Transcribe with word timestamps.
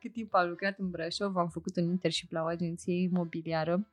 cât 0.00 0.12
timp 0.12 0.34
am 0.34 0.48
lucrat 0.48 0.78
în 0.78 0.90
Brașov, 0.90 1.36
am 1.36 1.48
făcut 1.48 1.76
un 1.76 1.84
internship 1.84 2.32
la 2.32 2.42
o 2.42 2.46
agenție 2.46 3.02
imobiliară 3.02 3.88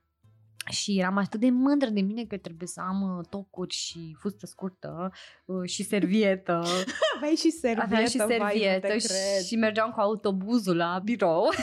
și 0.70 1.00
eram 1.00 1.18
atât 1.18 1.40
de 1.40 1.50
mândră 1.50 1.90
de 1.90 2.02
mine 2.02 2.24
că 2.26 2.38
trebuie 2.38 2.68
să 2.68 2.82
am 2.82 3.18
uh, 3.18 3.26
tocuri 3.30 3.74
și 3.74 4.16
fustă 4.20 4.46
scurtă 4.46 5.12
uh, 5.46 5.70
și 5.70 5.84
servietă. 5.84 6.64
Aveai 7.16 7.36
și 7.36 7.50
servietă, 7.50 7.86
Aveam 7.86 8.06
și 8.06 8.18
vai, 8.18 8.38
nu 8.38 8.48
servietă 8.48 8.88
te 8.88 8.98
și, 9.00 9.08
cred. 9.08 9.46
și 9.46 9.56
mergeam 9.56 9.92
cu 9.92 10.00
autobuzul 10.00 10.76
la 10.76 11.02
birou. 11.04 11.50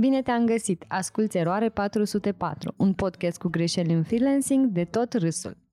Bine 0.00 0.22
te-am 0.22 0.46
găsit! 0.46 0.84
Asculți 0.88 1.36
Eroare 1.36 1.68
404, 1.68 2.74
un 2.76 2.94
podcast 2.94 3.38
cu 3.38 3.48
greșeli 3.48 3.92
în 3.92 4.02
freelancing 4.02 4.66
de 4.66 4.84
tot 4.84 5.12
râsul. 5.12 5.63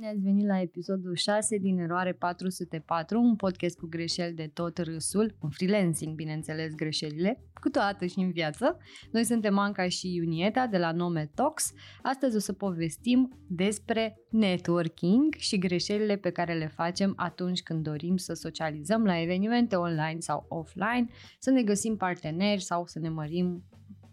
Bine 0.00 0.12
ați 0.12 0.22
venit 0.22 0.46
la 0.46 0.60
episodul 0.60 1.14
6 1.14 1.56
din 1.56 1.78
Eroare 1.78 2.12
404, 2.12 3.20
un 3.20 3.36
podcast 3.36 3.78
cu 3.78 3.86
greșeli 3.86 4.34
de 4.34 4.50
tot 4.52 4.78
râsul, 4.78 5.36
în 5.40 5.50
freelancing, 5.50 6.14
bineînțeles, 6.14 6.74
greșelile, 6.74 7.44
câteodată 7.60 8.06
și 8.06 8.18
în 8.18 8.30
viață. 8.30 8.78
Noi 9.12 9.24
suntem 9.24 9.58
Anca 9.58 9.88
și 9.88 10.14
Iunieta 10.14 10.66
de 10.66 10.78
la 10.78 10.92
Nome 10.92 11.30
Talks. 11.34 11.72
Astăzi 12.02 12.36
o 12.36 12.38
să 12.38 12.52
povestim 12.52 13.38
despre 13.46 14.16
networking 14.30 15.34
și 15.34 15.58
greșelile 15.58 16.16
pe 16.16 16.30
care 16.30 16.54
le 16.54 16.66
facem 16.66 17.12
atunci 17.16 17.62
când 17.62 17.82
dorim 17.82 18.16
să 18.16 18.32
socializăm 18.32 19.04
la 19.04 19.20
evenimente 19.20 19.76
online 19.76 20.18
sau 20.18 20.46
offline, 20.48 21.06
să 21.38 21.50
ne 21.50 21.62
găsim 21.62 21.96
parteneri 21.96 22.62
sau 22.62 22.86
să 22.86 22.98
ne 22.98 23.08
mărim 23.08 23.64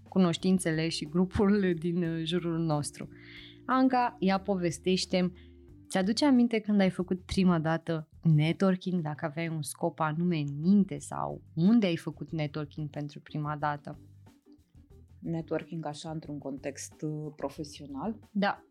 cunoștințele 0.09 0.89
și 0.89 1.05
grupurile 1.05 1.73
din 1.73 2.03
uh, 2.03 2.21
jurul 2.23 2.59
nostru. 2.59 3.09
Anca, 3.69 4.15
ea 4.19 4.39
povestește 4.39 5.31
Ți-aduce 5.87 6.25
aminte 6.25 6.59
când 6.59 6.79
ai 6.79 6.89
făcut 6.89 7.21
prima 7.21 7.59
dată 7.59 8.07
networking, 8.23 9.01
dacă 9.01 9.25
aveai 9.25 9.47
un 9.47 9.61
scop 9.61 9.99
anume 9.99 10.37
în 10.37 10.59
minte 10.59 10.97
sau 10.97 11.41
unde 11.55 11.85
ai 11.85 11.97
făcut 11.97 12.31
networking 12.31 12.89
pentru 12.89 13.19
prima 13.19 13.55
dată? 13.55 13.99
Networking 15.19 15.85
așa 15.85 16.09
într-un 16.09 16.37
context 16.37 17.01
uh, 17.01 17.33
profesional. 17.35 18.19
Da, 18.31 18.67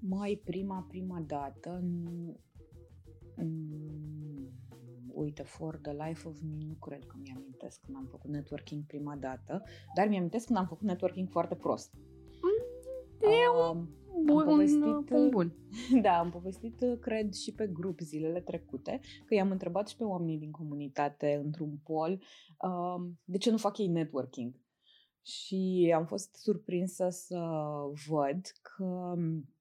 Mai 0.00 0.40
prima, 0.44 0.86
prima 0.88 1.20
dată, 1.26 1.80
nu... 1.82 2.36
Mm, 3.36 4.52
uite, 5.12 5.42
for 5.42 5.76
the 5.76 5.92
life 5.92 6.28
of 6.28 6.40
me, 6.40 6.56
nu 6.66 6.74
cred 6.74 7.04
că 7.06 7.16
mi-amintesc 7.22 7.80
când 7.80 7.96
am 7.96 8.06
făcut 8.10 8.30
networking 8.30 8.84
prima 8.86 9.16
dată, 9.16 9.62
dar 9.94 10.08
mi-amintesc 10.08 10.46
când 10.46 10.58
am 10.58 10.66
făcut 10.66 10.86
networking 10.86 11.28
foarte 11.28 11.54
prost. 11.54 11.94
E 13.28 13.48
Um, 13.70 13.88
bun, 14.24 14.44
povestit, 14.44 14.82
un 14.82 15.04
punct 15.04 15.30
bun. 15.30 15.54
Da, 16.02 16.18
am 16.18 16.30
povestit, 16.30 16.80
uh, 16.80 16.98
cred, 17.00 17.32
și 17.32 17.52
pe 17.52 17.66
grup 17.66 18.00
zilele 18.00 18.40
trecute, 18.40 19.00
că 19.26 19.34
i-am 19.34 19.50
întrebat 19.50 19.88
și 19.88 19.96
pe 19.96 20.04
oamenii 20.04 20.38
din 20.38 20.50
comunitate 20.50 21.40
într-un 21.44 21.78
poll 21.84 22.22
um, 22.60 23.20
de 23.24 23.38
ce 23.38 23.50
nu 23.50 23.56
fac 23.56 23.78
ei 23.78 23.88
networking. 23.88 24.54
Și 25.22 25.92
am 25.96 26.06
fost 26.06 26.34
surprinsă 26.34 27.08
să 27.10 27.40
văd 28.08 28.40
că 28.62 29.14
m, 29.16 29.54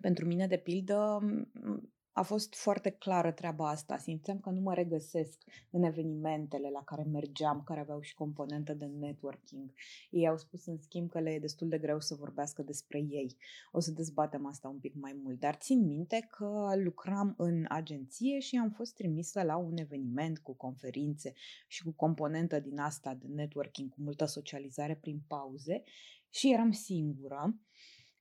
pentru 0.00 0.26
mine, 0.26 0.46
de 0.46 0.56
pildă, 0.56 1.18
m, 1.22 1.92
a 2.12 2.22
fost 2.22 2.54
foarte 2.54 2.90
clară 2.90 3.32
treaba 3.32 3.68
asta. 3.68 3.96
Simțeam 3.96 4.40
că 4.40 4.50
nu 4.50 4.60
mă 4.60 4.74
regăsesc 4.74 5.42
în 5.70 5.82
evenimentele 5.82 6.70
la 6.70 6.82
care 6.84 7.02
mergeam, 7.02 7.62
care 7.62 7.80
aveau 7.80 8.00
și 8.00 8.14
componentă 8.14 8.74
de 8.74 8.84
networking. 8.84 9.72
Ei 10.10 10.28
au 10.28 10.36
spus, 10.36 10.66
în 10.66 10.78
schimb, 10.78 11.10
că 11.10 11.20
le 11.20 11.30
e 11.30 11.38
destul 11.38 11.68
de 11.68 11.78
greu 11.78 12.00
să 12.00 12.14
vorbească 12.14 12.62
despre 12.62 12.98
ei. 12.98 13.36
O 13.72 13.80
să 13.80 13.90
dezbatem 13.90 14.46
asta 14.46 14.68
un 14.68 14.78
pic 14.78 14.94
mai 14.94 15.20
mult, 15.22 15.40
dar 15.40 15.54
țin 15.54 15.86
minte 15.86 16.26
că 16.30 16.72
lucram 16.74 17.34
în 17.36 17.64
agenție 17.68 18.38
și 18.38 18.56
am 18.56 18.70
fost 18.70 18.94
trimisă 18.94 19.42
la 19.42 19.56
un 19.56 19.76
eveniment 19.76 20.38
cu 20.38 20.54
conferințe 20.54 21.32
și 21.66 21.82
cu 21.82 21.92
componentă 21.92 22.60
din 22.60 22.78
asta 22.78 23.14
de 23.14 23.26
networking, 23.26 23.90
cu 23.90 24.00
multă 24.00 24.24
socializare 24.24 24.96
prin 24.96 25.22
pauze 25.26 25.82
și 26.30 26.52
eram 26.52 26.70
singură 26.70 27.56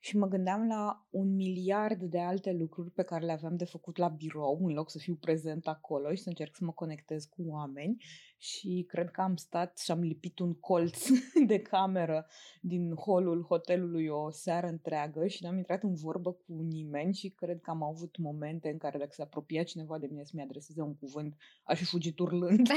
și 0.03 0.17
mă 0.17 0.27
gândeam 0.27 0.67
la 0.67 1.07
un 1.09 1.35
miliard 1.35 2.03
de 2.03 2.19
alte 2.19 2.51
lucruri 2.51 2.91
pe 2.91 3.03
care 3.03 3.25
le 3.25 3.31
aveam 3.31 3.55
de 3.55 3.65
făcut 3.65 3.97
la 3.97 4.07
birou, 4.07 4.59
în 4.63 4.73
loc 4.73 4.89
să 4.89 4.97
fiu 4.97 5.15
prezent 5.15 5.67
acolo 5.67 6.09
și 6.09 6.21
să 6.21 6.29
încerc 6.29 6.55
să 6.55 6.63
mă 6.63 6.71
conectez 6.71 7.25
cu 7.25 7.43
oameni. 7.47 8.03
Și 8.43 8.85
cred 8.87 9.11
că 9.11 9.21
am 9.21 9.35
stat 9.35 9.77
și 9.77 9.91
am 9.91 9.99
lipit 9.99 10.39
un 10.39 10.53
colț 10.53 11.07
de 11.47 11.59
cameră 11.59 12.25
din 12.61 12.95
holul 12.95 13.43
hotelului 13.43 14.07
o 14.07 14.29
seară 14.31 14.67
întreagă 14.67 15.27
și 15.27 15.43
n-am 15.43 15.57
intrat 15.57 15.83
în 15.83 15.93
vorbă 15.93 16.31
cu 16.31 16.61
nimeni 16.61 17.13
și 17.13 17.29
cred 17.29 17.61
că 17.61 17.69
am 17.69 17.83
avut 17.83 18.17
momente 18.17 18.69
în 18.69 18.77
care 18.77 18.97
dacă 18.97 19.09
se 19.13 19.21
apropia 19.21 19.63
cineva 19.63 19.97
de 19.97 20.07
mine 20.09 20.23
să-mi 20.23 20.41
adreseze 20.41 20.81
un 20.81 20.95
cuvânt, 20.95 21.35
aș 21.63 21.77
fi 21.77 21.85
fugit 21.85 22.19
urlând. 22.19 22.69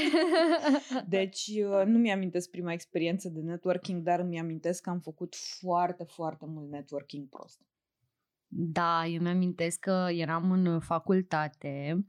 Deci 1.07 1.47
uh, 1.47 1.85
nu 1.85 1.97
mi-amintesc 1.97 2.49
prima 2.49 2.73
experiență 2.73 3.29
de 3.29 3.41
networking, 3.41 4.03
dar 4.03 4.21
mi-amintesc 4.21 4.81
că 4.81 4.89
am 4.89 4.99
făcut 4.99 5.35
foarte, 5.35 6.03
foarte 6.03 6.45
mult 6.47 6.69
networking 6.69 7.29
prost. 7.29 7.61
Da, 8.47 9.05
eu 9.05 9.21
mi-amintesc 9.21 9.79
că 9.79 10.07
eram 10.11 10.51
în 10.51 10.79
facultate 10.79 12.05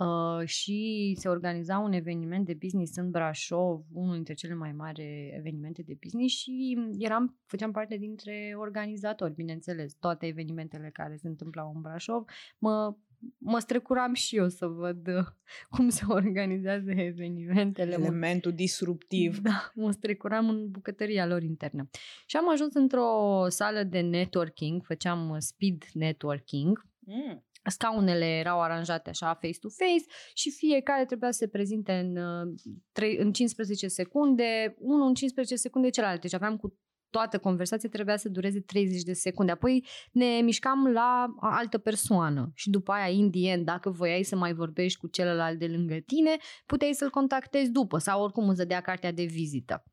uh, 0.00 0.46
și 0.46 1.12
se 1.18 1.28
organiza 1.28 1.78
un 1.78 1.92
eveniment 1.92 2.46
de 2.46 2.54
business 2.60 2.96
în 2.96 3.10
Brașov, 3.10 3.84
unul 3.92 4.14
dintre 4.14 4.34
cele 4.34 4.54
mai 4.54 4.72
mari 4.72 5.32
evenimente 5.36 5.82
de 5.82 5.96
business 6.02 6.34
și 6.34 6.78
eram, 6.98 7.38
făceam 7.46 7.72
parte 7.72 7.96
dintre 7.96 8.54
organizatori, 8.56 9.34
bineînțeles, 9.34 9.94
toate 9.94 10.26
evenimentele 10.26 10.90
care 10.92 11.16
se 11.16 11.28
întâmplau 11.28 11.72
în 11.74 11.80
Brașov, 11.80 12.24
mă 12.58 12.94
mă 13.38 13.58
strecuram 13.58 14.14
și 14.14 14.36
eu 14.36 14.48
să 14.48 14.66
văd 14.66 15.06
uh, 15.06 15.26
cum 15.76 15.88
se 15.88 16.04
organizează 16.08 16.90
evenimentele. 17.12 17.96
Mă 17.96 18.04
Elementul 18.04 18.52
disruptiv. 18.52 19.38
da, 19.38 19.70
mă 19.74 19.90
strecuram 19.90 20.48
în 20.48 20.70
bucătăria 20.70 21.26
lor 21.26 21.42
internă. 21.42 21.88
Și 22.26 22.36
am 22.36 22.50
ajuns 22.50 22.74
într-o 22.74 23.44
sală 23.48 23.82
de 23.82 24.00
networking, 24.00 24.84
făceam 24.84 25.30
uh, 25.30 25.36
speed 25.38 25.84
networking. 25.92 26.86
Mm. 26.98 27.44
Scaunele 27.62 28.24
erau 28.24 28.60
aranjate 28.62 29.10
așa 29.10 29.34
face-to-face 29.34 30.04
și 30.34 30.50
fiecare 30.50 31.04
trebuia 31.04 31.30
să 31.30 31.38
se 31.38 31.48
prezinte 31.48 31.92
în, 31.92 32.16
uh, 32.16 32.54
trei- 32.92 33.16
în 33.16 33.32
15 33.32 33.88
secunde, 33.88 34.74
unul 34.78 35.06
în 35.06 35.14
15 35.14 35.56
secunde 35.56 35.90
celălalt. 35.90 36.20
Deci 36.20 36.34
aveam 36.34 36.56
cu 36.56 36.78
toată 37.10 37.38
conversația 37.38 37.88
trebuia 37.88 38.16
să 38.16 38.28
dureze 38.28 38.60
30 38.60 39.02
de 39.02 39.12
secunde. 39.12 39.52
Apoi 39.52 39.86
ne 40.12 40.40
mișcam 40.42 40.86
la 40.86 41.34
altă 41.40 41.78
persoană 41.78 42.50
și 42.54 42.70
după 42.70 42.92
aia, 42.92 43.08
in 43.08 43.30
the 43.30 43.50
end, 43.50 43.64
dacă 43.64 43.90
voiai 43.90 44.22
să 44.22 44.36
mai 44.36 44.52
vorbești 44.52 44.98
cu 44.98 45.06
celălalt 45.06 45.58
de 45.58 45.66
lângă 45.66 45.96
tine, 46.06 46.36
puteai 46.66 46.92
să-l 46.92 47.10
contactezi 47.10 47.70
după 47.70 47.98
sau 47.98 48.22
oricum 48.22 48.48
îți 48.48 48.58
dădea 48.58 48.80
cartea 48.80 49.12
de 49.12 49.24
vizită. 49.24 49.84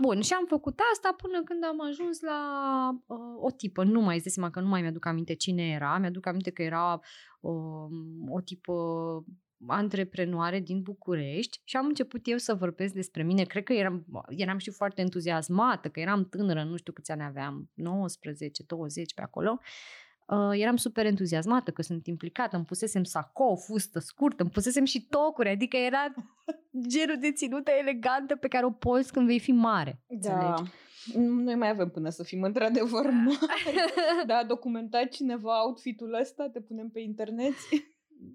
Bun, 0.00 0.20
și 0.20 0.32
am 0.32 0.44
făcut 0.46 0.80
asta 0.92 1.14
până 1.16 1.42
când 1.44 1.64
am 1.64 1.80
ajuns 1.88 2.20
la 2.20 2.40
uh, 3.06 3.18
o 3.40 3.50
tipă. 3.50 3.84
Nu 3.84 4.00
mai 4.00 4.14
îți 4.14 4.24
dai 4.24 4.32
seama 4.32 4.50
că 4.50 4.60
nu 4.60 4.68
mai 4.68 4.80
mi-aduc 4.80 5.06
aminte 5.06 5.34
cine 5.34 5.68
era. 5.68 5.98
Mi-aduc 5.98 6.26
aminte 6.26 6.50
că 6.50 6.62
era 6.62 7.00
uh, 7.40 7.52
o 8.28 8.40
tipă 8.40 8.72
antreprenoare 9.66 10.60
din 10.60 10.82
București 10.82 11.60
și 11.64 11.76
am 11.76 11.86
început 11.86 12.20
eu 12.24 12.36
să 12.36 12.54
vorbesc 12.54 12.94
despre 12.94 13.22
mine. 13.22 13.42
Cred 13.42 13.62
că 13.62 13.72
eram, 13.72 14.06
eram 14.28 14.58
și 14.58 14.70
foarte 14.70 15.00
entuziasmată, 15.00 15.88
că 15.88 16.00
eram 16.00 16.28
tânără, 16.28 16.62
nu 16.62 16.76
știu 16.76 16.92
câți 16.92 17.10
ani 17.10 17.22
aveam, 17.22 17.70
19, 17.74 18.62
20 18.62 19.14
pe 19.14 19.22
acolo. 19.22 19.60
Uh, 20.26 20.50
eram 20.52 20.76
super 20.76 21.06
entuziasmată 21.06 21.70
că 21.70 21.82
sunt 21.82 22.06
implicată, 22.06 22.56
îmi 22.56 22.64
pusesem 22.64 23.04
sacou, 23.04 23.56
fustă 23.56 23.98
scurtă, 23.98 24.42
îmi 24.42 24.50
pusesem 24.50 24.84
și 24.84 25.06
tocuri, 25.06 25.48
adică 25.48 25.76
era 25.76 26.14
genul 26.88 27.18
de 27.20 27.32
ținută 27.32 27.70
elegantă 27.80 28.36
pe 28.36 28.48
care 28.48 28.64
o 28.64 28.70
poți 28.70 29.12
când 29.12 29.26
vei 29.26 29.38
fi 29.38 29.52
mare. 29.52 30.02
Da. 30.08 30.54
Noi 31.14 31.54
mai 31.54 31.68
avem 31.68 31.88
până 31.88 32.08
să 32.08 32.22
fim 32.22 32.42
într-adevăr 32.42 33.10
mari. 33.24 33.74
da, 34.26 34.36
a 34.36 34.44
documentat 34.44 35.08
cineva 35.08 35.64
outfit-ul 35.66 36.18
ăsta, 36.20 36.48
te 36.48 36.60
punem 36.60 36.88
pe 36.88 37.00
internet. 37.00 37.54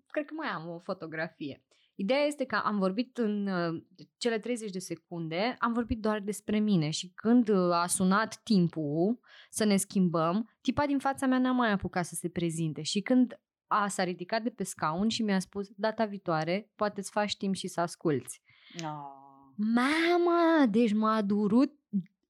Cred 0.08 0.26
că 0.26 0.34
mai 0.34 0.48
am 0.48 0.70
o 0.70 0.80
fotografie. 0.80 1.64
Ideea 1.96 2.20
este 2.20 2.46
că 2.46 2.56
am 2.56 2.78
vorbit 2.78 3.18
în 3.18 3.48
uh, 3.48 3.84
cele 4.18 4.40
30 4.40 4.72
de 4.72 4.80
secunde, 4.80 5.56
am 5.60 5.74
vorbit 5.74 6.00
doar 6.00 6.20
despre 6.20 6.60
mine 6.60 6.90
și 6.90 7.12
când 7.16 7.50
uh, 7.50 7.72
a 7.72 7.88
sunat 7.88 8.42
timpul 8.44 9.20
să 9.50 9.64
ne 9.64 9.76
schimbăm, 9.76 10.50
tipa 10.62 10.86
din 10.86 11.00
fața 11.00 11.26
mea 11.26 11.40
n-a 11.40 11.52
mai 11.52 11.72
apucat 11.72 12.06
să 12.06 12.16
se 12.16 12.30
prezinte 12.30 12.82
și 12.82 13.02
când 13.02 13.40
a, 13.68 13.88
s-a 13.88 14.04
ridicat 14.04 14.44
de 14.44 14.50
pe 14.50 14.64
scaun 14.64 15.10
și 15.10 15.24
mi-a 15.24 15.40
spus 15.40 15.68
data 15.76 16.06
viitoare 16.06 16.72
poate 16.76 17.00
îți 17.00 17.12
faci 17.12 17.38
timp 17.38 17.56
și 17.56 17.68
să 17.68 17.82
asculți. 17.82 18.42
Ah. 18.76 19.14
Mama, 19.56 20.66
deci 20.70 20.94
m-a 20.94 21.22
durut, 21.22 21.72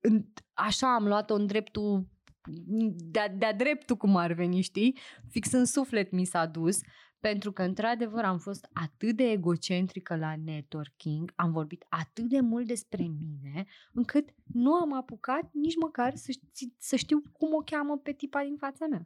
în- 0.02 0.26
așa 0.54 0.94
am 0.94 1.08
luat-o 1.08 1.34
în 1.36 1.46
dreptul, 1.46 2.08
de-a, 2.96 3.30
de-a 3.30 3.54
dreptul 3.54 3.96
cum 3.96 4.16
ar 4.16 4.34
veni, 4.34 4.62
știi? 4.62 4.98
Fix 5.30 5.52
în 5.52 5.66
suflet 5.66 6.12
mi 6.12 6.26
s-a 6.26 6.46
dus, 6.46 6.80
pentru 7.32 7.52
că 7.52 7.64
într-adevăr 7.64 8.24
am 8.24 8.38
fost 8.38 8.70
atât 8.74 9.16
de 9.16 9.24
egocentrică 9.24 10.16
la 10.16 10.36
networking, 10.36 11.32
am 11.36 11.52
vorbit 11.52 11.86
atât 11.90 12.24
de 12.24 12.40
mult 12.40 12.68
despre 12.68 13.04
mine, 13.04 13.66
încât 13.94 14.30
nu 14.54 14.74
am 14.74 14.94
apucat 14.94 15.50
nici 15.54 15.76
măcar 15.76 16.16
să, 16.16 16.32
ști- 16.32 16.76
să 16.78 16.96
știu 16.96 17.24
cum 17.32 17.54
o 17.54 17.62
cheamă 17.66 17.98
pe 17.98 18.12
tipa 18.12 18.42
din 18.44 18.56
fața 18.58 18.86
mea. 18.88 19.04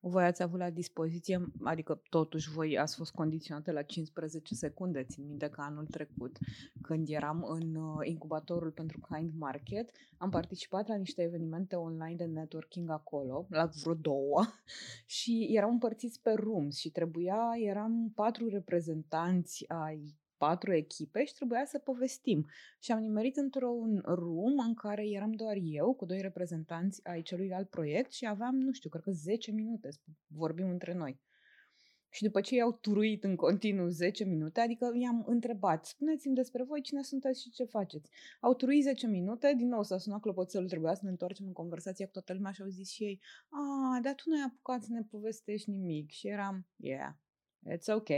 Voi 0.00 0.24
ați 0.24 0.42
avut 0.42 0.58
la 0.58 0.70
dispoziție, 0.70 1.44
adică 1.62 2.02
totuși 2.10 2.50
voi 2.50 2.78
ați 2.78 2.96
fost 2.96 3.12
condiționate 3.12 3.72
la 3.72 3.82
15 3.82 4.54
secunde. 4.54 5.04
Țin 5.04 5.26
minte 5.26 5.48
că 5.48 5.60
anul 5.60 5.86
trecut, 5.86 6.38
când 6.82 7.08
eram 7.08 7.44
în 7.48 7.74
uh, 7.74 8.06
incubatorul 8.08 8.70
pentru 8.70 9.00
Kind 9.12 9.32
Market, 9.38 9.90
am 10.18 10.30
participat 10.30 10.88
la 10.88 10.94
niște 10.94 11.22
evenimente 11.22 11.76
online 11.76 12.14
de 12.14 12.24
networking 12.24 12.90
acolo, 12.90 13.46
la 13.48 13.70
vreo 13.82 13.94
două, 13.94 14.44
și 15.06 15.48
eram 15.50 15.70
împărțiți 15.70 16.20
pe 16.20 16.32
rooms 16.32 16.78
și 16.78 16.90
trebuia, 16.90 17.52
eram 17.56 18.12
patru 18.14 18.48
reprezentanți 18.48 19.64
ai 19.68 20.16
patru 20.38 20.72
echipe 20.72 21.24
și 21.24 21.34
trebuia 21.34 21.64
să 21.64 21.78
povestim. 21.78 22.46
Și 22.80 22.92
am 22.92 23.00
nimerit 23.00 23.36
într-un 23.36 24.02
room 24.04 24.58
în 24.58 24.74
care 24.74 25.08
eram 25.08 25.32
doar 25.32 25.56
eu 25.62 25.94
cu 25.94 26.04
doi 26.04 26.20
reprezentanți 26.20 27.06
ai 27.06 27.22
celuilalt 27.22 27.70
proiect 27.70 28.12
și 28.12 28.26
aveam, 28.26 28.56
nu 28.56 28.72
știu, 28.72 28.90
cred 28.90 29.02
că 29.02 29.10
10 29.10 29.50
minute 29.50 29.90
să 29.90 30.00
vorbim 30.26 30.68
între 30.68 30.94
noi. 30.94 31.20
Și 32.10 32.22
după 32.22 32.40
ce 32.40 32.54
i-au 32.54 32.72
turuit 32.72 33.24
în 33.24 33.36
continuu 33.36 33.88
10 33.88 34.24
minute, 34.24 34.60
adică 34.60 34.92
i-am 34.94 35.24
întrebat, 35.26 35.86
spuneți-mi 35.86 36.34
despre 36.34 36.62
voi 36.62 36.80
cine 36.80 37.02
sunteți 37.02 37.42
și 37.42 37.50
ce 37.50 37.64
faceți. 37.64 38.10
Au 38.40 38.54
turuit 38.54 38.82
10 38.82 39.06
minute, 39.06 39.54
din 39.56 39.68
nou 39.68 39.82
s-a 39.82 39.98
sunat 39.98 40.20
clopoțelul, 40.20 40.68
trebuia 40.68 40.94
să 40.94 41.00
ne 41.04 41.10
întoarcem 41.10 41.46
în 41.46 41.52
conversație 41.52 42.04
cu 42.04 42.10
toată 42.12 42.32
lumea 42.32 42.52
și 42.52 42.62
au 42.62 42.68
zis 42.68 42.90
și 42.90 43.02
ei, 43.02 43.20
a, 43.48 44.00
dar 44.02 44.14
tu 44.14 44.22
nu 44.26 44.36
ai 44.36 44.44
apucat 44.46 44.82
să 44.82 44.92
ne 44.92 45.02
povestești 45.02 45.70
nimic. 45.70 46.10
Și 46.10 46.28
eram, 46.28 46.66
yeah, 46.76 47.12
It's 47.74 47.94
ok. 47.94 48.08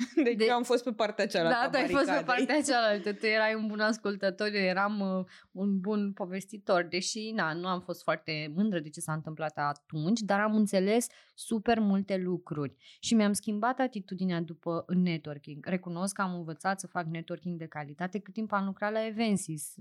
Deci 0.24 0.36
de... 0.36 0.44
eu 0.44 0.54
am 0.54 0.62
fost 0.62 0.84
pe 0.84 0.92
partea 0.92 1.26
cealaltă 1.26 1.58
Da, 1.62 1.68
tu 1.70 1.76
ai 1.76 1.88
fost 1.88 2.10
pe 2.18 2.22
partea 2.24 2.62
cealaltă. 2.68 3.12
Tu 3.12 3.26
erai 3.26 3.54
un 3.54 3.66
bun 3.66 3.80
ascultător, 3.80 4.46
eu 4.46 4.62
eram 4.62 5.00
uh, 5.00 5.24
un 5.52 5.80
bun 5.80 6.12
povestitor. 6.12 6.86
Deși, 6.90 7.30
na, 7.30 7.52
nu 7.52 7.66
am 7.68 7.80
fost 7.80 8.02
foarte 8.02 8.52
mândră 8.54 8.78
de 8.78 8.88
ce 8.88 9.00
s-a 9.00 9.12
întâmplat 9.12 9.52
atunci, 9.58 10.20
dar 10.20 10.40
am 10.40 10.54
înțeles 10.54 11.06
super 11.34 11.78
multe 11.78 12.16
lucruri. 12.16 12.74
Și 13.00 13.14
mi-am 13.14 13.32
schimbat 13.32 13.78
atitudinea 13.78 14.40
după 14.40 14.82
în 14.86 15.02
networking. 15.02 15.66
Recunosc 15.66 16.14
că 16.14 16.22
am 16.22 16.34
învățat 16.34 16.80
să 16.80 16.86
fac 16.86 17.06
networking 17.06 17.58
de 17.58 17.66
calitate 17.66 18.18
cât 18.18 18.34
timp 18.34 18.52
am 18.52 18.64
lucrat 18.64 18.92
la 18.92 19.06
Evensis. 19.06 19.74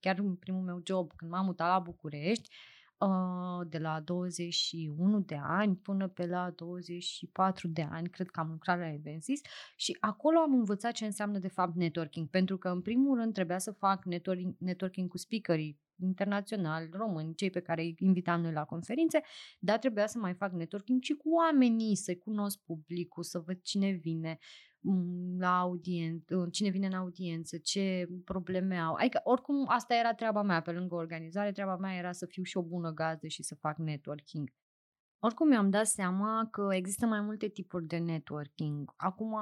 Chiar 0.00 0.18
în 0.18 0.34
primul 0.34 0.62
meu 0.62 0.80
job, 0.84 1.12
când 1.16 1.30
m-am 1.30 1.44
mutat 1.44 1.68
la 1.68 1.78
București, 1.78 2.48
Uh, 2.48 2.73
de 3.68 3.78
la 3.78 4.00
21 4.00 5.20
de 5.20 5.38
ani 5.42 5.76
până 5.76 6.08
pe 6.08 6.26
la 6.26 6.50
24 6.50 7.68
de 7.68 7.82
ani, 7.90 8.08
cred 8.08 8.28
că 8.30 8.40
am 8.40 8.50
lucrat 8.50 8.78
la 8.78 8.92
Evensis 8.92 9.40
și 9.76 9.96
acolo 10.00 10.38
am 10.38 10.52
învățat 10.52 10.92
ce 10.92 11.04
înseamnă 11.04 11.38
de 11.38 11.48
fapt 11.48 11.74
networking, 11.74 12.28
pentru 12.28 12.58
că 12.58 12.68
în 12.68 12.80
primul 12.80 13.18
rând 13.18 13.32
trebuia 13.32 13.58
să 13.58 13.72
fac 13.72 14.04
networking, 14.04 14.54
networking 14.58 15.08
cu 15.08 15.18
speakerii 15.18 15.82
internaționali, 16.02 16.88
români, 16.92 17.34
cei 17.34 17.50
pe 17.50 17.60
care 17.60 17.82
îi 17.82 17.94
invitam 17.98 18.40
noi 18.40 18.52
la 18.52 18.64
conferințe, 18.64 19.20
dar 19.58 19.78
trebuia 19.78 20.06
să 20.06 20.18
mai 20.18 20.34
fac 20.34 20.52
networking 20.52 21.02
și 21.02 21.12
cu 21.12 21.28
oamenii, 21.30 21.96
să 21.96 22.16
cunosc 22.16 22.58
publicul, 22.58 23.22
să 23.22 23.38
văd 23.38 23.60
cine 23.62 23.90
vine, 23.90 24.38
Mm, 24.38 24.73
la 25.38 25.58
audiență, 25.58 26.48
cine 26.50 26.68
vine 26.68 26.86
în 26.86 26.92
audiență, 26.92 27.58
ce 27.58 28.08
probleme 28.24 28.78
au. 28.78 28.94
Adică, 28.94 29.20
oricum, 29.24 29.64
asta 29.68 29.94
era 29.94 30.14
treaba 30.14 30.42
mea 30.42 30.60
pe 30.60 30.72
lângă 30.72 30.94
organizare, 30.94 31.52
treaba 31.52 31.76
mea 31.76 31.96
era 31.96 32.12
să 32.12 32.26
fiu 32.26 32.42
și 32.42 32.56
o 32.56 32.62
bună 32.62 32.90
gazdă 32.90 33.26
și 33.26 33.42
să 33.42 33.54
fac 33.54 33.78
networking. 33.78 34.50
Oricum, 35.18 35.48
mi-am 35.48 35.70
dat 35.70 35.86
seama 35.86 36.48
că 36.50 36.68
există 36.70 37.06
mai 37.06 37.20
multe 37.20 37.48
tipuri 37.48 37.86
de 37.86 37.98
networking. 37.98 38.92
Acum 38.96 39.36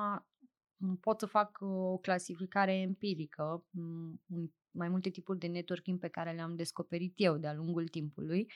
pot 1.01 1.21
să 1.21 1.27
fac 1.27 1.59
o 1.61 1.99
clasificare 1.99 2.75
empirică, 2.75 3.67
mai 4.71 4.89
multe 4.89 5.11
tipuri 5.11 5.39
de 5.39 5.47
networking 5.47 5.99
pe 5.99 6.09
care 6.09 6.33
le-am 6.33 6.57
descoperit 6.57 7.13
eu 7.17 7.37
de-a 7.37 7.55
lungul 7.55 7.89
timpului 7.89 8.53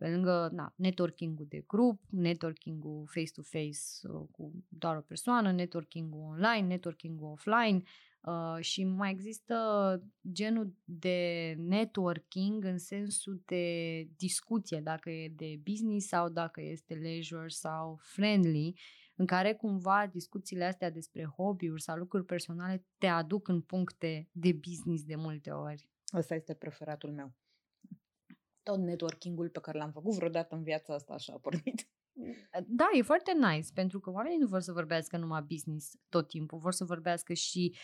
pe 0.00 0.08
lângă 0.08 0.48
na, 0.52 0.72
networking-ul 0.76 1.46
de 1.48 1.64
grup, 1.66 2.00
networking-ul 2.10 3.06
face-to-face 3.06 3.78
uh, 4.02 4.22
cu 4.30 4.52
doar 4.68 4.96
o 4.96 5.00
persoană, 5.00 5.52
networking-ul 5.52 6.20
online, 6.20 6.66
networking-ul 6.66 7.30
offline 7.30 7.82
uh, 8.20 8.56
și 8.60 8.84
mai 8.84 9.10
există 9.10 9.56
genul 10.32 10.74
de 10.84 11.54
networking 11.58 12.64
în 12.64 12.78
sensul 12.78 13.42
de 13.46 14.08
discuție, 14.16 14.80
dacă 14.80 15.10
e 15.10 15.28
de 15.28 15.60
business 15.62 16.06
sau 16.06 16.28
dacă 16.28 16.60
este 16.60 16.94
leisure 16.94 17.48
sau 17.48 17.98
friendly, 18.02 18.80
în 19.14 19.26
care 19.26 19.54
cumva 19.54 20.06
discuțiile 20.12 20.64
astea 20.64 20.90
despre 20.90 21.24
hobby-uri 21.24 21.82
sau 21.82 21.96
lucruri 21.96 22.24
personale 22.24 22.84
te 22.98 23.06
aduc 23.06 23.48
în 23.48 23.60
puncte 23.60 24.28
de 24.32 24.52
business 24.52 25.04
de 25.04 25.14
multe 25.16 25.50
ori. 25.50 25.88
Ăsta 26.14 26.34
este 26.34 26.54
preferatul 26.54 27.12
meu 27.12 27.34
tot 28.70 28.78
networking-ul 28.78 29.48
pe 29.48 29.60
care 29.60 29.78
l-am 29.78 29.90
făcut 29.90 30.14
vreodată 30.14 30.54
în 30.54 30.62
viața 30.62 30.94
asta 30.94 31.14
așa 31.14 31.32
a 31.32 31.38
pornit. 31.38 31.88
Da, 32.66 32.88
e 32.92 33.02
foarte 33.02 33.32
nice, 33.32 33.68
pentru 33.74 34.00
că 34.00 34.10
oamenii 34.10 34.38
nu 34.38 34.46
vor 34.46 34.60
să 34.60 34.72
vorbească 34.72 35.16
numai 35.16 35.42
business 35.42 35.94
tot 36.08 36.28
timpul, 36.28 36.58
vor 36.58 36.72
să 36.72 36.84
vorbească 36.84 37.32
și 37.32 37.76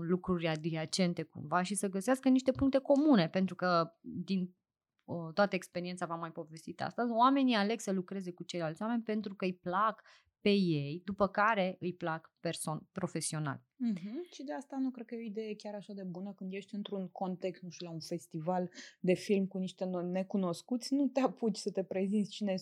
lucruri 0.00 0.48
adiacente 0.48 1.22
cumva 1.22 1.62
și 1.62 1.74
să 1.74 1.88
găsească 1.88 2.28
niște 2.28 2.50
puncte 2.50 2.78
comune, 2.78 3.28
pentru 3.28 3.54
că 3.54 3.92
din 4.00 4.54
o, 5.04 5.32
toată 5.32 5.54
experiența 5.54 6.06
v-am 6.06 6.18
mai 6.18 6.32
povestit 6.32 6.82
asta, 6.82 7.16
oamenii 7.16 7.54
aleg 7.54 7.80
să 7.80 7.92
lucreze 7.92 8.32
cu 8.32 8.42
ceilalți 8.42 8.82
oameni 8.82 9.02
pentru 9.02 9.34
că 9.34 9.44
îi 9.44 9.54
plac 9.54 10.02
pe 10.44 10.50
ei, 10.50 11.02
după 11.04 11.28
care 11.28 11.76
îi 11.80 11.94
plac 11.94 12.32
person- 12.40 12.88
profesional. 12.92 13.58
Mm-hmm. 13.58 14.32
Și 14.32 14.42
de 14.42 14.52
asta 14.52 14.76
nu 14.76 14.90
cred 14.90 15.06
că 15.06 15.14
e 15.14 15.18
o 15.18 15.20
idee 15.20 15.54
chiar 15.54 15.74
așa 15.74 15.92
de 15.92 16.02
bună 16.02 16.32
când 16.32 16.52
ești 16.52 16.74
într-un 16.74 17.08
context, 17.08 17.62
nu 17.62 17.70
știu, 17.70 17.86
la 17.86 17.92
un 17.92 18.00
festival 18.00 18.70
de 19.00 19.14
film 19.14 19.46
cu 19.46 19.58
niște 19.58 19.84
necunoscuți, 19.84 20.94
nu 20.94 21.06
te 21.06 21.20
apuci 21.20 21.56
să 21.56 21.70
te 21.70 21.84
prezinți 21.84 22.30
cine 22.30 22.54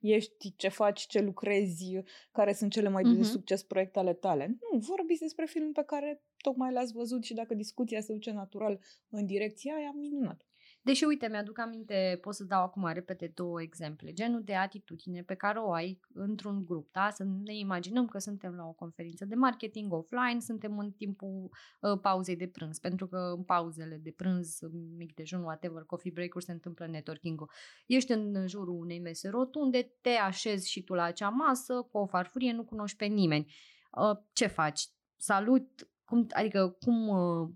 ești, 0.00 0.56
ce 0.56 0.68
faci, 0.68 1.06
ce 1.06 1.20
lucrezi, 1.20 2.02
care 2.32 2.52
sunt 2.52 2.72
cele 2.72 2.88
mai 2.88 3.02
mm-hmm. 3.02 3.16
de 3.16 3.22
succes 3.22 3.62
proiecte 3.62 3.98
ale 3.98 4.14
tale. 4.14 4.46
Nu, 4.46 4.78
vorbiți 4.78 5.20
despre 5.20 5.44
film 5.46 5.72
pe 5.72 5.82
care 5.86 6.22
tocmai 6.36 6.72
l-ați 6.72 6.92
văzut 6.92 7.24
și 7.24 7.34
dacă 7.34 7.54
discuția 7.54 8.00
se 8.00 8.12
duce 8.12 8.30
natural 8.30 8.80
în 9.08 9.26
direcția 9.26 9.74
aia, 9.74 9.92
minunat. 9.94 10.46
Deși, 10.84 11.04
uite, 11.04 11.28
mi-aduc 11.28 11.58
aminte, 11.58 12.18
pot 12.20 12.34
să 12.34 12.44
dau 12.44 12.62
acum 12.62 12.90
repede 12.92 13.32
două 13.34 13.62
exemple. 13.62 14.12
Genul 14.12 14.42
de 14.42 14.54
atitudine 14.54 15.22
pe 15.22 15.34
care 15.34 15.58
o 15.58 15.72
ai 15.72 16.00
într-un 16.14 16.64
grup, 16.64 16.92
da? 16.92 17.10
Să 17.10 17.24
ne 17.24 17.56
imaginăm 17.56 18.06
că 18.06 18.18
suntem 18.18 18.54
la 18.54 18.64
o 18.64 18.72
conferință 18.72 19.24
de 19.24 19.34
marketing 19.34 19.92
offline, 19.92 20.40
suntem 20.40 20.78
în 20.78 20.90
timpul 20.90 21.50
uh, 21.80 21.98
pauzei 22.00 22.36
de 22.36 22.46
prânz, 22.46 22.78
pentru 22.78 23.06
că 23.06 23.32
în 23.36 23.42
pauzele 23.42 24.00
de 24.02 24.10
prânz, 24.10 24.58
mic 24.96 25.14
dejun, 25.14 25.42
whatever, 25.42 25.82
coffee 25.82 26.12
break-uri, 26.14 26.44
se 26.44 26.52
întâmplă 26.52 26.86
networking-ul. 26.86 27.50
Ești 27.86 28.12
în 28.12 28.46
jurul 28.46 28.78
unei 28.78 29.00
mese 29.00 29.28
rotunde, 29.28 29.92
te 30.00 30.10
așezi 30.10 30.70
și 30.70 30.82
tu 30.82 30.94
la 30.94 31.02
acea 31.02 31.28
masă, 31.28 31.88
cu 31.90 31.98
o 31.98 32.06
farfurie, 32.06 32.52
nu 32.52 32.64
cunoști 32.64 32.96
pe 32.96 33.04
nimeni. 33.04 33.54
Uh, 33.90 34.18
ce 34.32 34.46
faci? 34.46 34.82
Salut, 35.16 35.88
cum, 36.04 36.26
adică 36.30 36.76
cum 36.80 37.08
uh, 37.08 37.48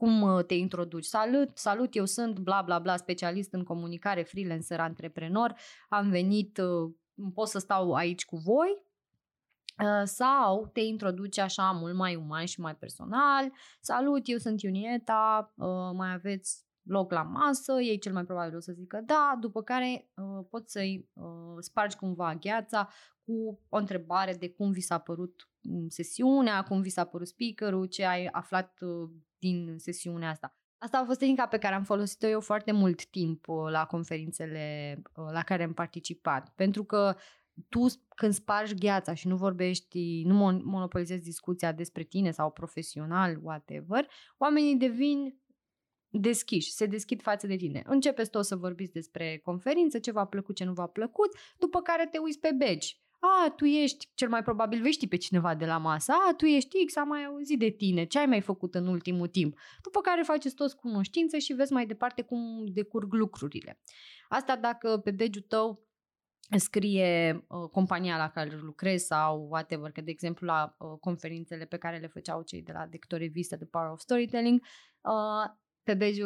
cum 0.00 0.22
uh, 0.22 0.44
te 0.44 0.54
introduci. 0.54 1.04
Salut, 1.04 1.50
salut, 1.58 1.94
eu 1.94 2.04
sunt 2.04 2.38
bla 2.38 2.62
bla 2.62 2.78
bla 2.78 2.96
specialist 2.96 3.52
în 3.52 3.64
comunicare, 3.64 4.22
freelancer, 4.22 4.80
antreprenor, 4.80 5.54
am 5.88 6.10
venit, 6.10 6.58
uh, 6.58 6.92
pot 7.34 7.48
să 7.48 7.58
stau 7.58 7.92
aici 7.94 8.24
cu 8.24 8.36
voi, 8.36 8.82
uh, 9.82 10.02
sau 10.04 10.66
te 10.66 10.80
introduci 10.80 11.38
așa 11.38 11.70
mult 11.70 11.94
mai 11.94 12.14
uman 12.14 12.44
și 12.44 12.60
mai 12.60 12.76
personal. 12.76 13.52
Salut, 13.80 14.22
eu 14.24 14.38
sunt 14.38 14.62
Iunieta, 14.62 15.54
mai 15.94 16.12
aveți 16.12 16.64
loc 16.82 17.12
la 17.12 17.22
masă, 17.22 17.80
ei 17.80 17.98
cel 17.98 18.12
mai 18.12 18.24
probabil 18.24 18.56
o 18.56 18.60
să 18.60 18.72
zică 18.72 19.02
da, 19.06 19.36
după 19.40 19.62
care 19.62 20.10
uh, 20.14 20.44
poți 20.50 20.72
să-i 20.72 21.08
uh, 21.12 21.56
spargi 21.58 21.96
cumva 21.96 22.34
gheața 22.34 22.88
cu 23.24 23.60
o 23.68 23.76
întrebare 23.76 24.34
de 24.34 24.50
cum 24.50 24.70
vi 24.70 24.80
s-a 24.80 24.98
părut 24.98 25.48
mm, 25.60 25.88
sesiunea, 25.88 26.62
cum 26.62 26.80
vi 26.80 26.88
s-a 26.88 27.04
părut 27.04 27.26
speakerul, 27.26 27.86
ce 27.86 28.04
ai 28.04 28.26
aflat 28.26 28.78
uh, 28.80 29.10
din 29.40 29.74
sesiunea 29.78 30.30
asta. 30.30 30.54
Asta 30.78 30.98
a 30.98 31.04
fost 31.04 31.18
tehnica 31.18 31.46
pe 31.46 31.58
care 31.58 31.74
am 31.74 31.82
folosit-o 31.82 32.26
eu 32.26 32.40
foarte 32.40 32.72
mult 32.72 33.06
timp 33.06 33.48
uh, 33.48 33.70
la 33.70 33.86
conferințele 33.86 34.94
uh, 35.02 35.24
la 35.32 35.42
care 35.42 35.62
am 35.62 35.72
participat. 35.72 36.52
Pentru 36.54 36.84
că 36.84 37.16
tu 37.68 37.86
când 38.14 38.32
spargi 38.32 38.74
gheața 38.74 39.14
și 39.14 39.28
nu 39.28 39.36
vorbești, 39.36 40.22
nu 40.22 40.34
monopolizezi 40.64 41.22
discuția 41.22 41.72
despre 41.72 42.02
tine 42.02 42.30
sau 42.30 42.50
profesional, 42.50 43.38
whatever, 43.42 44.08
oamenii 44.38 44.76
devin 44.76 45.40
deschiși, 46.10 46.72
se 46.72 46.86
deschid 46.86 47.22
față 47.22 47.46
de 47.46 47.56
tine. 47.56 47.82
Începeți 47.86 48.30
tot 48.30 48.44
să 48.44 48.56
vorbiți 48.56 48.92
despre 48.92 49.40
conferință, 49.44 49.98
ce 49.98 50.10
v-a 50.10 50.24
plăcut, 50.24 50.54
ce 50.54 50.64
nu 50.64 50.72
v-a 50.72 50.86
plăcut, 50.86 51.36
după 51.58 51.80
care 51.80 52.06
te 52.06 52.18
uiți 52.18 52.38
pe 52.38 52.50
badge 52.58 52.88
a, 53.20 53.52
tu 53.56 53.64
ești, 53.64 54.08
cel 54.14 54.28
mai 54.28 54.42
probabil 54.42 54.82
vei 54.82 54.92
ști 54.92 55.08
pe 55.08 55.16
cineva 55.16 55.54
de 55.54 55.66
la 55.66 55.78
masă, 55.78 56.12
a, 56.12 56.34
tu 56.34 56.44
ești 56.44 56.84
X, 56.84 56.96
am 56.96 57.08
mai 57.08 57.24
auzit 57.24 57.58
de 57.58 57.68
tine, 57.70 58.04
ce 58.04 58.18
ai 58.18 58.26
mai 58.26 58.40
făcut 58.40 58.74
în 58.74 58.86
ultimul 58.86 59.28
timp. 59.28 59.58
După 59.82 60.00
care 60.00 60.22
faceți 60.22 60.54
toți 60.54 60.76
cunoștință 60.76 61.38
și 61.38 61.52
vezi 61.52 61.72
mai 61.72 61.86
departe 61.86 62.22
cum 62.22 62.66
decurg 62.66 63.12
lucrurile. 63.12 63.80
Asta 64.28 64.56
dacă 64.56 64.98
pe 64.98 65.10
badge 65.10 65.40
tău 65.40 65.88
scrie 66.58 67.44
uh, 67.48 67.68
compania 67.70 68.16
la 68.16 68.30
care 68.30 68.58
lucrezi 68.60 69.06
sau 69.06 69.46
whatever, 69.50 69.90
că 69.90 70.00
de 70.00 70.10
exemplu 70.10 70.46
la 70.46 70.76
uh, 70.78 70.98
conferințele 71.00 71.64
pe 71.64 71.76
care 71.76 71.98
le 71.98 72.06
făceau 72.06 72.42
cei 72.42 72.62
de 72.62 72.72
la 72.72 72.86
Dectore 72.86 73.26
Vista, 73.26 73.56
The 73.56 73.66
Power 73.66 73.90
of 73.90 74.00
Storytelling, 74.00 74.62
uh, 75.00 75.50
pe 75.82 75.94
badge 75.94 76.22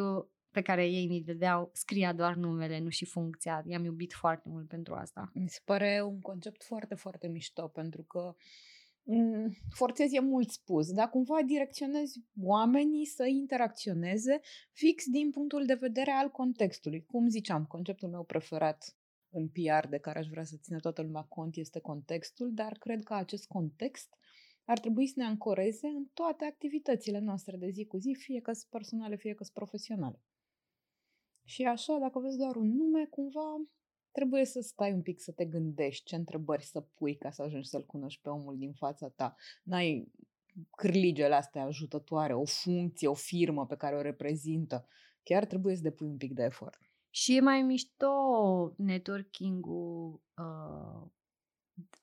pe 0.54 0.62
care 0.62 0.86
ei 0.86 1.06
mi 1.06 1.20
dădeau 1.22 1.70
scria 1.72 2.12
doar 2.12 2.34
numele, 2.34 2.78
nu 2.78 2.88
și 2.88 3.04
funcția. 3.04 3.64
I-am 3.66 3.84
iubit 3.84 4.12
foarte 4.12 4.48
mult 4.48 4.68
pentru 4.68 4.94
asta. 4.94 5.30
Mi 5.34 5.48
se 5.48 5.60
pare 5.64 6.02
un 6.06 6.20
concept 6.20 6.62
foarte, 6.62 6.94
foarte 6.94 7.26
mișto, 7.28 7.68
pentru 7.68 8.02
că 8.02 8.34
mm, 9.02 9.56
forțez 9.70 10.12
e 10.12 10.20
mult 10.20 10.50
spus, 10.50 10.92
dar 10.92 11.08
cumva 11.08 11.42
direcționezi 11.46 12.20
oamenii 12.42 13.06
să 13.06 13.24
interacționeze 13.26 14.40
fix 14.72 15.04
din 15.06 15.30
punctul 15.30 15.66
de 15.66 15.74
vedere 15.74 16.10
al 16.10 16.30
contextului. 16.30 17.04
Cum 17.04 17.28
ziceam, 17.28 17.64
conceptul 17.64 18.08
meu 18.08 18.24
preferat 18.24 18.96
în 19.30 19.48
PR 19.48 19.88
de 19.88 19.98
care 19.98 20.18
aș 20.18 20.26
vrea 20.26 20.44
să 20.44 20.56
țină 20.62 20.78
toată 20.78 21.02
lumea 21.02 21.22
cont 21.22 21.56
este 21.56 21.80
contextul, 21.80 22.50
dar 22.52 22.72
cred 22.72 23.02
că 23.02 23.14
acest 23.14 23.46
context 23.46 24.14
ar 24.64 24.78
trebui 24.78 25.06
să 25.06 25.14
ne 25.16 25.24
ancoreze 25.24 25.86
în 25.86 26.04
toate 26.12 26.44
activitățile 26.44 27.18
noastre 27.18 27.56
de 27.56 27.68
zi 27.68 27.84
cu 27.84 27.96
zi, 27.96 28.16
fie 28.18 28.40
că 28.40 28.52
sunt 28.52 28.70
personale, 28.70 29.16
fie 29.16 29.34
că 29.34 29.42
sunt 29.42 29.56
profesionale. 29.56 30.22
Și 31.44 31.64
așa, 31.64 31.98
dacă 31.98 32.18
vezi 32.18 32.38
doar 32.38 32.56
un 32.56 32.76
nume, 32.76 33.04
cumva 33.04 33.62
trebuie 34.10 34.44
să 34.44 34.60
stai 34.60 34.92
un 34.92 35.02
pic 35.02 35.20
să 35.20 35.32
te 35.32 35.44
gândești 35.44 36.04
ce 36.04 36.16
întrebări 36.16 36.64
să 36.64 36.80
pui 36.80 37.16
ca 37.16 37.30
să 37.30 37.42
ajungi 37.42 37.68
să-l 37.68 37.86
cunoști 37.86 38.20
pe 38.22 38.28
omul 38.28 38.56
din 38.58 38.72
fața 38.72 39.08
ta. 39.08 39.34
N-ai 39.62 40.12
cârligele 40.76 41.34
astea 41.34 41.62
ajutătoare, 41.62 42.34
o 42.34 42.44
funcție, 42.44 43.08
o 43.08 43.14
firmă 43.14 43.66
pe 43.66 43.76
care 43.76 43.96
o 43.96 44.00
reprezintă. 44.00 44.86
Chiar 45.22 45.44
trebuie 45.44 45.76
să 45.76 45.82
depui 45.82 46.06
un 46.06 46.16
pic 46.16 46.32
de 46.32 46.42
efort. 46.42 46.78
Și 47.10 47.36
e 47.36 47.40
mai 47.40 47.62
mișto 47.62 48.12
networking-ul 48.76 50.22
uh, 50.36 51.10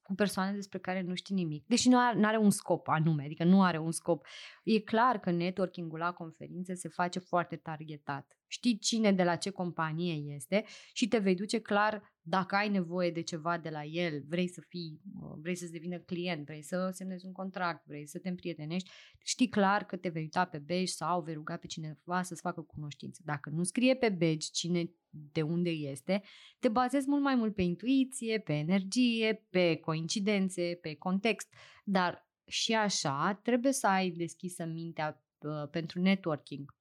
cu 0.02 0.14
persoane 0.16 0.52
despre 0.52 0.80
care 0.80 1.02
nu 1.02 1.16
știi 1.16 1.36
nimic. 1.36 1.66
Deși 1.68 1.90
nu 1.90 2.00
are, 2.00 2.18
nu 2.18 2.28
are 2.28 2.38
un 2.38 2.50
scop 2.50 2.88
anume, 2.88 3.24
adică 3.24 3.44
nu 3.44 3.64
are 3.64 3.78
un 3.78 3.92
scop. 3.92 4.26
E 4.64 4.80
clar 4.80 5.20
că 5.20 5.32
networking-ul 5.32 6.00
la 6.00 6.12
conferințe 6.12 6.74
se 6.74 6.90
face 6.90 7.20
foarte 7.20 7.56
targetat. 7.56 8.38
Știi 8.48 8.78
cine 8.78 9.12
de 9.12 9.24
la 9.24 9.36
ce 9.36 9.50
companie 9.50 10.14
este 10.14 10.66
și 10.94 11.08
te 11.08 11.18
vei 11.18 11.36
duce 11.36 11.60
clar 11.60 12.11
dacă 12.24 12.56
ai 12.56 12.70
nevoie 12.70 13.12
de 13.12 13.22
ceva 13.22 13.58
de 13.58 13.70
la 13.70 13.84
el, 13.84 14.24
vrei 14.28 14.48
să 14.48 14.62
fii, 14.68 15.02
vrei 15.42 15.56
să-ți 15.56 15.72
devină 15.72 15.98
client, 15.98 16.46
vrei 16.46 16.62
să 16.62 16.90
semnezi 16.94 17.26
un 17.26 17.32
contract, 17.32 17.86
vrei 17.86 18.08
să 18.08 18.20
te 18.20 18.30
împrietenești, 18.30 18.90
știi 19.24 19.50
clar 19.50 19.86
că 19.86 19.96
te 19.96 20.10
vei 20.10 20.22
uita 20.22 20.46
pe 20.46 20.58
badge 20.58 20.86
sau 20.86 21.22
vei 21.22 21.34
ruga 21.34 21.58
pe 21.58 21.68
cineva 21.68 22.22
să-ți 22.22 22.42
facă 22.42 22.62
cunoștință. 22.62 23.22
Dacă 23.26 23.50
nu 23.50 23.64
scrie 23.64 23.96
pe 23.96 24.10
badge 24.10 24.48
cine 24.52 24.92
de 25.10 25.42
unde 25.42 25.70
este, 25.70 26.24
te 26.60 26.70
bazezi 26.70 27.10
mult 27.10 27.22
mai 27.22 27.36
mult 27.36 27.56
pe 27.56 27.62
intuiție, 27.62 28.40
pe 28.40 28.54
energie, 28.54 29.48
pe 29.50 29.76
coincidențe, 29.76 30.80
pe 30.82 30.96
context, 30.96 31.54
dar 31.84 32.30
și 32.48 32.74
așa 32.74 33.40
trebuie 33.44 33.72
să 33.72 33.88
ai 33.88 34.10
deschisă 34.10 34.66
mintea 34.66 35.24
uh, 35.40 35.70
pentru 35.70 36.02
networking. 36.02 36.76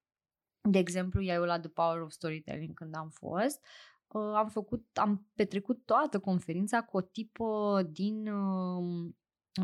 De 0.70 0.78
exemplu, 0.78 1.22
eu 1.22 1.42
la 1.42 1.60
The 1.60 1.68
Power 1.68 2.00
of 2.00 2.10
Storytelling 2.10 2.74
când 2.74 2.94
am 2.94 3.08
fost, 3.08 3.60
uh, 3.60 3.90
am 4.18 4.48
făcut, 4.48 4.98
am 4.98 5.26
petrecut 5.34 5.84
toată 5.84 6.18
conferința 6.18 6.82
cu 6.82 6.96
o 6.96 7.00
tipă 7.00 7.82
din 7.90 8.28
uh, 8.28 9.10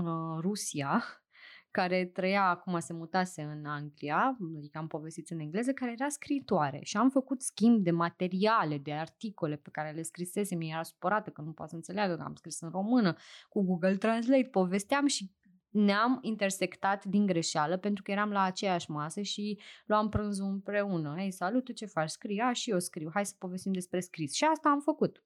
uh, 0.03 0.39
Rusia, 0.41 1.05
care 1.71 2.05
trăia 2.05 2.49
acum, 2.49 2.79
se 2.79 2.93
mutase 2.93 3.43
în 3.43 3.65
Anglia, 3.65 4.37
adică 4.57 4.79
am 4.79 4.87
povestit 4.87 5.31
în 5.31 5.39
engleză, 5.39 5.73
care 5.73 5.93
era 5.93 6.09
scritoare 6.09 6.81
și 6.83 6.97
am 6.97 7.11
făcut 7.11 7.43
schimb 7.43 7.83
de 7.83 7.91
materiale, 7.91 8.79
de 8.79 8.93
articole 8.93 9.57
pe 9.57 9.71
care 9.71 9.91
le 9.91 10.03
scrisese, 10.03 10.55
mi 10.55 10.71
era 10.71 10.83
supărată 10.83 11.31
că 11.31 11.41
nu 11.41 11.53
poate 11.53 11.71
să 11.71 11.77
înțeleagă 11.77 12.17
că 12.17 12.23
am 12.23 12.35
scris 12.35 12.61
în 12.61 12.69
română, 12.69 13.15
cu 13.49 13.63
Google 13.63 13.97
Translate, 13.97 14.49
povesteam 14.51 15.07
și 15.07 15.35
ne-am 15.77 16.19
intersectat 16.23 17.05
din 17.05 17.27
greșeală 17.27 17.77
pentru 17.77 18.03
că 18.03 18.11
eram 18.11 18.31
la 18.31 18.43
aceeași 18.43 18.91
masă 18.91 19.21
și 19.21 19.59
luam 19.87 20.09
prânzul 20.09 20.47
împreună. 20.47 21.15
Ei, 21.19 21.31
salut, 21.31 21.65
tu 21.65 21.73
ce 21.73 21.87
faci? 21.87 22.09
Scria 22.09 22.53
și 22.53 22.71
eu 22.71 22.79
scriu. 22.79 23.11
Hai 23.13 23.27
să 23.27 23.35
povestim 23.39 23.73
despre 23.73 24.01
scris. 24.01 24.33
Și 24.35 24.45
asta 24.45 24.69
am 24.69 24.81
făcut. 24.81 25.23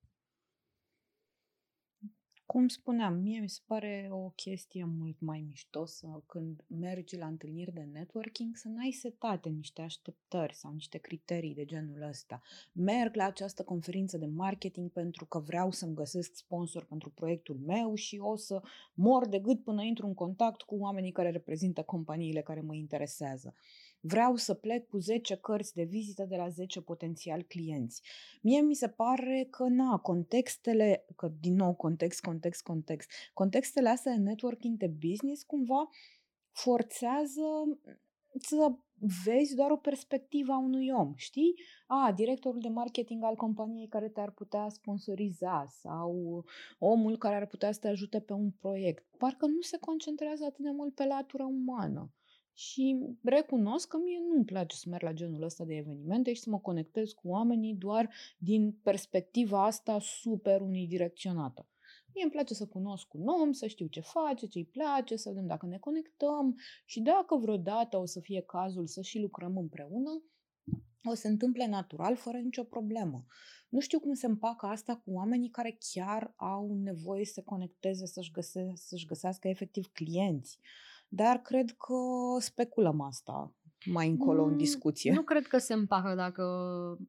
Cum 2.50 2.68
spuneam, 2.68 3.14
mie 3.14 3.40
mi 3.40 3.48
se 3.48 3.60
pare 3.66 4.08
o 4.12 4.28
chestie 4.28 4.84
mult 4.84 5.20
mai 5.20 5.44
mișto 5.48 5.84
să, 5.84 6.06
când 6.26 6.64
mergi 6.66 7.16
la 7.16 7.26
întâlniri 7.26 7.72
de 7.72 7.88
networking 7.92 8.56
să 8.56 8.68
n-ai 8.68 8.90
setate 8.90 9.48
niște 9.48 9.82
așteptări 9.82 10.54
sau 10.54 10.72
niște 10.72 10.98
criterii 10.98 11.54
de 11.54 11.64
genul 11.64 12.02
ăsta. 12.08 12.42
Merg 12.72 13.14
la 13.14 13.24
această 13.24 13.62
conferință 13.62 14.18
de 14.18 14.26
marketing 14.26 14.90
pentru 14.90 15.26
că 15.26 15.38
vreau 15.38 15.70
să-mi 15.70 15.94
găsesc 15.94 16.34
sponsor 16.34 16.84
pentru 16.84 17.10
proiectul 17.10 17.58
meu 17.66 17.94
și 17.94 18.18
o 18.18 18.36
să 18.36 18.62
mor 18.94 19.28
de 19.28 19.38
gât 19.38 19.62
până 19.62 19.82
intru 19.82 20.06
în 20.06 20.14
contact 20.14 20.62
cu 20.62 20.74
oamenii 20.74 21.12
care 21.12 21.30
reprezintă 21.30 21.82
companiile 21.82 22.42
care 22.42 22.60
mă 22.60 22.74
interesează. 22.74 23.54
Vreau 24.00 24.36
să 24.36 24.54
plec 24.54 24.88
cu 24.88 24.98
10 24.98 25.36
cărți 25.36 25.74
de 25.74 25.82
vizită 25.82 26.24
de 26.24 26.36
la 26.36 26.48
10 26.48 26.80
potențiali 26.80 27.44
clienți. 27.44 28.02
Mie 28.42 28.60
mi 28.60 28.74
se 28.74 28.88
pare 28.88 29.46
că, 29.50 29.68
na, 29.68 29.98
contextele, 29.98 31.04
că 31.16 31.30
din 31.40 31.54
nou 31.54 31.74
context, 31.74 32.20
context, 32.20 32.62
context, 32.62 33.10
contextele 33.34 33.88
astea 33.88 34.12
de 34.12 34.18
networking 34.18 34.78
de 34.78 34.86
business 34.86 35.42
cumva 35.42 35.88
forțează 36.52 37.42
să 38.38 38.72
vezi 39.24 39.54
doar 39.54 39.70
o 39.70 39.76
perspectivă 39.76 40.52
a 40.52 40.58
unui 40.58 40.90
om, 40.90 41.12
știi? 41.16 41.54
A, 41.86 42.12
directorul 42.16 42.60
de 42.60 42.68
marketing 42.68 43.24
al 43.24 43.36
companiei 43.36 43.88
care 43.88 44.08
te-ar 44.08 44.30
putea 44.30 44.68
sponsoriza 44.68 45.64
sau 45.68 46.44
omul 46.78 47.18
care 47.18 47.34
ar 47.34 47.46
putea 47.46 47.72
să 47.72 47.78
te 47.80 47.88
ajute 47.88 48.20
pe 48.20 48.32
un 48.32 48.50
proiect. 48.50 49.06
Parcă 49.18 49.46
nu 49.46 49.60
se 49.60 49.78
concentrează 49.78 50.44
atât 50.44 50.64
de 50.64 50.70
mult 50.70 50.94
pe 50.94 51.04
latura 51.04 51.46
umană. 51.46 52.10
Și 52.54 52.98
recunosc 53.22 53.88
că 53.88 53.96
mie 53.96 54.18
nu-mi 54.28 54.44
place 54.44 54.76
să 54.76 54.88
merg 54.88 55.02
la 55.02 55.12
genul 55.12 55.42
ăsta 55.42 55.64
de 55.64 55.74
evenimente 55.74 56.32
și 56.32 56.40
să 56.40 56.50
mă 56.50 56.58
conectez 56.58 57.10
cu 57.10 57.28
oamenii 57.28 57.74
doar 57.74 58.10
din 58.38 58.72
perspectiva 58.82 59.64
asta 59.64 59.98
super 60.00 60.60
unidirecționată. 60.60 61.68
Mie 62.14 62.22
îmi 62.22 62.32
place 62.32 62.54
să 62.54 62.66
cunosc 62.66 63.14
un 63.14 63.26
om, 63.26 63.52
să 63.52 63.66
știu 63.66 63.86
ce 63.86 64.00
face, 64.00 64.46
ce 64.46 64.58
îi 64.58 64.64
place, 64.64 65.16
să 65.16 65.28
vedem 65.28 65.46
dacă 65.46 65.66
ne 65.66 65.78
conectăm 65.78 66.58
și 66.84 67.00
dacă 67.00 67.36
vreodată 67.36 67.96
o 67.96 68.04
să 68.04 68.20
fie 68.20 68.40
cazul 68.40 68.86
să 68.86 69.00
și 69.02 69.18
lucrăm 69.18 69.56
împreună, 69.56 70.22
o 71.04 71.14
să 71.14 71.20
se 71.20 71.28
întâmple 71.28 71.66
natural, 71.66 72.16
fără 72.16 72.38
nicio 72.38 72.64
problemă. 72.64 73.24
Nu 73.68 73.80
știu 73.80 74.00
cum 74.00 74.14
se 74.14 74.26
împacă 74.26 74.66
asta 74.66 74.96
cu 74.96 75.12
oamenii 75.12 75.50
care 75.50 75.78
chiar 75.92 76.32
au 76.36 76.74
nevoie 76.82 77.24
să 77.24 77.32
se 77.32 77.42
conecteze, 77.42 78.06
să-și, 78.06 78.30
găse- 78.30 78.72
să-și 78.74 79.06
găsească 79.06 79.48
efectiv 79.48 79.86
clienți. 79.92 80.58
Dar 81.12 81.36
cred 81.36 81.70
că 81.70 81.94
speculăm 82.38 83.00
asta 83.00 83.54
mai 83.84 84.08
încolo 84.08 84.42
în 84.42 84.50
mm, 84.50 84.56
discuție. 84.56 85.12
Nu 85.12 85.22
cred 85.22 85.46
că 85.46 85.58
se 85.58 85.74
împacă 85.74 86.14
dacă, 86.14 86.44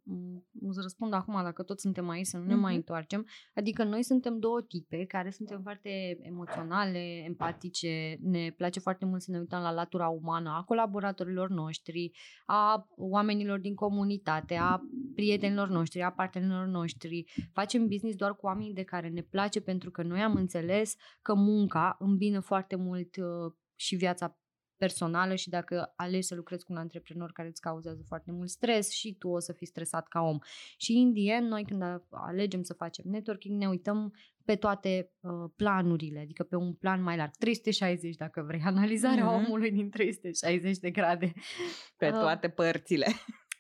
mm, 0.03 0.45
îți 0.61 0.81
răspund 0.81 1.13
acum, 1.13 1.33
dacă 1.43 1.63
toți 1.63 1.81
suntem 1.81 2.09
aici 2.09 2.25
să 2.25 2.37
nu 2.37 2.43
ne 2.43 2.53
mm-hmm. 2.53 2.57
mai 2.57 2.75
întoarcem. 2.75 3.25
Adică 3.53 3.83
noi 3.83 4.03
suntem 4.03 4.39
două 4.39 4.61
tipe 4.61 5.05
care 5.05 5.29
suntem 5.29 5.61
foarte 5.61 6.17
emoționale, 6.21 7.23
empatice, 7.25 8.17
ne 8.21 8.53
place 8.57 8.79
foarte 8.79 9.05
mult 9.05 9.21
să 9.21 9.31
ne 9.31 9.39
uităm 9.39 9.61
la 9.61 9.71
latura 9.71 10.07
umană 10.07 10.49
a 10.49 10.63
colaboratorilor 10.63 11.49
noștri, 11.49 12.11
a 12.45 12.87
oamenilor 12.95 13.59
din 13.59 13.75
comunitate, 13.75 14.55
a 14.55 14.81
prietenilor 15.15 15.69
noștri, 15.69 16.01
a 16.01 16.11
partenerilor 16.11 16.67
noștri. 16.67 17.25
Facem 17.53 17.87
business 17.87 18.17
doar 18.17 18.35
cu 18.35 18.45
oamenii 18.45 18.73
de 18.73 18.83
care 18.83 19.09
ne 19.09 19.21
place 19.21 19.61
pentru 19.61 19.91
că 19.91 20.03
noi 20.03 20.19
am 20.19 20.35
înțeles 20.35 20.95
că 21.21 21.33
munca 21.33 21.95
îmbină 21.99 22.39
foarte 22.39 22.75
mult 22.75 23.15
uh, 23.15 23.53
și 23.81 23.95
viața 23.95 24.35
personală 24.77 25.35
și 25.35 25.49
dacă 25.49 25.93
alegi 25.95 26.27
să 26.27 26.35
lucrezi 26.35 26.65
cu 26.65 26.71
un 26.71 26.77
antreprenor 26.77 27.31
care 27.31 27.47
îți 27.47 27.61
cauzează 27.61 28.03
foarte 28.07 28.31
mult 28.31 28.49
stres 28.49 28.91
și 28.91 29.15
tu 29.19 29.27
o 29.29 29.39
să 29.39 29.53
fii 29.53 29.67
stresat 29.67 30.07
ca 30.07 30.21
om. 30.21 30.37
Și 30.77 30.91
în 30.91 31.13
the 31.13 31.31
end, 31.33 31.47
noi 31.47 31.65
când 31.65 31.83
alegem 32.09 32.63
să 32.63 32.73
facem 32.73 33.05
networking 33.07 33.59
ne 33.59 33.67
uităm 33.67 34.13
pe 34.45 34.55
toate 34.55 35.11
uh, 35.19 35.31
planurile, 35.55 36.19
adică 36.19 36.43
pe 36.43 36.55
un 36.55 36.73
plan 36.73 37.01
mai 37.01 37.17
larg, 37.17 37.31
360 37.35 38.15
dacă 38.15 38.41
vrei, 38.41 38.61
analizarea 38.65 39.23
mm-hmm. 39.23 39.45
omului 39.45 39.71
din 39.71 39.89
360 39.89 40.77
de 40.77 40.91
grade. 40.91 41.33
Pe 41.97 42.07
uh, 42.07 42.11
toate 42.11 42.49
părțile. 42.49 43.07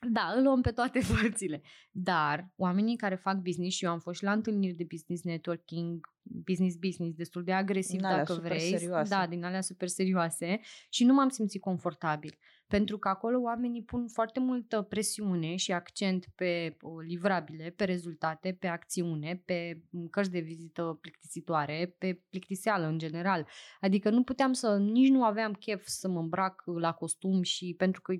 Da, 0.09 0.33
îl 0.35 0.43
luăm 0.43 0.61
pe 0.61 0.71
toate 0.71 0.99
părțile. 1.21 1.61
Dar 1.91 2.51
oamenii 2.55 2.95
care 2.95 3.15
fac 3.15 3.37
business 3.37 3.75
și 3.75 3.85
eu 3.85 3.91
am 3.91 3.99
fost 3.99 4.17
și 4.17 4.23
la 4.23 4.31
întâlniri 4.31 4.73
de 4.73 4.85
business 4.89 5.23
networking, 5.23 6.07
business 6.21 6.75
business, 6.75 7.15
destul 7.15 7.43
de 7.43 7.53
agresiv 7.53 7.99
din 7.99 8.09
dacă 8.09 8.33
vrei. 8.33 8.59
Serioase. 8.59 9.15
Da, 9.15 9.27
din 9.27 9.43
alea 9.43 9.61
super 9.61 9.87
serioase 9.87 10.59
și 10.89 11.03
nu 11.03 11.13
m-am 11.13 11.29
simțit 11.29 11.61
confortabil. 11.61 12.37
Pentru 12.67 12.97
că 12.97 13.07
acolo 13.07 13.39
oamenii 13.39 13.83
pun 13.83 14.07
foarte 14.07 14.39
multă 14.39 14.81
presiune 14.81 15.55
și 15.55 15.71
accent 15.71 16.25
pe 16.35 16.77
livrabile, 17.07 17.69
pe 17.69 17.83
rezultate, 17.83 18.57
pe 18.59 18.67
acțiune, 18.67 19.41
pe 19.45 19.83
cărți 20.09 20.31
de 20.31 20.39
vizită 20.39 20.97
plictisitoare, 21.01 21.95
pe 21.97 22.21
plictiseală 22.29 22.87
în 22.87 22.97
general. 22.97 23.47
Adică 23.79 24.09
nu 24.09 24.23
puteam 24.23 24.53
să, 24.53 24.77
nici 24.77 25.09
nu 25.09 25.23
aveam 25.23 25.53
chef 25.53 25.83
să 25.85 26.07
mă 26.07 26.19
îmbrac 26.19 26.63
la 26.65 26.93
costum 26.93 27.41
și 27.41 27.75
pentru 27.77 28.01
că 28.01 28.13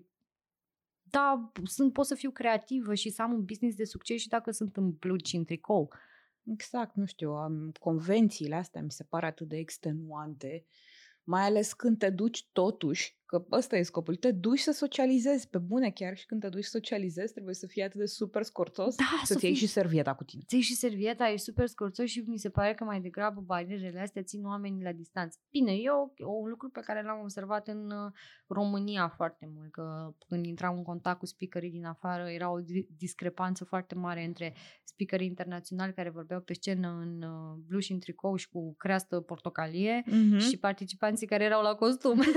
da, 1.12 1.52
sunt, 1.64 1.94
pot 1.94 2.06
să 2.06 2.16
fiu 2.16 2.32
creativă 2.32 2.94
și 2.94 3.10
să 3.10 3.22
am 3.22 3.32
un 3.32 3.46
business 3.46 3.76
de 3.76 3.84
succes 3.84 4.22
și 4.22 4.28
dacă 4.28 4.52
sunt 4.52 4.78
în 4.78 4.92
blugi 4.92 5.30
și 5.30 5.36
în 5.36 5.44
tricou. 5.44 5.94
Exact, 6.44 6.96
nu 6.96 7.06
știu, 7.06 7.32
am, 7.32 7.72
convențiile 7.80 8.56
astea 8.56 8.82
mi 8.82 8.92
se 8.92 9.04
par 9.04 9.24
atât 9.24 9.48
de 9.48 9.58
extenuante, 9.58 10.66
mai 11.24 11.42
ales 11.42 11.74
când 11.74 11.98
te 11.98 12.10
duci 12.10 12.48
totuși 12.52 13.20
Că 13.32 13.46
ăsta 13.52 13.76
e 13.78 13.82
scopul. 13.82 14.16
Te 14.16 14.32
duci 14.32 14.60
să 14.60 14.72
socializezi 14.72 15.50
pe 15.50 15.58
bune, 15.58 15.90
chiar 15.92 16.18
și 16.18 16.26
când 16.26 16.42
te 16.42 16.50
duci 16.50 16.64
să 16.64 16.70
socializezi, 16.70 17.32
trebuie 17.34 17.54
să 17.54 17.68
fii 17.68 17.84
atât 17.84 18.00
de 18.00 18.06
super 18.06 18.44
scorțos 18.44 18.96
Da, 18.96 19.04
să-ți 19.24 19.46
iei 19.46 19.54
și 19.54 19.68
servieta 19.68 20.14
cu 20.16 20.24
tine. 20.24 20.42
ți 20.48 20.56
și 20.58 20.74
servieta, 20.76 21.28
ești 21.30 21.46
super 21.46 21.68
scorțos 21.68 22.06
și 22.06 22.24
mi 22.28 22.38
se 22.38 22.50
pare 22.50 22.74
că 22.74 22.84
mai 22.84 23.02
degrabă 23.02 23.42
barierele 23.42 24.00
astea 24.00 24.22
țin 24.24 24.46
oamenii 24.46 24.84
la 24.84 24.92
distanță. 24.92 25.38
Bine, 25.52 25.72
eu 25.72 26.14
un 26.42 26.50
lucru 26.50 26.70
pe 26.70 26.80
care 26.80 27.04
l-am 27.04 27.20
observat 27.22 27.68
în 27.68 27.92
uh, 27.92 28.12
România 28.48 29.14
foarte 29.16 29.50
mult, 29.56 29.72
că 29.72 30.14
când 30.28 30.46
intram 30.46 30.78
în 30.78 30.84
contact 30.84 31.20
cu 31.20 31.26
speakerii 31.26 31.72
din 31.72 31.86
afară, 31.86 32.30
era 32.30 32.52
o 32.52 32.60
di- 32.60 32.88
discrepanță 32.98 33.64
foarte 33.66 33.96
mare 33.96 34.24
între 34.24 34.54
speakerii 34.84 35.28
internaționali 35.28 35.94
care 35.94 36.10
vorbeau 36.10 36.40
pe 36.42 36.54
scenă 36.54 36.88
în 37.02 37.22
uh, 37.22 37.60
blu 37.68 37.80
și 37.80 37.92
în 37.92 38.00
tricou 38.00 38.36
și 38.36 38.50
cu 38.50 38.76
creastă 38.78 39.20
portocalie 39.20 40.04
Mm-hmm. 40.08 40.38
și 40.50 40.58
participanții 40.58 41.28
care 41.28 41.44
erau 41.44 41.62
la 41.62 41.74
costum. 41.76 42.22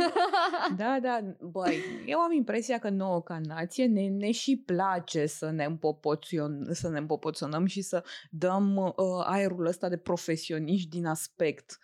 Da, 0.77 0.84
da, 1.03 1.37
băi, 1.41 1.77
eu 2.07 2.19
am 2.19 2.33
impresia 2.33 2.79
că 2.79 2.89
nouă 2.89 3.23
ca 3.23 3.41
nație 3.45 3.87
ne, 3.87 4.09
ne 4.09 4.31
și 4.31 4.63
place 4.67 5.27
să 5.27 5.51
ne, 5.51 5.65
împopoțion, 5.65 6.69
să 6.73 6.89
ne 6.89 6.99
împopoționăm 6.99 7.67
și 7.67 7.83
să 7.83 8.05
dăm 8.31 8.77
uh, 8.77 8.95
aerul 9.25 9.67
ăsta 9.67 9.89
de 9.89 9.97
profesioniști 9.97 10.89
din 10.89 11.07
aspect. 11.07 11.79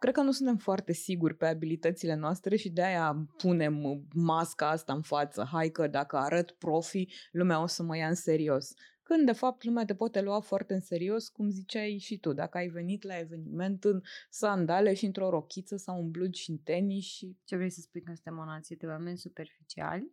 Cred 0.00 0.14
că 0.14 0.20
nu 0.20 0.32
suntem 0.32 0.56
foarte 0.56 0.92
siguri 0.92 1.34
pe 1.34 1.46
abilitățile 1.46 2.14
noastre 2.14 2.56
și 2.56 2.68
de-aia 2.68 3.28
punem 3.36 4.04
masca 4.14 4.70
asta 4.70 4.92
în 4.92 5.02
față. 5.02 5.48
Hai 5.52 5.68
că 5.68 5.86
dacă 5.86 6.16
arăt 6.16 6.50
profi, 6.50 7.06
lumea 7.30 7.62
o 7.62 7.66
să 7.66 7.82
mă 7.82 7.96
ia 7.96 8.08
în 8.08 8.14
serios. 8.14 8.74
Când, 9.04 9.26
de 9.26 9.32
fapt, 9.32 9.64
lumea 9.64 9.84
te 9.84 9.94
poate 9.94 10.20
lua 10.20 10.40
foarte 10.40 10.74
în 10.74 10.80
serios, 10.80 11.28
cum 11.28 11.48
ziceai 11.48 11.98
și 11.98 12.18
tu, 12.18 12.32
dacă 12.32 12.58
ai 12.58 12.68
venit 12.68 13.02
la 13.02 13.18
eveniment 13.18 13.84
în 13.84 14.00
sandale 14.30 14.94
și 14.94 15.04
într-o 15.04 15.30
rochiță 15.30 15.76
sau 15.76 16.00
în 16.00 16.10
blugi 16.10 16.40
și 16.40 16.50
în 16.50 16.56
tenis 16.56 17.04
și 17.04 17.36
Ce 17.44 17.56
vrei 17.56 17.70
să 17.70 17.80
spui 17.80 18.02
că 18.02 18.12
suntem 18.14 18.38
o 18.38 18.44
nație 18.44 18.76
de 18.76 18.86
oameni 18.86 19.18
superficiali? 19.18 20.12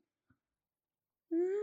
Mm, 1.27 1.62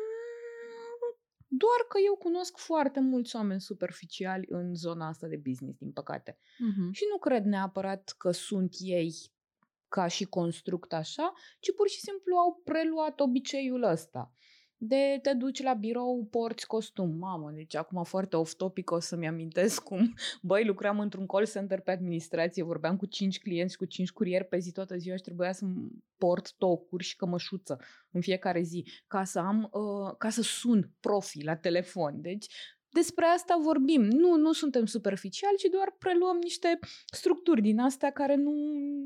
Doar 1.50 1.80
că 1.88 1.98
eu 2.06 2.16
cunosc 2.16 2.56
foarte 2.56 3.00
mulți 3.00 3.36
oameni 3.36 3.60
superficiali 3.60 4.46
în 4.48 4.74
zona 4.74 5.06
asta 5.08 5.26
de 5.26 5.36
business, 5.36 5.78
din 5.78 5.92
păcate. 5.92 6.32
Mm-hmm. 6.32 6.90
Și 6.90 7.04
nu 7.10 7.18
cred 7.18 7.44
neapărat 7.44 8.14
că 8.18 8.30
sunt 8.30 8.74
ei 8.78 9.12
ca 9.88 10.06
și 10.06 10.24
construct 10.24 10.92
așa, 10.92 11.32
ci 11.60 11.74
pur 11.74 11.88
și 11.88 12.00
simplu 12.00 12.36
au 12.36 12.60
preluat 12.64 13.20
obiceiul 13.20 13.82
ăsta. 13.82 14.32
De 14.80 15.18
te 15.22 15.32
duci 15.32 15.62
la 15.62 15.74
birou, 15.74 16.26
porți 16.30 16.66
costum. 16.66 17.16
Mamă, 17.18 17.50
deci 17.50 17.74
acum 17.74 18.04
foarte 18.04 18.36
off-topic 18.36 18.90
o 18.90 19.00
să-mi 19.00 19.26
amintesc 19.26 19.82
cum, 19.82 20.14
băi, 20.42 20.64
lucram 20.64 21.00
într-un 21.00 21.26
call 21.26 21.46
center 21.46 21.80
pe 21.80 21.90
administrație, 21.90 22.62
vorbeam 22.62 22.96
cu 22.96 23.06
cinci 23.06 23.38
clienți 23.38 23.72
și 23.72 23.78
cu 23.78 23.84
cinci 23.84 24.10
curieri 24.10 24.44
pe 24.44 24.58
zi 24.58 24.72
toată 24.72 24.96
ziua 24.96 25.16
și 25.16 25.22
trebuia 25.22 25.52
să 25.52 25.64
port 26.16 26.54
tocuri 26.58 27.04
și 27.04 27.16
cămășuță 27.16 27.80
în 28.10 28.20
fiecare 28.20 28.62
zi 28.62 28.84
ca 29.06 29.24
să 29.24 29.38
am, 29.38 29.70
uh, 29.72 30.14
ca 30.18 30.30
să 30.30 30.42
sun 30.42 30.90
profi 31.00 31.42
la 31.42 31.56
telefon. 31.56 32.20
Deci 32.20 32.46
despre 32.90 33.24
asta 33.24 33.58
vorbim. 33.62 34.02
Nu, 34.02 34.36
nu 34.36 34.52
suntem 34.52 34.84
superficiali, 34.84 35.56
ci 35.56 35.70
doar 35.72 35.94
preluăm 35.98 36.36
niște 36.36 36.78
structuri 37.06 37.60
din 37.60 37.78
astea 37.80 38.10
care 38.10 38.34
nu, 38.34 38.52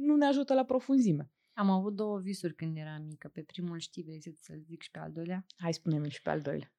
nu 0.01 0.17
ne 0.17 0.27
ajută 0.27 0.55
la 0.55 0.65
profunzime. 0.65 1.31
Am 1.55 1.71
avut 1.71 1.95
două 1.95 2.19
visuri 2.19 2.55
când 2.55 2.77
eram 2.77 3.03
mică. 3.03 3.29
Pe 3.29 3.43
primul 3.43 3.79
știi, 3.79 4.03
vrei 4.03 4.21
să-ți 4.21 4.65
zic 4.67 4.83
și 4.83 4.91
pe 4.91 4.99
al 4.99 5.13
doilea? 5.13 5.47
Hai, 5.57 5.75
spune-mi 5.75 6.11
și 6.11 6.23
pe 6.23 6.31
al 6.31 6.41
doilea. 6.41 6.73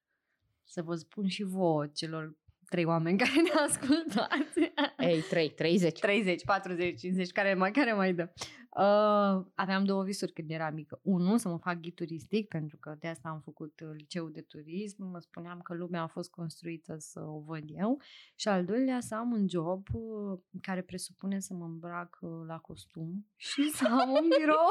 Să 0.63 0.81
vă 0.83 0.95
spun 0.95 1.27
și 1.27 1.43
vouă 1.43 1.87
celor 1.87 2.37
trei 2.73 2.85
oameni 2.85 3.17
care 3.23 3.41
ne 3.41 3.59
ascultați. 3.67 4.59
Ei, 4.97 5.21
3, 5.21 5.49
30. 5.49 5.99
30, 5.99 6.43
40, 6.43 6.99
50, 6.99 7.31
care 7.31 7.53
mai, 7.53 7.71
care 7.71 7.93
mai 7.93 8.13
dă. 8.13 8.29
Uh, 8.77 9.45
aveam 9.55 9.83
două 9.85 10.03
visuri 10.03 10.31
când 10.31 10.51
eram 10.51 10.73
mică. 10.73 10.99
Unul, 11.03 11.37
să 11.37 11.49
mă 11.49 11.57
fac 11.57 11.79
ghid 11.79 11.93
turistic, 11.93 12.47
pentru 12.47 12.77
că 12.77 12.95
de 12.99 13.07
asta 13.07 13.29
am 13.29 13.41
făcut 13.43 13.79
uh, 13.79 13.89
liceul 13.97 14.31
de 14.31 14.41
turism. 14.41 15.03
Mă 15.11 15.19
spuneam 15.19 15.59
că 15.61 15.73
lumea 15.73 16.01
a 16.01 16.07
fost 16.07 16.29
construită 16.29 16.95
să 16.97 17.19
o 17.19 17.39
văd 17.39 17.63
eu. 17.67 18.01
Și 18.35 18.47
al 18.47 18.65
doilea, 18.65 18.99
să 18.99 19.15
am 19.15 19.31
un 19.31 19.47
job 19.49 19.87
uh, 19.91 20.39
care 20.61 20.81
presupune 20.81 21.39
să 21.39 21.53
mă 21.53 21.65
îmbrac 21.65 22.17
uh, 22.21 22.29
la 22.47 22.57
costum 22.57 23.27
și 23.35 23.69
să 23.69 23.87
am 23.87 24.09
un 24.09 24.27
birou. 24.37 24.69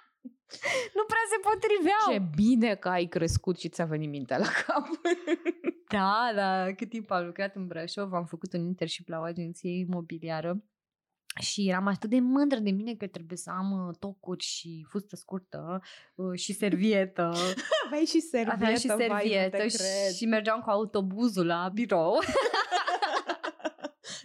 nu 0.96 1.04
prea 1.10 1.24
se 1.30 1.38
potriveau. 1.48 2.12
Ce 2.12 2.42
bine 2.42 2.74
că 2.74 2.88
ai 2.88 3.06
crescut 3.06 3.58
și 3.58 3.68
ți-a 3.68 3.84
venit 3.84 4.10
mintea 4.10 4.38
la 4.38 4.48
cap. 4.66 4.86
Da, 5.90 6.32
da, 6.34 6.72
cât 6.74 6.88
timp 6.88 7.10
am 7.10 7.24
lucrat 7.24 7.54
în 7.54 7.66
Brașov, 7.66 8.12
am 8.12 8.24
făcut 8.24 8.52
un 8.52 8.60
internship 8.60 9.08
la 9.08 9.18
o 9.18 9.22
agenție 9.22 9.70
imobiliară 9.70 10.62
și 11.40 11.68
eram 11.68 11.86
atât 11.86 12.10
de 12.10 12.20
mândră 12.20 12.58
de 12.58 12.70
mine 12.70 12.94
că 12.94 13.06
trebuie 13.06 13.38
să 13.38 13.50
am 13.50 13.86
uh, 13.86 13.96
tocuri 13.98 14.44
și 14.44 14.86
fustă 14.88 15.16
scurtă 15.16 15.82
uh, 16.14 16.38
și 16.38 16.52
servietă. 16.52 17.32
Aveai 17.86 18.04
și 18.04 18.20
servietă, 18.20 18.54
Aveam 18.54 18.76
și 18.76 18.86
vai, 18.86 18.96
nu 18.96 19.02
te 19.02 19.08
servietă 19.08 19.56
cred. 19.56 19.70
și, 19.70 20.16
și 20.16 20.24
mergeam 20.26 20.60
cu 20.60 20.70
autobuzul 20.70 21.46
la 21.46 21.70
birou. 21.74 22.18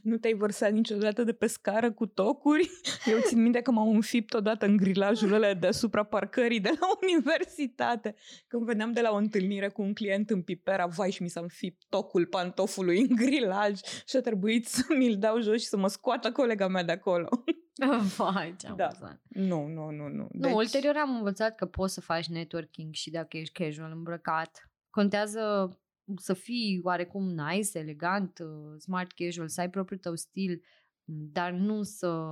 Nu 0.06 0.18
te-ai 0.18 0.34
vărsat 0.34 0.72
niciodată 0.72 1.24
de 1.24 1.34
pe 1.34 1.48
scară 1.48 1.92
cu 1.92 2.06
tocuri? 2.06 2.70
Eu 3.06 3.18
țin 3.22 3.42
minte 3.42 3.62
că 3.62 3.72
m-am 3.72 3.88
înfipt 3.90 4.34
odată 4.34 4.66
în 4.66 4.78
grilajul 4.78 5.34
ăla 5.34 5.54
deasupra 5.54 6.04
parcării 6.04 6.60
de 6.60 6.70
la 6.80 6.88
universitate. 7.02 8.16
Când 8.48 8.66
veneam 8.66 8.92
de 8.92 9.02
la 9.02 9.12
o 9.12 9.16
întâlnire 9.16 9.70
cu 9.70 9.82
un 9.82 9.94
client 9.94 10.30
în 10.30 10.42
Pipera, 10.42 10.86
vai 10.86 11.12
și 11.12 11.22
mi 11.22 11.30
s-a 11.30 11.40
înfipt 11.40 11.84
tocul 11.90 12.26
pantofului 12.26 13.00
în 13.02 13.16
grilaj 13.16 13.80
și 14.06 14.16
a 14.16 14.22
trebuit 14.22 14.68
să 14.68 14.84
mi-l 14.98 15.18
dau 15.18 15.42
jos 15.42 15.62
și 15.62 15.68
să 15.68 15.78
mă 15.78 15.88
scoată 15.88 16.32
colega 16.32 16.68
mea 16.68 16.84
de 16.84 16.92
acolo. 16.92 17.30
Vai, 18.18 18.56
ce 18.58 18.68
Da. 18.76 18.86
amuzant. 18.86 19.22
Nu, 19.28 19.68
nu, 19.68 19.90
nu, 19.90 20.08
nu. 20.08 20.28
Nu, 20.32 20.56
ulterior 20.56 20.96
am 20.96 21.16
învățat 21.16 21.56
că 21.56 21.66
poți 21.66 21.94
să 21.94 22.02
faci 22.02 22.28
networking 22.28 22.94
și 22.94 23.10
dacă 23.10 23.38
ești 23.38 23.64
casual 23.64 23.92
îmbrăcat. 23.92 24.70
Contează 24.90 25.70
să 26.16 26.34
fii 26.34 26.80
oarecum 26.84 27.30
nice, 27.30 27.78
elegant, 27.78 28.40
uh, 28.40 28.80
smart 28.80 29.12
casual, 29.12 29.48
să 29.48 29.62
ai 29.62 29.70
propriul 29.70 30.00
tău 30.00 30.16
stil, 30.16 30.62
dar 31.08 31.52
nu 31.52 31.84
să 31.84 32.24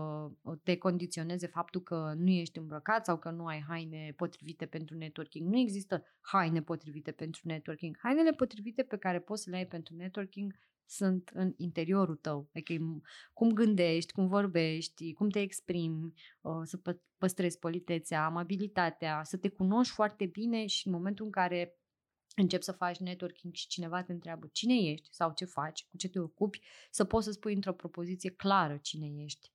te 0.64 0.78
condiționeze 0.78 1.48
faptul 1.48 1.82
că 1.82 2.14
nu 2.18 2.30
ești 2.30 2.58
îmbrăcat 2.58 3.06
sau 3.06 3.18
că 3.18 3.30
nu 3.30 3.46
ai 3.46 3.64
haine 3.68 4.14
potrivite 4.16 4.66
pentru 4.66 4.98
networking. 4.98 5.50
Nu 5.50 5.58
există 5.58 6.04
haine 6.20 6.62
potrivite 6.62 7.12
pentru 7.12 7.42
networking. 7.44 7.98
Hainele 8.00 8.32
potrivite 8.32 8.84
pe 8.84 8.98
care 8.98 9.20
poți 9.20 9.44
să 9.44 9.50
le 9.50 9.56
ai 9.56 9.68
pentru 9.68 9.96
networking 9.96 10.54
sunt 10.86 11.30
în 11.34 11.54
interiorul 11.58 12.16
tău. 12.16 12.50
Adică 12.54 12.84
cum 13.34 13.52
gândești, 13.52 14.12
cum 14.12 14.28
vorbești, 14.28 15.14
cum 15.14 15.30
te 15.30 15.40
exprimi, 15.40 16.14
uh, 16.42 16.62
să 16.64 16.78
pă- 16.78 17.18
păstrezi 17.18 17.60
politețea, 17.60 18.26
amabilitatea, 18.26 19.24
să 19.24 19.38
te 19.38 19.50
cunoști 19.50 19.94
foarte 19.94 20.26
bine 20.26 20.66
și 20.66 20.88
în 20.88 20.94
momentul 20.94 21.26
în 21.26 21.32
care 21.32 21.78
începi 22.36 22.64
să 22.64 22.72
faci 22.72 22.98
networking 22.98 23.54
și 23.54 23.68
cineva 23.68 24.04
te 24.04 24.12
întreabă 24.12 24.50
cine 24.52 24.76
ești? 24.76 25.08
sau 25.12 25.34
ce 25.34 25.46
faci, 25.46 25.86
cu 25.86 25.98
ce 25.98 26.10
te 26.10 26.20
ocupi, 26.20 26.62
să 26.92 27.04
poți 27.04 27.26
să 27.26 27.32
spui 27.32 27.54
într-o 27.54 27.74
propoziție 27.74 28.30
clară 28.30 28.78
cine 28.78 29.24
ești. 29.24 29.52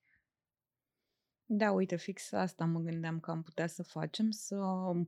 Da, 1.50 1.72
uite, 1.72 1.96
fix 1.96 2.32
asta 2.32 2.64
mă 2.64 2.80
gândeam 2.80 3.20
că 3.20 3.30
am 3.30 3.42
putea 3.42 3.66
să 3.66 3.82
facem, 3.82 4.30
să 4.30 4.56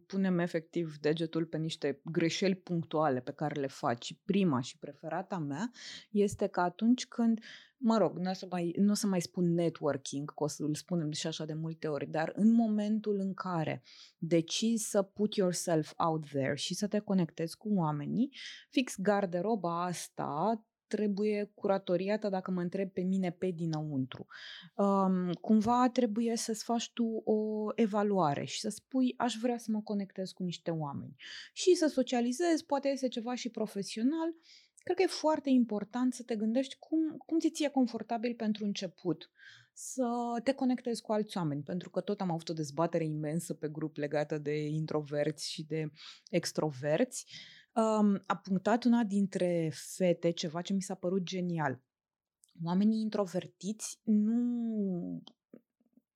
punem 0.07 0.39
efectiv 0.39 0.97
degetul 0.97 1.47
pe 1.47 1.57
niște 1.57 2.01
greșeli 2.05 2.55
punctuale 2.55 3.21
pe 3.21 3.33
care 3.33 3.61
le 3.61 3.67
faci. 3.67 4.05
Și 4.05 4.21
prima 4.25 4.61
și 4.61 4.79
preferata 4.79 5.39
mea 5.39 5.71
este 6.11 6.47
că 6.47 6.61
atunci 6.61 7.07
când, 7.07 7.41
mă 7.77 7.97
rog, 7.97 8.19
nu 8.19 8.31
o 8.31 8.33
să 8.33 8.47
mai, 8.51 8.75
nu 8.77 8.91
o 8.91 8.95
să 8.95 9.07
mai 9.07 9.21
spun 9.21 9.55
networking, 9.55 10.35
că 10.35 10.45
o 10.45 10.47
să 10.47 10.63
îl 10.63 10.75
spunem 10.75 11.11
și 11.11 11.27
așa 11.27 11.45
de 11.45 11.55
multe 11.55 11.87
ori, 11.89 12.07
dar 12.07 12.33
în 12.35 12.53
momentul 12.53 13.19
în 13.19 13.35
care 13.35 13.83
decizi 14.19 14.91
să 14.91 15.03
put 15.03 15.35
yourself 15.35 15.93
out 15.97 16.27
there 16.27 16.55
și 16.55 16.75
să 16.75 16.87
te 16.87 16.99
conectezi 16.99 17.57
cu 17.57 17.69
oamenii, 17.75 18.35
fix 18.71 18.95
garderoba 18.99 19.85
asta 19.85 20.65
trebuie 20.97 21.51
curatoriată, 21.55 22.29
dacă 22.29 22.51
mă 22.51 22.61
întreb 22.61 22.91
pe 22.91 23.01
mine, 23.01 23.31
pe 23.31 23.51
dinăuntru. 23.51 24.27
Um, 24.77 25.33
cumva 25.33 25.89
trebuie 25.93 26.37
să-ți 26.37 26.65
faci 26.65 26.91
tu 26.93 27.05
o 27.25 27.69
evaluare 27.75 28.45
și 28.45 28.61
să 28.61 28.69
spui, 28.69 29.15
aș 29.17 29.35
vrea 29.35 29.59
să 29.59 29.71
mă 29.71 29.81
conectez 29.83 30.31
cu 30.31 30.43
niște 30.43 30.71
oameni. 30.71 31.15
Și 31.53 31.75
să 31.75 31.87
socializezi, 31.87 32.67
poate 32.67 32.89
este 32.89 33.09
ceva 33.09 33.35
și 33.35 33.49
profesional. 33.49 34.35
Cred 34.83 34.97
că 34.97 35.03
e 35.03 35.07
foarte 35.07 35.51
important 35.51 36.15
să 36.15 36.23
te 36.23 36.37
gândești 36.37 36.77
cum, 36.79 37.17
cum 37.27 37.39
ți 37.39 37.51
ție 37.51 37.69
confortabil 37.69 38.35
pentru 38.35 38.65
început 38.65 39.31
să 39.73 40.41
te 40.45 40.53
conectezi 40.53 41.03
cu 41.03 41.13
alți 41.13 41.37
oameni, 41.37 41.63
pentru 41.63 41.91
că 41.91 42.01
tot 42.01 42.21
am 42.21 42.31
avut 42.31 42.49
o 42.49 42.53
dezbatere 42.53 43.05
imensă 43.05 43.55
pe 43.55 43.69
grup 43.69 43.97
legată 43.97 44.39
de 44.39 44.67
introverți 44.67 45.51
și 45.51 45.63
de 45.63 45.91
extroverți. 46.31 47.27
Um, 47.73 48.23
a 48.27 48.37
punctat 48.37 48.85
una 48.85 49.05
dintre 49.05 49.73
fete 49.75 50.31
ceva 50.31 50.61
ce 50.61 50.73
mi 50.73 50.83
s-a 50.83 50.95
părut 50.95 51.23
genial. 51.23 51.83
Oamenii 52.65 53.01
introvertiți 53.01 54.01
nu 54.05 55.23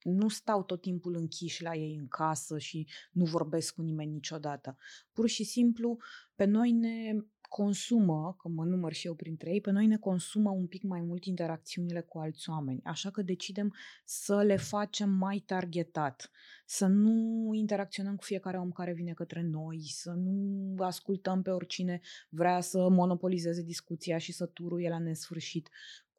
nu 0.04 0.28
stau 0.28 0.62
tot 0.62 0.80
timpul 0.80 1.14
închiși 1.14 1.62
la 1.62 1.74
ei 1.74 1.96
în 1.96 2.08
casă 2.08 2.58
și 2.58 2.88
nu 3.12 3.24
vorbesc 3.24 3.74
cu 3.74 3.82
nimeni 3.82 4.12
niciodată. 4.12 4.76
Pur 5.12 5.28
și 5.28 5.44
simplu, 5.44 5.98
pe 6.34 6.44
noi 6.44 6.72
ne 6.72 7.12
consumă, 7.54 8.36
că 8.38 8.48
mă 8.48 8.64
număr 8.64 8.92
și 8.92 9.06
eu 9.06 9.14
printre 9.14 9.50
ei, 9.50 9.60
pe 9.60 9.70
noi 9.70 9.86
ne 9.86 9.96
consumă 9.96 10.50
un 10.50 10.66
pic 10.66 10.82
mai 10.82 11.00
mult 11.00 11.24
interacțiunile 11.24 12.00
cu 12.00 12.18
alți 12.18 12.50
oameni. 12.50 12.80
Așa 12.84 13.10
că 13.10 13.22
decidem 13.22 13.74
să 14.04 14.42
le 14.42 14.56
facem 14.56 15.10
mai 15.10 15.42
targetat, 15.46 16.30
să 16.66 16.86
nu 16.86 17.50
interacționăm 17.52 18.16
cu 18.16 18.22
fiecare 18.22 18.58
om 18.58 18.70
care 18.70 18.92
vine 18.92 19.12
către 19.12 19.42
noi, 19.42 19.80
să 19.86 20.10
nu 20.10 20.74
ascultăm 20.84 21.42
pe 21.42 21.50
oricine 21.50 22.00
vrea 22.28 22.60
să 22.60 22.88
monopolizeze 22.88 23.62
discuția 23.62 24.18
și 24.18 24.32
să 24.32 24.46
turuie 24.46 24.88
la 24.88 24.98
nesfârșit. 24.98 25.68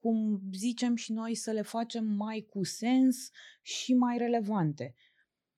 Cum 0.01 0.41
zicem 0.53 0.95
și 0.95 1.11
noi, 1.11 1.35
să 1.35 1.51
le 1.51 1.61
facem 1.61 2.05
mai 2.05 2.47
cu 2.49 2.63
sens 2.63 3.29
și 3.61 3.93
mai 3.93 4.17
relevante 4.17 4.95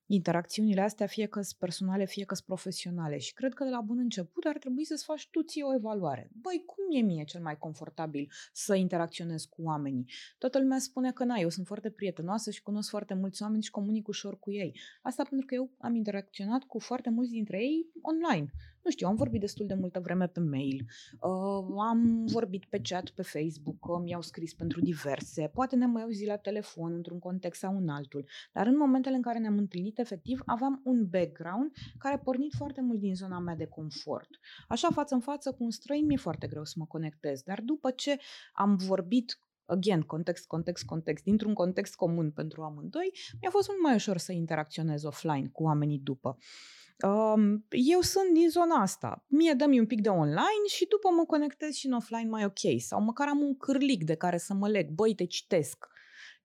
interacțiunile 0.08 0.82
astea, 0.82 1.08
fie 1.08 1.26
că 1.26 1.42
sunt 1.42 1.60
personale, 1.60 2.06
fie 2.06 2.26
că 2.26 2.36
sunt 2.36 2.48
profesionale. 2.48 3.18
Și 3.18 3.34
cred 3.34 3.54
că 3.54 3.64
de 3.64 3.70
la 3.70 3.82
bun 3.82 3.98
început 3.98 4.46
ar 4.46 4.58
trebui 4.58 4.86
să-ți 4.86 5.04
faci 5.04 5.28
tu 5.32 5.42
ție 5.42 5.64
o 5.64 5.74
evaluare. 5.74 6.30
Băi, 6.42 6.64
cum 6.66 6.84
e 6.90 7.02
mie 7.02 7.24
cel 7.24 7.42
mai 7.42 7.58
confortabil 7.58 8.32
să 8.54 8.76
interacționez 8.76 9.44
cu 9.44 9.62
oamenii? 9.62 10.10
Toată 10.38 10.60
lumea 10.60 10.80
spune 10.80 11.12
că 11.12 11.24
na, 11.24 11.36
eu 11.36 11.50
sunt 11.50 11.66
foarte 11.66 11.90
prietenoasă 11.90 12.52
și 12.52 12.64
cunosc 12.64 12.90
foarte 12.90 13.14
mulți 13.14 13.42
oameni 13.42 13.64
și 13.64 13.72
comunic 13.72 14.08
ușor 14.08 14.40
cu 14.40 14.52
ei. 14.52 14.80
Asta 15.02 15.24
pentru 15.30 15.48
că 15.48 15.56
eu 15.56 15.72
am 15.78 15.96
interacționat 15.96 16.64
cu 16.64 16.80
foarte 16.80 17.10
mulți 17.10 17.32
dintre 17.32 17.58
ei 17.58 17.88
online 18.02 18.52
nu 18.88 18.94
știu, 18.94 19.08
am 19.08 19.16
vorbit 19.16 19.40
destul 19.40 19.66
de 19.66 19.74
multă 19.74 20.00
vreme 20.00 20.28
pe 20.28 20.40
mail, 20.40 20.86
uh, 21.20 21.86
am 21.90 22.26
vorbit 22.26 22.66
pe 22.66 22.80
chat 22.84 23.10
pe 23.10 23.22
Facebook, 23.22 23.88
uh, 23.88 24.00
mi-au 24.04 24.22
scris 24.22 24.54
pentru 24.54 24.82
diverse, 24.82 25.50
poate 25.54 25.76
ne 25.76 25.86
mai 25.86 26.02
auzi 26.02 26.26
la 26.26 26.36
telefon 26.36 26.94
într-un 26.94 27.20
context 27.20 27.60
sau 27.60 27.78
în 27.78 27.90
altul, 27.90 28.26
dar 28.54 28.68
în 28.68 28.78
momentele 28.78 29.16
în 29.16 29.22
care 29.22 29.40
ne-am 29.40 29.58
întâlnit 29.58 30.00
efectiv, 30.00 30.42
aveam 30.46 30.82
un 30.84 31.08
background 31.10 31.72
care 31.98 32.16
a 32.16 32.20
pornit 32.20 32.54
foarte 32.54 32.82
mult 32.82 33.00
din 33.00 33.16
zona 33.16 33.40
mea 33.40 33.56
de 33.56 33.66
confort. 33.66 34.30
Așa 34.68 34.90
față 34.90 35.14
în 35.14 35.22
față 35.22 35.52
cu 35.52 35.64
un 35.64 35.72
străin 35.72 36.06
mi-e 36.06 36.18
foarte 36.18 36.48
greu 36.48 36.64
să 36.64 36.74
mă 36.78 36.86
conectez, 36.86 37.42
dar 37.42 37.62
după 37.62 37.92
ce 37.92 38.18
am 38.54 38.76
vorbit 38.76 39.40
again, 39.66 40.02
context, 40.02 40.48
context, 40.48 40.86
context, 40.86 41.24
dintr-un 41.24 41.54
context 41.54 41.96
comun 41.96 42.32
pentru 42.32 42.62
amândoi, 42.62 43.12
mi-a 43.42 43.50
fost 43.50 43.68
mult 43.68 43.82
mai 43.82 43.96
ușor 43.96 44.18
să 44.18 44.32
interacționez 44.32 45.04
offline 45.04 45.48
cu 45.48 45.64
oamenii 45.64 46.00
după. 46.00 46.30
Um, 46.30 46.38
eu 47.70 48.02
sunt 48.02 48.34
din 48.34 48.50
zona 48.50 48.76
asta. 48.76 49.26
Mie 49.28 49.54
dă-mi 49.54 49.80
un 49.80 49.86
pic 49.86 50.02
de 50.02 50.10
online 50.10 50.68
și 50.68 50.88
după 50.88 51.10
mă 51.10 51.26
conectez 51.26 51.74
și 51.74 51.86
în 51.86 51.94
offline 51.94 52.30
mai 52.30 52.46
ok. 52.46 52.80
Sau 52.80 53.02
măcar 53.02 53.28
am 53.28 53.42
un 53.42 53.58
cârlic 53.58 54.04
de 54.04 54.16
care 54.16 54.38
să 54.38 54.54
mă 54.54 54.68
leg. 54.68 54.90
Băi, 54.90 55.16
te 55.16 55.26
citesc. 55.26 55.88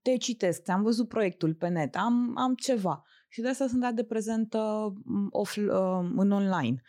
Te 0.02 0.16
citesc, 0.16 0.62
ți-am 0.62 0.82
văzut 0.82 1.08
proiectul 1.08 1.54
pe 1.54 1.68
net, 1.68 1.96
am, 1.96 2.38
am 2.38 2.54
ceva. 2.54 3.04
Și 3.28 3.40
de 3.40 3.48
asta 3.48 3.66
sunt 3.66 3.80
dat 3.80 3.94
de 3.94 4.04
prezent 4.04 4.54
uh, 4.54 4.92
off, 5.30 5.56
uh, 5.56 5.64
în 6.16 6.30
online. 6.30 6.82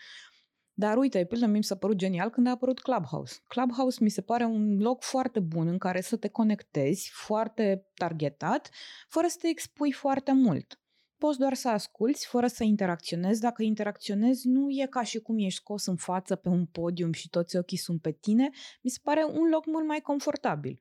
Dar 0.74 0.98
uite, 0.98 1.26
pildă, 1.26 1.46
mi 1.46 1.64
s-a 1.64 1.76
părut 1.76 1.96
genial 1.96 2.30
când 2.30 2.48
a 2.48 2.50
apărut 2.50 2.80
Clubhouse. 2.80 3.36
Clubhouse 3.48 4.04
mi 4.04 4.10
se 4.10 4.22
pare 4.22 4.44
un 4.44 4.78
loc 4.78 5.04
foarte 5.04 5.40
bun 5.40 5.68
în 5.68 5.78
care 5.78 6.02
să 6.02 6.16
te 6.18 6.28
conectezi, 6.28 7.10
foarte 7.14 7.88
targetat, 7.94 8.70
fără 9.10 9.28
să 9.28 9.38
te 9.42 9.48
expui 9.48 9.92
foarte 9.92 10.32
mult 10.32 10.83
poți 11.26 11.40
doar 11.40 11.54
să 11.54 11.70
asculți 11.70 12.28
fără 12.28 12.48
să 12.48 12.64
interacționezi. 12.64 13.42
Dacă 13.42 13.64
interacționezi, 13.64 14.48
nu 14.48 14.70
e 14.70 14.88
ca 14.90 15.04
și 15.04 15.20
cum 15.20 15.40
ești 15.40 15.60
scos 15.60 15.86
în 15.86 15.96
față 15.96 16.36
pe 16.36 16.50
un 16.50 16.66
podium 16.66 17.12
și 17.12 17.30
toți 17.30 17.58
ochii 17.58 17.78
sunt 17.78 18.02
pe 18.02 18.12
tine. 18.12 18.50
Mi 18.82 18.90
se 18.90 19.00
pare 19.04 19.26
un 19.26 19.50
loc 19.50 19.66
mult 19.66 19.88
mai 19.88 20.00
confortabil. 20.00 20.80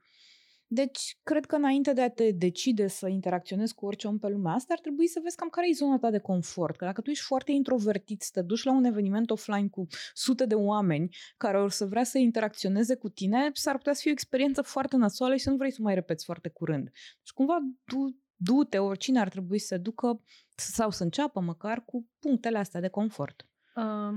Deci, 0.67 1.19
cred 1.23 1.45
că 1.45 1.57
înainte 1.57 1.93
de 1.93 2.01
a 2.01 2.11
te 2.11 2.31
decide 2.31 2.87
să 2.87 3.09
interacționezi 3.09 3.75
cu 3.75 3.87
orice 3.87 4.07
om 4.07 4.19
pe 4.19 4.29
lumea 4.29 4.53
asta, 4.53 4.73
ar 4.73 4.81
trebui 4.81 5.07
să 5.07 5.21
vezi 5.23 5.37
cam 5.37 5.49
care 5.49 5.69
e 5.69 5.73
zona 5.75 5.99
ta 5.99 6.11
de 6.11 6.19
confort. 6.19 6.77
Că 6.77 6.85
dacă 6.85 7.01
tu 7.01 7.11
ești 7.11 7.25
foarte 7.25 7.53
introvertit, 7.53 8.23
să 8.23 8.31
te 8.33 8.43
duci 8.43 8.63
la 8.63 8.73
un 8.73 8.85
eveniment 8.85 9.31
offline 9.31 9.69
cu 9.69 9.87
sute 10.15 10.47
de 10.47 10.55
oameni 10.55 11.17
care 11.37 11.59
or 11.59 11.71
să 11.71 11.85
vrea 11.87 12.05
să 12.05 12.19
interacționeze 12.19 12.95
cu 12.95 13.09
tine, 13.09 13.51
s-ar 13.53 13.77
putea 13.77 13.93
să 13.93 14.01
fie 14.01 14.11
o 14.11 14.15
experiență 14.15 14.63
foarte 14.63 14.97
nasoală 14.97 15.37
și 15.37 15.43
să 15.43 15.51
nu 15.51 15.57
vrei 15.57 15.73
să 15.73 15.83
mai 15.83 15.95
repeți 15.95 16.25
foarte 16.25 16.49
curând. 16.49 16.91
Și 17.23 17.33
cumva 17.35 17.59
du- 17.85 18.22
du-te, 18.43 18.79
oricine 18.79 19.21
ar 19.21 19.29
trebui 19.29 19.59
să 19.59 19.79
ducă 19.79 20.21
sau 20.55 20.91
să 20.91 21.03
înceapă 21.03 21.41
măcar 21.41 21.85
cu 21.85 22.09
punctele 22.19 22.59
astea 22.59 22.81
de 22.81 22.89
confort. 22.89 23.47
Uh, 23.75 24.15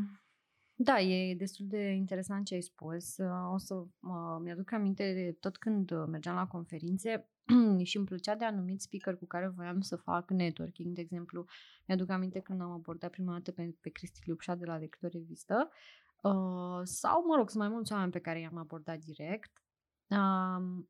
da, 0.77 0.99
e 0.99 1.35
destul 1.35 1.65
de 1.67 1.91
interesant 1.91 2.45
ce 2.45 2.53
ai 2.53 2.61
spus. 2.61 3.17
Uh, 3.17 3.53
o 3.53 3.57
să 3.57 3.73
uh, 3.73 4.37
mi-aduc 4.41 4.71
aminte 4.71 5.13
de 5.13 5.37
tot 5.39 5.57
când 5.57 6.05
mergeam 6.07 6.35
la 6.35 6.47
conferințe 6.47 7.29
și 7.83 7.97
îmi 7.97 8.05
plăcea 8.05 8.35
de 8.35 8.45
anumit 8.45 8.81
speaker 8.81 9.17
cu 9.17 9.25
care 9.25 9.47
voiam 9.47 9.81
să 9.81 9.95
fac 9.95 10.29
networking. 10.29 10.95
De 10.95 11.01
exemplu, 11.01 11.45
mi-aduc 11.87 12.09
aminte 12.09 12.39
când 12.39 12.61
am 12.61 12.71
abordat 12.71 13.11
prima 13.11 13.31
dată 13.31 13.51
pe, 13.51 13.75
pe 13.81 13.89
Cristi 13.89 14.19
Liupșa 14.23 14.55
de 14.55 14.65
la 14.65 14.77
Lector 14.77 15.11
Revistă 15.11 15.69
uh, 16.21 16.81
sau, 16.83 17.25
mă 17.27 17.35
rog, 17.35 17.49
sunt 17.49 17.63
mai 17.63 17.71
mulți 17.71 17.91
oameni 17.91 18.11
pe 18.11 18.19
care 18.19 18.39
i-am 18.39 18.57
abordat 18.57 18.97
direct. 18.97 19.51
Uh, 20.07 20.85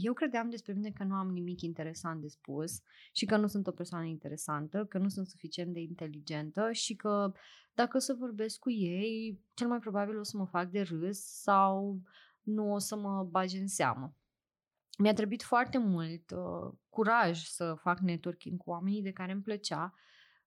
eu 0.00 0.12
credeam 0.12 0.50
despre 0.50 0.72
mine 0.72 0.90
că 0.90 1.04
nu 1.04 1.14
am 1.14 1.30
nimic 1.30 1.60
interesant 1.60 2.20
de 2.20 2.28
spus 2.28 2.82
și 3.12 3.24
că 3.24 3.36
nu 3.36 3.46
sunt 3.46 3.66
o 3.66 3.70
persoană 3.70 4.04
interesantă, 4.04 4.84
că 4.84 4.98
nu 4.98 5.08
sunt 5.08 5.26
suficient 5.26 5.72
de 5.72 5.80
inteligentă 5.80 6.72
și 6.72 6.94
că 6.94 7.32
dacă 7.74 7.96
o 7.96 8.00
să 8.00 8.14
vorbesc 8.18 8.58
cu 8.58 8.70
ei, 8.70 9.40
cel 9.54 9.68
mai 9.68 9.78
probabil 9.78 10.18
o 10.18 10.22
să 10.22 10.36
mă 10.36 10.46
fac 10.46 10.70
de 10.70 10.80
râs 10.80 11.18
sau 11.18 12.00
nu 12.42 12.72
o 12.72 12.78
să 12.78 12.96
mă 12.96 13.24
bage 13.30 13.58
în 13.58 13.68
seamă. 13.68 14.16
Mi-a 14.98 15.12
trebuit 15.12 15.42
foarte 15.42 15.78
mult 15.78 16.30
uh, 16.30 16.72
curaj 16.88 17.44
să 17.44 17.74
fac 17.74 17.98
networking 17.98 18.58
cu 18.58 18.70
oamenii 18.70 19.02
de 19.02 19.12
care 19.12 19.32
îmi 19.32 19.42
plăcea, 19.42 19.94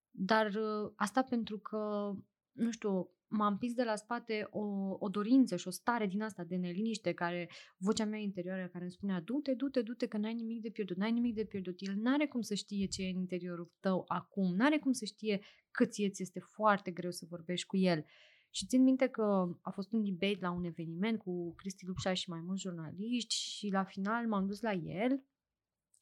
dar 0.10 0.46
uh, 0.46 0.92
asta 0.96 1.24
pentru 1.24 1.60
că, 1.60 2.12
nu 2.52 2.72
știu, 2.72 3.10
m-a 3.38 3.48
împins 3.48 3.74
de 3.74 3.84
la 3.84 3.96
spate 3.96 4.48
o, 4.52 4.64
o 5.00 5.10
dorință 5.10 5.56
și 5.56 5.68
o 5.68 5.72
stare 5.72 6.08
din 6.08 6.22
asta 6.22 6.44
de 6.44 6.56
neliniște, 6.56 7.14
care, 7.14 7.50
vocea 7.78 8.06
mea 8.06 8.20
interioară 8.20 8.68
care 8.68 8.84
îmi 8.84 8.94
spunea, 8.94 9.22
du-te, 9.22 9.54
du-te, 9.54 9.82
du-te, 9.82 10.08
că 10.08 10.18
n-ai 10.18 10.34
nimic 10.34 10.62
de 10.62 10.70
pierdut, 10.70 10.98
n-ai 10.98 11.12
nimic 11.12 11.36
de 11.36 11.46
pierdut. 11.46 11.76
El 11.78 11.96
n-are 11.96 12.28
cum 12.28 12.42
să 12.42 12.54
știe 12.54 12.86
ce 12.86 13.04
e 13.04 13.10
în 13.10 13.20
interiorul 13.20 13.72
tău 13.80 14.04
acum, 14.08 14.56
n-are 14.56 14.78
cum 14.80 14.92
să 14.92 15.06
știe 15.06 15.42
cât 15.72 15.92
ție 15.92 16.10
ți 16.10 16.22
este 16.22 16.40
foarte 16.40 16.92
greu 16.92 17.12
să 17.12 17.26
vorbești 17.30 17.68
cu 17.68 17.78
el. 17.78 18.06
Și 18.50 18.66
țin 18.66 18.84
minte 18.84 19.08
că 19.08 19.58
a 19.62 19.70
fost 19.72 19.92
un 19.92 20.04
debate 20.04 20.38
la 20.40 20.52
un 20.52 20.64
eveniment 20.64 21.20
cu 21.20 21.54
Cristi 21.56 21.86
Lupșa 21.86 22.14
și 22.14 22.30
mai 22.30 22.40
mulți 22.46 22.62
jurnaliști 22.62 23.36
și 23.36 23.70
la 23.72 23.84
final 23.84 24.28
m-am 24.28 24.46
dus 24.46 24.62
la 24.62 24.72
el 24.72 25.24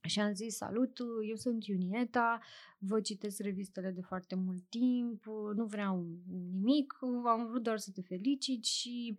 și 0.07 0.19
am 0.19 0.33
zis, 0.33 0.55
salut, 0.55 0.97
eu 1.29 1.35
sunt 1.35 1.65
Iunieta, 1.65 2.39
vă 2.77 3.01
citesc 3.01 3.39
revistele 3.39 3.91
de 3.91 4.01
foarte 4.01 4.35
mult 4.35 4.63
timp, 4.69 5.25
nu 5.55 5.65
vreau 5.65 6.07
nimic, 6.51 6.97
am 7.25 7.47
vrut 7.47 7.63
doar 7.63 7.77
să 7.77 7.91
te 7.91 8.01
felicit 8.01 8.63
și 8.63 9.17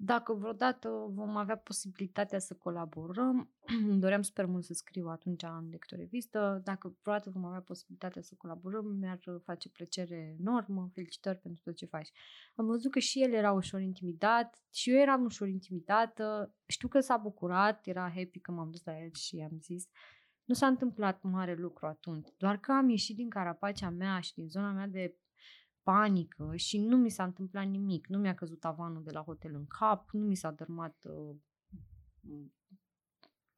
dacă 0.00 0.32
vreodată 0.32 0.88
vom 1.08 1.36
avea 1.36 1.56
posibilitatea 1.56 2.38
să 2.38 2.54
colaborăm, 2.54 3.50
doream 4.02 4.22
super 4.22 4.46
mult 4.46 4.64
să 4.64 4.72
scriu 4.72 5.08
atunci 5.08 5.42
în 5.42 5.68
lector 5.70 5.98
revistă, 5.98 6.60
dacă 6.64 6.96
vreodată 7.02 7.30
vom 7.30 7.44
avea 7.44 7.60
posibilitatea 7.60 8.22
să 8.22 8.34
colaborăm, 8.38 8.86
mi-ar 8.86 9.18
face 9.42 9.68
plăcere 9.68 10.36
enormă, 10.38 10.90
felicitări 10.94 11.38
pentru 11.38 11.62
tot 11.64 11.76
ce 11.76 11.86
faci. 11.86 12.08
Am 12.54 12.66
văzut 12.66 12.90
că 12.90 12.98
și 12.98 13.22
el 13.22 13.32
era 13.32 13.52
ușor 13.52 13.80
intimidat 13.80 14.62
și 14.72 14.90
eu 14.90 14.96
eram 14.96 15.24
ușor 15.24 15.48
intimidată, 15.48 16.54
știu 16.66 16.88
că 16.88 17.00
s-a 17.00 17.16
bucurat, 17.16 17.86
era 17.86 18.12
happy 18.14 18.40
că 18.40 18.52
m-am 18.52 18.70
dus 18.70 18.84
la 18.84 19.02
el 19.02 19.10
și 19.12 19.36
i-am 19.36 19.58
zis, 19.60 19.88
nu 20.48 20.54
s-a 20.54 20.66
întâmplat 20.66 21.22
mare 21.22 21.54
lucru 21.54 21.86
atunci, 21.86 22.28
doar 22.36 22.56
că 22.56 22.72
am 22.72 22.88
ieșit 22.88 23.16
din 23.16 23.28
carapacea 23.28 23.90
mea 23.90 24.20
și 24.20 24.34
din 24.34 24.48
zona 24.48 24.72
mea 24.72 24.86
de 24.86 25.16
panică 25.82 26.52
și 26.56 26.78
nu 26.78 26.96
mi 26.96 27.10
s-a 27.10 27.24
întâmplat 27.24 27.66
nimic. 27.66 28.06
Nu 28.06 28.18
mi-a 28.18 28.34
căzut 28.34 28.60
tavanul 28.60 29.02
de 29.02 29.10
la 29.10 29.22
hotel 29.22 29.54
în 29.54 29.66
cap, 29.66 30.10
nu 30.10 30.26
mi 30.26 30.34
s-a 30.34 30.50
dărmat 30.50 30.96
uh, 31.08 31.36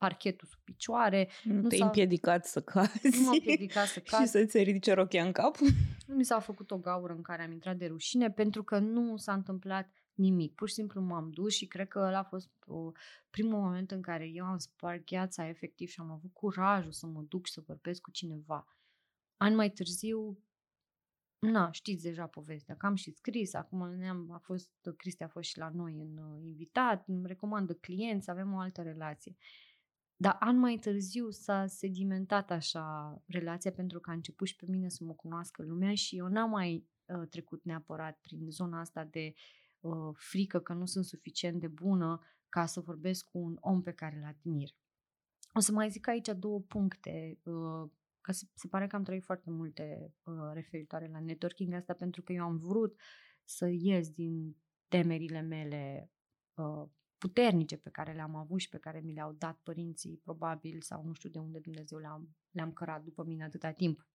parchetul 0.00 0.48
sub 0.48 0.60
picioare. 0.64 1.28
Nu, 1.44 1.54
nu 1.54 1.68
te-ai 1.68 1.80
împiedicat 1.80 2.46
să 2.46 2.62
cazi. 2.62 3.08
Nu 3.18 3.24
m-a 3.24 3.32
împiedicat 3.32 3.86
să 3.86 4.00
cazi. 4.10 4.22
și 4.22 4.28
să-ți 4.28 4.62
ridice 4.62 4.92
rochia 4.92 5.24
în 5.24 5.32
cap. 5.32 5.56
Nu 6.06 6.14
mi 6.14 6.24
s-a 6.24 6.38
făcut 6.38 6.70
o 6.70 6.78
gaură 6.78 7.12
în 7.12 7.22
care 7.22 7.42
am 7.42 7.52
intrat 7.52 7.76
de 7.76 7.86
rușine 7.86 8.30
pentru 8.30 8.62
că 8.64 8.78
nu 8.78 9.16
s-a 9.16 9.32
întâmplat 9.32 9.90
nimic. 10.14 10.54
Pur 10.54 10.68
și 10.68 10.74
simplu 10.74 11.00
m-am 11.00 11.30
dus 11.30 11.54
și 11.54 11.66
cred 11.66 11.88
că 11.88 11.98
ăla 11.98 12.18
a 12.18 12.22
fost 12.22 12.50
o, 12.66 12.92
primul 13.30 13.60
moment 13.60 13.90
în 13.90 14.02
care 14.02 14.28
eu 14.28 14.44
am 14.44 14.58
spart 14.58 15.04
gheața 15.06 15.48
efectiv 15.48 15.88
și 15.88 16.00
am 16.00 16.10
avut 16.10 16.32
curajul 16.32 16.92
să 16.92 17.06
mă 17.06 17.22
duc 17.28 17.46
și 17.46 17.52
să 17.52 17.60
vorbesc 17.66 18.00
cu 18.00 18.10
cineva. 18.10 18.66
Ani 19.36 19.54
mai 19.54 19.70
târziu, 19.70 20.38
na, 21.38 21.70
știți 21.70 22.02
deja 22.02 22.26
povestea, 22.26 22.76
că 22.76 22.86
am 22.86 22.94
și 22.94 23.10
scris, 23.10 23.54
acum 23.54 23.94
ne-am, 23.94 24.30
a 24.32 24.38
fost, 24.38 24.70
Cristi 24.96 25.22
a 25.22 25.28
fost 25.28 25.48
și 25.48 25.58
la 25.58 25.70
noi 25.74 25.92
în 25.92 26.16
uh, 26.16 26.42
invitat, 26.42 27.08
îmi 27.08 27.26
recomandă 27.26 27.74
clienți, 27.74 28.30
avem 28.30 28.52
o 28.54 28.58
altă 28.58 28.82
relație. 28.82 29.36
Dar 30.22 30.36
an 30.40 30.58
mai 30.58 30.76
târziu 30.76 31.30
s-a 31.30 31.66
sedimentat 31.66 32.50
așa 32.50 33.16
relația 33.26 33.72
pentru 33.72 34.00
că 34.00 34.10
a 34.10 34.12
început 34.12 34.46
și 34.46 34.56
pe 34.56 34.66
mine 34.68 34.88
să 34.88 35.04
mă 35.04 35.12
cunoască 35.12 35.62
lumea 35.62 35.94
și 35.94 36.16
eu 36.16 36.26
n-am 36.26 36.50
mai 36.50 36.88
uh, 37.06 37.28
trecut 37.28 37.64
neapărat 37.64 38.18
prin 38.20 38.50
zona 38.50 38.80
asta 38.80 39.04
de 39.04 39.32
uh, 39.80 40.10
frică 40.14 40.60
că 40.60 40.72
nu 40.72 40.86
sunt 40.86 41.04
suficient 41.04 41.60
de 41.60 41.68
bună 41.68 42.20
ca 42.48 42.66
să 42.66 42.80
vorbesc 42.80 43.24
cu 43.24 43.38
un 43.38 43.56
om 43.60 43.82
pe 43.82 43.92
care 43.92 44.16
îl 44.16 44.24
admir. 44.24 44.68
O 45.52 45.60
să 45.60 45.72
mai 45.72 45.90
zic 45.90 46.08
aici 46.08 46.28
două 46.38 46.60
puncte, 46.60 47.38
uh, 47.42 47.90
că 48.20 48.32
se, 48.32 48.46
se 48.54 48.68
pare 48.68 48.86
că 48.86 48.96
am 48.96 49.02
trăit 49.02 49.24
foarte 49.24 49.50
multe 49.50 50.14
uh, 50.22 50.34
referitoare 50.52 51.08
la 51.12 51.20
networking 51.20 51.72
asta 51.72 51.94
pentru 51.94 52.22
că 52.22 52.32
eu 52.32 52.44
am 52.44 52.56
vrut 52.56 53.00
să 53.44 53.66
ies 53.68 54.10
din 54.10 54.56
temerile 54.88 55.40
mele 55.40 56.10
uh, 56.54 56.88
puternice 57.20 57.76
pe 57.76 57.90
care 57.90 58.12
le-am 58.12 58.34
avut 58.34 58.60
și 58.60 58.68
pe 58.68 58.78
care 58.78 59.00
mi 59.04 59.12
le-au 59.12 59.32
dat 59.32 59.60
părinții, 59.62 60.20
probabil, 60.24 60.80
sau 60.80 61.04
nu 61.04 61.12
știu 61.12 61.30
de 61.30 61.38
unde 61.38 61.58
Dumnezeu 61.58 61.98
le-am, 61.98 62.28
le-am 62.50 62.72
cărat 62.72 63.02
după 63.02 63.24
mine 63.24 63.44
atâta 63.44 63.70
timp. 63.70 64.06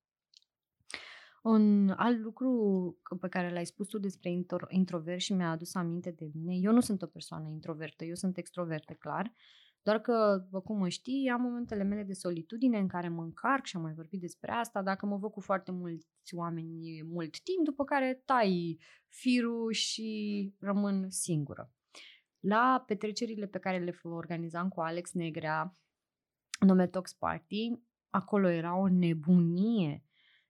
Un 1.43 1.89
alt 1.89 2.19
lucru 2.19 2.51
pe 3.19 3.27
care 3.27 3.53
l-ai 3.53 3.65
spus 3.65 3.87
tu 3.87 3.99
despre 3.99 4.29
intro, 4.31 4.65
introvert 4.69 5.19
și 5.19 5.33
mi-a 5.33 5.49
adus 5.51 5.75
aminte 5.75 6.11
de 6.11 6.29
mine, 6.33 6.55
eu 6.55 6.71
nu 6.71 6.79
sunt 6.79 7.01
o 7.01 7.07
persoană 7.07 7.49
introvertă, 7.49 8.03
eu 8.03 8.15
sunt 8.15 8.37
extrovertă, 8.37 8.93
clar, 8.93 9.33
doar 9.81 9.99
că, 9.99 10.41
după 10.43 10.61
cum 10.61 10.77
mă 10.77 10.89
știi, 10.89 11.29
am 11.29 11.41
momentele 11.41 11.83
mele 11.83 12.03
de 12.03 12.13
solitudine 12.13 12.77
în 12.77 12.87
care 12.87 13.09
mă 13.09 13.23
încarc 13.23 13.65
și 13.65 13.75
am 13.75 13.81
mai 13.81 13.93
vorbit 13.93 14.19
despre 14.19 14.51
asta, 14.51 14.81
dacă 14.81 15.05
mă 15.05 15.17
văd 15.17 15.31
cu 15.31 15.39
foarte 15.41 15.71
mulți 15.71 16.35
oameni 16.35 17.01
mult 17.03 17.41
timp, 17.41 17.65
după 17.65 17.83
care 17.83 18.21
tai 18.25 18.79
firul 19.07 19.71
și 19.71 20.53
rămân 20.59 21.09
singură. 21.09 21.71
La 22.47 22.83
petrecerile 22.87 23.45
pe 23.45 23.59
care 23.59 23.77
le 23.77 23.99
organizam 24.03 24.69
cu 24.69 24.81
Alex 24.81 25.13
Negrea, 25.13 25.77
nume 26.59 26.87
Tox 26.87 27.13
Party, 27.13 27.71
acolo 28.09 28.49
era 28.49 28.77
o 28.77 28.87
nebunie. 28.87 30.03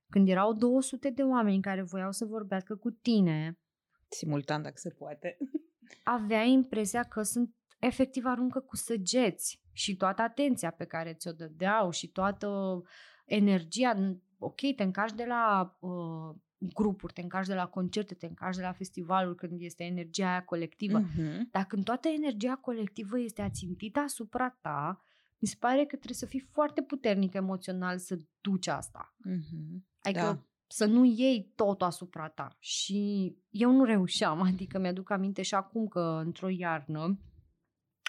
Când 0.10 0.30
erau 0.30 0.54
200 0.54 1.10
de 1.10 1.24
oameni 1.24 1.62
care 1.62 1.82
voiau 1.82 2.12
să 2.12 2.26
vorbească 2.26 2.76
cu 2.76 2.90
tine, 2.92 3.60
simultan 4.08 4.62
dacă 4.62 4.76
se 4.78 4.90
poate, 4.90 5.38
avea 6.18 6.44
impresia 6.44 7.04
că 7.04 7.22
sunt 7.22 7.56
efectiv 7.80 8.26
aruncă 8.26 8.60
cu 8.60 8.76
săgeți 8.76 9.64
și 9.72 9.96
toată 9.96 10.22
atenția 10.22 10.72
pe 10.72 10.86
care 10.86 11.14
ți-o 11.14 11.32
dădeau 11.32 11.90
și 11.90 12.08
toată 12.08 12.82
energia, 13.26 14.20
ok, 14.38 14.76
te 14.76 14.84
încarci 14.84 15.16
de 15.16 15.26
la 15.26 15.76
uh, 15.80 16.36
grupuri, 16.73 17.13
te 17.13 17.21
încarci 17.21 17.47
de 17.47 17.54
la 17.54 17.67
concerte, 17.67 18.13
te 18.13 18.25
încarci 18.25 18.56
de 18.56 18.62
la 18.62 18.71
festivaluri 18.71 19.36
când 19.36 19.62
este 19.62 19.84
energia 19.84 20.30
aia 20.30 20.43
colectivă. 20.43 21.01
Uh-huh. 21.01 21.51
Dar 21.51 21.65
când 21.65 21.84
toată 21.84 22.08
energia 22.08 22.56
colectivă 22.56 23.19
este 23.19 23.41
ațintită 23.41 23.99
asupra 23.99 24.49
ta, 24.62 25.01
mi 25.38 25.47
se 25.47 25.56
pare 25.60 25.80
că 25.80 25.95
trebuie 25.95 26.15
să 26.15 26.25
fii 26.25 26.39
foarte 26.39 26.82
puternic 26.82 27.34
emoțional 27.34 27.97
să 27.97 28.19
duci 28.41 28.67
asta. 28.67 29.15
Uh-huh. 29.30 29.82
Adică 30.01 30.21
da. 30.21 30.45
să 30.67 30.86
nu 30.86 31.06
iei 31.06 31.51
totul 31.56 31.88
asupra 31.88 32.28
ta. 32.28 32.56
Și 32.60 33.34
eu 33.49 33.71
nu 33.71 33.84
reușeam, 33.84 34.41
adică 34.51 34.80
mi-aduc 34.80 35.10
aminte 35.10 35.41
și 35.41 35.56
acum 35.56 35.88
că 35.88 36.21
într-o 36.25 36.49
iarnă 36.49 37.19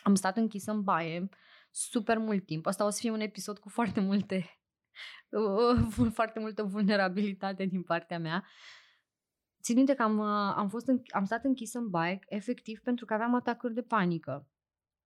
am 0.03 0.15
stat 0.15 0.37
închisă 0.37 0.71
în 0.71 0.83
baie 0.83 1.29
super 1.71 2.19
mult 2.19 2.47
timp. 2.47 2.67
Asta 2.67 2.87
o 2.87 2.91
să 2.91 2.99
fie 3.01 3.11
un 3.11 3.21
episod 3.21 3.59
cu 3.59 3.69
foarte 3.69 4.01
multe 4.01 4.61
foarte 6.19 6.41
multă 6.41 6.63
vulnerabilitate 6.63 7.65
din 7.65 7.83
partea 7.83 8.19
mea. 8.19 8.45
Țin 9.63 9.77
minte 9.77 9.95
că 9.95 10.03
am, 10.03 10.21
am, 10.21 10.69
fost 10.69 10.87
în, 10.89 11.03
am 11.09 11.25
stat 11.25 11.45
închis 11.45 11.75
în 11.75 11.91
bike, 11.91 12.25
efectiv, 12.29 12.81
pentru 12.81 13.05
că 13.05 13.15
aveam 13.15 13.35
atacuri 13.35 13.75
de 13.75 13.83
panică. 13.83 14.49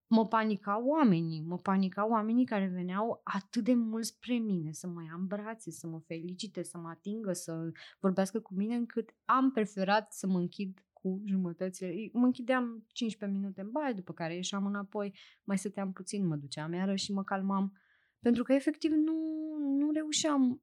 Mă 0.07 0.27
panicau 0.27 0.85
oamenii, 0.85 1.41
mă 1.41 1.57
panicau 1.57 2.09
oamenii 2.09 2.45
care 2.45 2.67
veneau 2.67 3.21
atât 3.23 3.63
de 3.63 3.73
mult 3.73 4.05
spre 4.05 4.33
mine, 4.33 4.71
să 4.71 4.87
mă 4.87 5.03
ia 5.03 5.15
în 5.17 5.25
brațe, 5.25 5.71
să 5.71 5.87
mă 5.87 5.99
felicite, 5.99 6.63
să 6.63 6.77
mă 6.77 6.89
atingă, 6.89 7.33
să 7.33 7.71
vorbească 7.99 8.39
cu 8.39 8.53
mine, 8.53 8.75
încât 8.75 9.15
am 9.25 9.51
preferat 9.51 10.13
să 10.13 10.27
mă 10.27 10.37
închid 10.37 10.83
cu 10.93 11.21
jumătățile. 11.25 12.09
Mă 12.13 12.25
închideam 12.25 12.85
15 12.87 13.39
minute 13.39 13.61
în 13.61 13.71
baie, 13.71 13.93
după 13.93 14.13
care 14.13 14.35
ieșeam 14.35 14.65
înapoi, 14.65 15.15
mai 15.43 15.57
stăteam 15.57 15.91
puțin, 15.91 16.27
mă 16.27 16.35
duceam 16.35 16.73
iară 16.73 16.95
și 16.95 17.13
mă 17.13 17.23
calmam. 17.23 17.73
Pentru 18.21 18.43
că 18.43 18.53
efectiv 18.53 18.91
nu, 18.91 19.13
nu 19.57 19.91
reușeam 19.91 20.61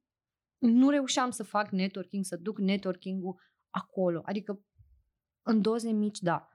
nu 0.59 0.91
reușeam 0.91 1.31
să 1.31 1.43
fac 1.43 1.71
networking, 1.71 2.25
să 2.25 2.37
duc 2.37 2.59
networking-ul 2.59 3.41
acolo. 3.71 4.23
Adică 4.25 4.61
în 5.43 5.63
doze 5.63 5.91
mici, 5.91 6.19
da. 6.19 6.49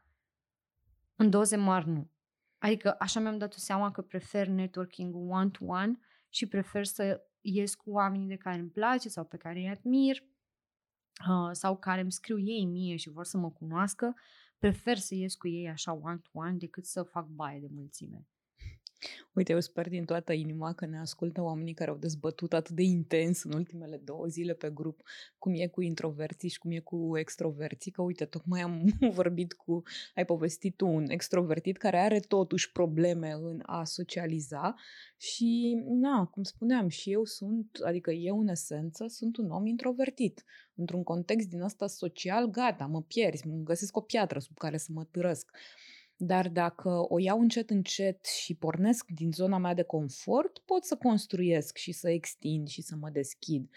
În 1.16 1.30
doze 1.30 1.56
mari, 1.56 1.90
nu. 1.90 2.12
Adică 2.58 2.96
așa 3.00 3.20
mi-am 3.20 3.38
dat 3.38 3.54
seama 3.54 3.92
că 3.92 4.02
prefer 4.02 4.48
networking-ul 4.48 5.30
one-to-one 5.30 6.00
și 6.30 6.48
prefer 6.48 6.86
să 6.86 7.22
ies 7.42 7.76
cu 7.76 7.92
oamenii 7.92 8.28
de 8.28 8.36
care 8.36 8.60
îmi 8.60 8.70
place 8.70 9.10
sau 9.10 9.26
pe 9.26 9.38
care 9.38 9.60
îi 9.60 9.70
admir 9.70 10.24
uh, 11.30 11.50
sau 11.52 11.78
care 11.78 12.02
îmi 12.02 12.12
scriu 12.12 12.40
ei 12.40 12.66
mie 12.66 12.96
și 12.96 13.10
vor 13.10 13.26
să 13.26 13.38
mă 13.38 13.52
cunoască. 13.52 14.14
Prefer 14.58 14.98
să 14.98 15.16
ies 15.16 15.36
cu 15.36 15.48
ei 15.48 15.70
așa 15.70 15.94
one-to-one 15.94 16.58
decât 16.58 16.86
să 16.86 17.04
fac 17.04 17.28
baie 17.28 17.60
de 17.60 17.68
mulțime. 17.72 18.28
Uite, 19.34 19.52
eu 19.52 19.60
sper 19.60 19.90
din 19.90 20.06
toată 20.06 20.34
inima 20.34 20.74
că 20.74 20.86
ne 20.86 21.00
ascultă 21.00 21.42
oamenii 21.42 21.74
care 21.74 21.90
au 21.90 21.98
dezbătut 21.98 22.54
atât 22.54 22.76
de 22.76 22.84
intens 22.84 23.44
în 23.44 23.54
ultimele 23.54 23.98
două 23.98 24.26
zile 24.26 24.54
pe 24.54 24.70
grup 24.70 25.02
cum 25.38 25.54
e 25.56 25.68
cu 25.68 25.82
introverții 25.82 26.50
și 26.50 26.60
cum 26.60 26.72
e 26.72 26.80
cu 26.80 27.18
extroverții, 27.18 27.92
că 27.92 28.02
uite, 28.02 28.26
tocmai 28.26 28.62
am 28.62 28.98
vorbit 29.20 29.54
cu, 29.54 29.82
ai 30.16 30.26
povestit 30.26 30.76
tu, 30.76 30.88
un 30.88 31.10
extrovertit 31.10 31.78
care 31.78 31.98
are 31.98 32.20
totuși 32.20 32.72
probleme 32.72 33.32
în 33.32 33.62
a 33.66 33.84
socializa 33.84 34.76
și, 35.18 35.82
na, 35.86 36.26
cum 36.26 36.44
spuneam, 36.44 36.88
și 36.88 37.12
eu 37.12 37.24
sunt, 37.24 37.80
adică 37.84 38.12
eu 38.12 38.40
în 38.40 38.48
esență 38.48 39.06
sunt 39.08 39.38
un 39.38 39.50
om 39.50 39.66
introvertit. 39.66 40.44
Într-un 40.76 41.04
context 41.04 41.50
din 41.50 41.62
ăsta 41.62 41.88
social, 41.88 42.50
gata, 42.50 42.86
mă 42.86 43.02
pierzi, 43.02 43.48
mă 43.48 43.56
găsesc 43.56 43.98
o 43.98 44.02
piatră 44.02 44.40
sub 44.40 44.58
care 44.58 44.78
să 44.78 44.90
mă 44.94 45.04
târăsc. 45.04 45.50
Dar 46.26 46.50
dacă 46.50 46.90
o 47.08 47.20
iau 47.20 47.40
încet, 47.40 47.70
încet 47.70 48.26
și 48.26 48.56
pornesc 48.56 49.06
din 49.12 49.32
zona 49.32 49.58
mea 49.58 49.74
de 49.74 49.84
confort, 49.84 50.58
pot 50.58 50.84
să 50.84 50.96
construiesc 50.96 51.78
și 51.78 51.92
să 51.92 52.10
extind 52.10 52.68
și 52.68 52.82
să 52.82 52.96
mă 52.96 53.10
deschid. 53.10 53.70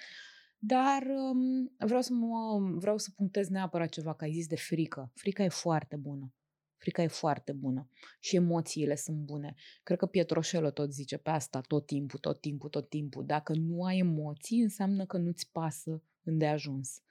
Dar 0.58 1.02
um, 1.02 1.72
vreau 1.78 2.00
să 2.00 2.12
mă, 2.12 2.58
vreau 2.78 2.98
să 2.98 3.10
punctez 3.16 3.48
neapărat 3.48 3.88
ceva, 3.88 4.14
că 4.14 4.24
ai 4.24 4.32
zis 4.32 4.46
de 4.46 4.56
frică. 4.56 5.12
Frica 5.14 5.42
e 5.42 5.48
foarte 5.48 5.96
bună. 5.96 6.34
Frica 6.76 7.02
e 7.02 7.06
foarte 7.06 7.52
bună 7.52 7.90
și 8.20 8.36
emoțiile 8.36 8.96
sunt 8.96 9.16
bune. 9.16 9.54
Cred 9.82 9.98
că 9.98 10.06
Pietroșelo 10.06 10.70
tot 10.70 10.92
zice 10.92 11.16
pe 11.16 11.30
asta 11.30 11.60
tot 11.60 11.86
timpul, 11.86 12.18
tot 12.18 12.40
timpul, 12.40 12.68
tot 12.68 12.88
timpul. 12.88 13.26
Dacă 13.26 13.52
nu 13.54 13.82
ai 13.82 13.98
emoții, 13.98 14.60
înseamnă 14.60 15.06
că 15.06 15.16
nu-ți 15.16 15.50
pasă 15.52 16.02
îndeajuns. 16.22 17.02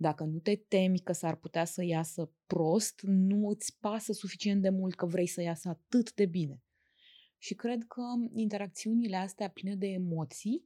Dacă 0.00 0.24
nu 0.24 0.38
te 0.38 0.56
temi 0.56 0.98
că 0.98 1.12
s-ar 1.12 1.36
putea 1.36 1.64
să 1.64 1.84
iasă 1.84 2.32
prost, 2.46 3.00
nu 3.02 3.48
îți 3.48 3.76
pasă 3.80 4.12
suficient 4.12 4.62
de 4.62 4.68
mult 4.68 4.94
că 4.94 5.06
vrei 5.06 5.26
să 5.26 5.42
iasă 5.42 5.68
atât 5.68 6.14
de 6.14 6.26
bine. 6.26 6.62
Și 7.38 7.54
cred 7.54 7.84
că 7.88 8.02
interacțiunile 8.34 9.16
astea 9.16 9.50
pline 9.50 9.74
de 9.74 9.86
emoții 9.86 10.64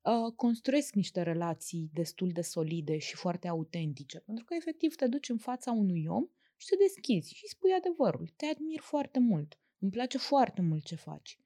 uh, 0.00 0.32
construiesc 0.36 0.94
niște 0.94 1.22
relații 1.22 1.90
destul 1.92 2.30
de 2.30 2.40
solide 2.40 2.98
și 2.98 3.16
foarte 3.16 3.48
autentice. 3.48 4.18
Pentru 4.18 4.44
că 4.44 4.54
efectiv 4.54 4.94
te 4.94 5.06
duci 5.06 5.28
în 5.28 5.38
fața 5.38 5.72
unui 5.72 6.06
om 6.08 6.24
și 6.56 6.66
te 6.66 6.76
deschizi 6.76 7.34
și 7.34 7.46
spui 7.46 7.72
adevărul. 7.72 8.32
Te 8.36 8.46
admir 8.46 8.80
foarte 8.80 9.18
mult. 9.18 9.58
Îmi 9.78 9.90
place 9.90 10.18
foarte 10.18 10.62
mult 10.62 10.84
ce 10.84 10.94
faci. 10.94 11.38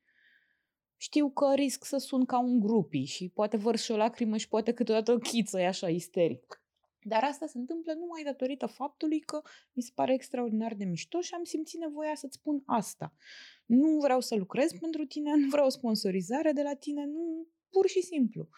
Știu 0.97 1.31
că 1.31 1.55
risc 1.55 1.85
să 1.85 1.97
sun 1.97 2.25
ca 2.25 2.41
un 2.41 2.61
grupi 2.61 3.05
și 3.05 3.29
poate 3.29 3.57
vărs 3.57 3.89
o 3.89 3.97
lacrimă 3.97 4.37
și 4.37 4.49
poate 4.49 4.73
câteodată 4.73 5.13
o 5.13 5.19
chiță 5.19 5.61
e 5.61 5.67
așa 5.67 5.89
isteric. 5.89 6.60
Dar 7.03 7.25
asta 7.25 7.47
se 7.47 7.59
întâmplă 7.59 7.93
numai 7.93 8.23
datorită 8.25 8.67
faptului 8.67 9.21
că 9.21 9.43
mi 9.73 9.83
se 9.83 9.91
pare 9.95 10.15
extraordinar 10.15 10.75
de 10.75 10.85
mișto 10.85 11.21
și 11.21 11.35
am 11.35 11.45
simțit 11.45 11.81
nevoia 11.81 12.15
să-ți 12.15 12.37
spun 12.37 12.63
asta. 12.67 13.15
Nu 13.67 13.99
vreau 13.99 14.21
să 14.21 14.35
lucrez 14.35 14.73
pentru 14.73 15.05
tine, 15.05 15.37
nu 15.37 15.49
vreau 15.49 15.71
sponsorizare 15.71 16.53
de 16.53 16.63
la 16.63 16.75
tine, 16.75 17.05
nu, 17.05 17.47
pur 17.71 17.89
și 17.89 18.03
simplu. 18.03 18.49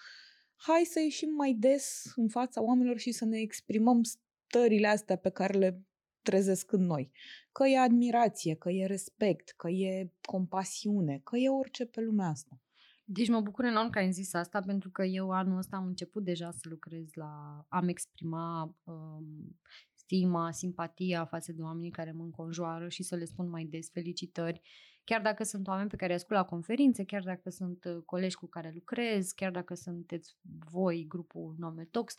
Hai 0.56 0.84
să 0.84 1.00
ieșim 1.00 1.30
mai 1.30 1.52
des 1.52 2.12
în 2.16 2.28
fața 2.28 2.62
oamenilor 2.62 2.98
și 2.98 3.12
să 3.12 3.24
ne 3.24 3.38
exprimăm 3.38 4.02
stările 4.02 4.86
astea 4.86 5.16
pe 5.16 5.30
care 5.30 5.58
le 5.58 5.82
trezesc 6.22 6.72
în 6.72 6.86
noi. 6.86 7.10
Că 7.52 7.66
e 7.66 7.78
admirație, 7.78 8.54
că 8.54 8.70
e 8.70 8.86
respect, 8.86 9.48
că 9.50 9.68
e 9.68 10.12
compasiune, 10.26 11.20
că 11.24 11.36
e 11.36 11.48
orice 11.48 11.86
pe 11.86 12.00
lumea 12.00 12.26
asta. 12.26 12.60
Deci 13.04 13.28
mă 13.28 13.40
bucur 13.40 13.64
enorm 13.64 13.90
că 13.90 13.98
ai 13.98 14.12
zis 14.12 14.34
asta 14.34 14.60
pentru 14.60 14.90
că 14.90 15.02
eu 15.02 15.30
anul 15.30 15.58
ăsta 15.58 15.76
am 15.76 15.86
început 15.86 16.24
deja 16.24 16.50
să 16.50 16.68
lucrez 16.68 17.12
la... 17.14 17.64
am 17.68 17.88
exprima 17.88 18.76
um, 18.84 19.58
stima, 19.94 20.50
simpatia 20.50 21.24
față 21.24 21.52
de 21.52 21.62
oamenii 21.62 21.90
care 21.90 22.12
mă 22.12 22.22
înconjoară 22.22 22.88
și 22.88 23.02
să 23.02 23.16
le 23.16 23.24
spun 23.24 23.48
mai 23.48 23.64
des 23.64 23.90
felicitări. 23.90 24.60
Chiar 25.04 25.22
dacă 25.22 25.44
sunt 25.44 25.66
oameni 25.66 25.88
pe 25.88 25.96
care 25.96 26.10
îi 26.10 26.16
ascult 26.16 26.38
la 26.38 26.44
conferințe, 26.44 27.04
chiar 27.04 27.22
dacă 27.22 27.50
sunt 27.50 27.84
uh, 27.84 28.02
colegi 28.04 28.36
cu 28.36 28.46
care 28.46 28.70
lucrez, 28.74 29.30
chiar 29.30 29.50
dacă 29.50 29.74
sunteți 29.74 30.36
voi, 30.70 31.04
grupul 31.08 31.54
Nome 31.58 31.84
Talks, 31.84 32.14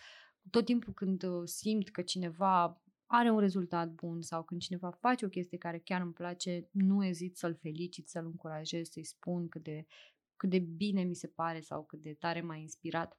tot 0.50 0.66
timpul 0.66 0.94
când 0.94 1.24
uh, 1.24 1.42
simt 1.46 1.90
că 1.90 2.02
cineva 2.02 2.82
are 3.06 3.30
un 3.30 3.40
rezultat 3.40 3.90
bun 3.90 4.22
sau 4.22 4.44
când 4.44 4.62
cineva 4.62 4.92
face 4.92 5.26
o 5.26 5.30
chestie 5.30 5.58
care 5.58 5.80
chiar 5.80 6.02
îmi 6.02 6.14
place, 6.14 6.68
nu 6.72 7.06
ezit 7.06 7.38
să-l 7.38 7.56
felicit, 7.56 8.10
să-l 8.10 8.26
încurajez, 8.26 8.90
să-i 8.90 9.04
spun 9.04 9.48
cât 9.48 9.64
de 9.64 9.86
cât 10.36 10.50
de 10.50 10.60
bine 10.60 11.04
mi 11.04 11.16
se 11.16 11.28
pare 11.28 11.60
sau 11.60 11.84
cât 11.86 12.02
de 12.02 12.14
tare 12.14 12.42
m-a 12.42 12.56
inspirat. 12.56 13.18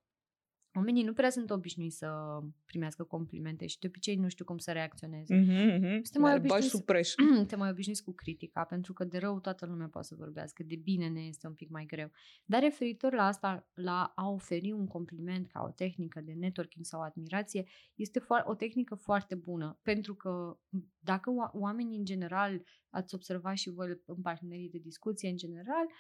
oamenii 0.77 1.03
nu 1.03 1.13
prea 1.13 1.31
sunt 1.31 1.51
obișnuiți 1.51 1.97
să 1.97 2.41
primească 2.65 3.05
complimente 3.05 3.67
și 3.67 3.79
de 3.79 3.87
obicei 3.87 4.17
nu 4.17 4.29
știu 4.29 4.45
cum 4.45 4.59
să 4.59 4.73
reacționeze. 4.73 5.35
Mm-hmm, 5.35 5.73
mm-hmm. 5.79 6.01
Suntem 6.03 6.21
mai 6.21 6.31
Dar 6.31 6.41
bagi 6.41 6.53
obișnuiți- 6.53 6.69
sub 6.69 6.85
preș. 6.85 7.15
Te 7.49 7.57
mai 7.57 7.71
obișnuiți 7.71 8.03
cu 8.05 8.13
critica, 8.13 8.65
pentru 8.65 8.93
că 8.93 9.05
de 9.05 9.19
rău 9.19 9.41
toată 9.41 9.67
lumea 9.67 9.89
poate 9.89 10.07
să 10.07 10.15
vorbească, 10.15 10.63
de 10.63 10.77
bine 10.77 11.09
ne 11.09 11.21
este 11.21 11.47
un 11.47 11.55
pic 11.55 11.71
mai 11.71 11.85
greu. 11.87 12.11
Dar 12.45 12.61
referitor 12.63 13.13
la 13.13 13.27
asta, 13.27 13.69
la 13.75 14.13
a 14.15 14.29
oferi 14.29 14.73
un 14.73 14.87
compliment 14.87 15.47
ca 15.47 15.63
o 15.63 15.71
tehnică 15.71 16.21
de 16.21 16.33
networking 16.33 16.85
sau 16.85 17.01
admirație, 17.01 17.67
este 17.95 18.21
fo- 18.21 18.45
o 18.45 18.55
tehnică 18.55 18.95
foarte 18.95 19.35
bună, 19.35 19.79
pentru 19.83 20.15
că 20.15 20.59
dacă 20.99 21.31
oa- 21.31 21.53
oamenii 21.53 21.99
în 21.99 22.05
general, 22.05 22.63
ați 22.91 23.15
observat 23.15 23.57
și 23.57 23.71
voi 23.71 24.01
în 24.07 24.21
partenerii 24.23 24.71
de 24.71 24.79
discuție 24.79 25.29
în 25.29 25.37
general, 25.37 25.85
uh, 25.85 25.95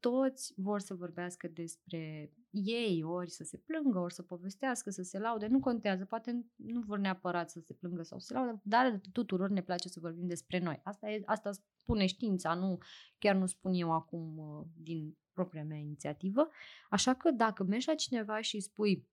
toți 0.00 0.52
vor 0.56 0.80
să 0.80 0.94
vorbească 0.94 1.48
despre 1.48 2.32
ei, 2.50 3.02
ori 3.02 3.30
să 3.30 3.44
se 3.44 3.56
plângă, 3.56 3.98
ori 3.98 4.14
să 4.14 4.22
povestească, 4.22 4.90
să 4.90 5.02
se 5.02 5.18
laude, 5.18 5.46
nu 5.46 5.60
contează, 5.60 6.04
poate 6.04 6.46
nu 6.56 6.80
vor 6.80 6.98
neapărat 6.98 7.50
să 7.50 7.60
se 7.60 7.72
plângă 7.72 8.02
sau 8.02 8.18
să 8.18 8.26
se 8.26 8.34
laude, 8.34 8.60
dar 8.62 9.00
tuturor 9.12 9.48
ne 9.48 9.62
place 9.62 9.88
să 9.88 10.00
vorbim 10.00 10.26
despre 10.26 10.58
noi. 10.58 10.80
Asta, 10.84 11.10
e, 11.10 11.22
asta 11.24 11.50
spune 11.82 12.06
știința, 12.06 12.54
nu, 12.54 12.78
chiar 13.18 13.36
nu 13.36 13.46
spun 13.46 13.72
eu 13.72 13.92
acum 13.92 14.38
uh, 14.38 14.66
din 14.76 15.16
propria 15.32 15.64
mea 15.64 15.78
inițiativă. 15.78 16.48
Așa 16.90 17.14
că 17.14 17.30
dacă 17.30 17.62
mergi 17.64 17.88
la 17.88 17.94
cineva 17.94 18.40
și 18.40 18.54
îi 18.54 18.60
spui 18.60 19.08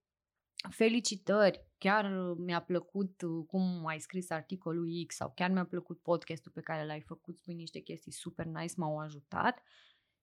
felicitări, 0.70 1.66
chiar 1.78 2.30
uh, 2.30 2.38
mi-a 2.40 2.62
plăcut 2.62 3.22
uh, 3.22 3.46
cum 3.48 3.86
ai 3.86 4.00
scris 4.00 4.30
articolul 4.30 5.04
X 5.08 5.16
sau 5.16 5.32
chiar 5.36 5.52
mi-a 5.52 5.66
plăcut 5.66 6.02
podcastul 6.02 6.52
pe 6.52 6.62
care 6.62 6.86
l-ai 6.86 7.02
făcut, 7.02 7.38
spui 7.38 7.54
niște 7.54 7.80
chestii 7.80 8.12
super 8.12 8.46
nice, 8.46 8.74
m-au 8.78 9.00
ajutat, 9.00 9.64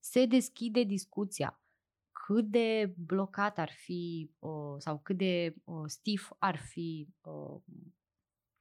se 0.05 0.27
deschide 0.27 0.83
discuția. 0.83 1.63
Cât 2.27 2.45
de 2.45 2.95
blocat 2.97 3.59
ar 3.59 3.71
fi 3.73 4.31
uh, 4.39 4.75
sau 4.79 4.99
cât 4.99 5.17
de 5.17 5.55
uh, 5.65 5.83
stif 5.87 6.31
ar 6.39 6.57
fi 6.57 7.09
uh, 7.21 7.61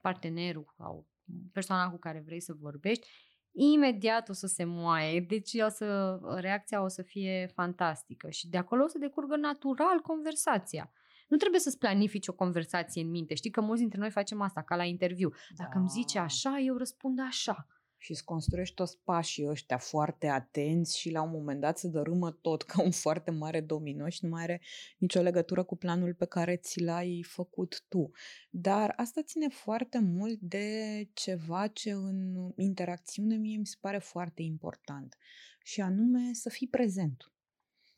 partenerul 0.01 0.73
sau 0.77 1.07
persoana 1.51 1.89
cu 1.91 1.97
care 1.97 2.23
vrei 2.25 2.41
să 2.41 2.53
vorbești, 2.53 3.07
imediat 3.51 4.29
o 4.29 4.33
să 4.33 4.47
se 4.47 4.63
moaie. 4.63 5.19
Deci 5.19 5.53
o 5.53 5.69
să, 5.69 6.19
reacția 6.35 6.83
o 6.83 6.87
să 6.87 7.01
fie 7.01 7.51
fantastică 7.53 8.29
și 8.29 8.49
de 8.49 8.57
acolo 8.57 8.83
o 8.83 8.87
să 8.87 8.97
decurgă 8.97 9.35
natural 9.35 9.99
conversația. 9.99 10.91
Nu 11.27 11.37
trebuie 11.37 11.59
să-ți 11.59 11.77
planifici 11.77 12.27
o 12.27 12.33
conversație 12.33 13.01
în 13.01 13.09
minte. 13.09 13.33
Știi 13.33 13.51
că 13.51 13.61
mulți 13.61 13.81
dintre 13.81 13.99
noi 13.99 14.11
facem 14.11 14.41
asta, 14.41 14.61
ca 14.63 14.75
la 14.75 14.83
interviu. 14.83 15.33
Dacă 15.55 15.77
îmi 15.77 15.89
zice 15.89 16.17
Da. 16.17 16.23
așa, 16.23 16.59
eu 16.59 16.77
răspund 16.77 17.19
așa. 17.19 17.67
Și 18.03 18.11
îți 18.11 18.23
construiești 18.23 18.75
toți 18.75 18.97
pașii 19.03 19.47
ăștia 19.47 19.77
foarte 19.77 20.27
atenți 20.27 20.99
și 20.99 21.11
la 21.11 21.21
un 21.21 21.31
moment 21.31 21.61
dat 21.61 21.77
se 21.77 21.87
dărâmă 21.87 22.31
tot 22.31 22.61
ca 22.71 22.81
un 22.81 22.91
foarte 22.91 23.31
mare 23.31 23.61
domino 23.61 24.09
și 24.09 24.23
nu 24.25 24.29
mai 24.29 24.43
are 24.43 24.61
nicio 24.97 25.21
legătură 25.21 25.63
cu 25.63 25.75
planul 25.75 26.13
pe 26.13 26.25
care 26.25 26.55
ți 26.55 26.81
l-ai 26.81 27.23
făcut 27.27 27.83
tu. 27.87 28.11
Dar 28.49 28.93
asta 28.95 29.21
ține 29.21 29.47
foarte 29.47 29.99
mult 29.99 30.39
de 30.39 31.09
ceva 31.13 31.67
ce 31.67 31.91
în 31.91 32.51
interacțiune 32.55 33.35
mie 33.35 33.57
mi 33.57 33.65
se 33.65 33.77
pare 33.79 33.97
foarte 33.97 34.41
important 34.41 35.17
și 35.63 35.81
anume 35.81 36.33
să 36.33 36.49
fii 36.49 36.67
prezent. 36.67 37.32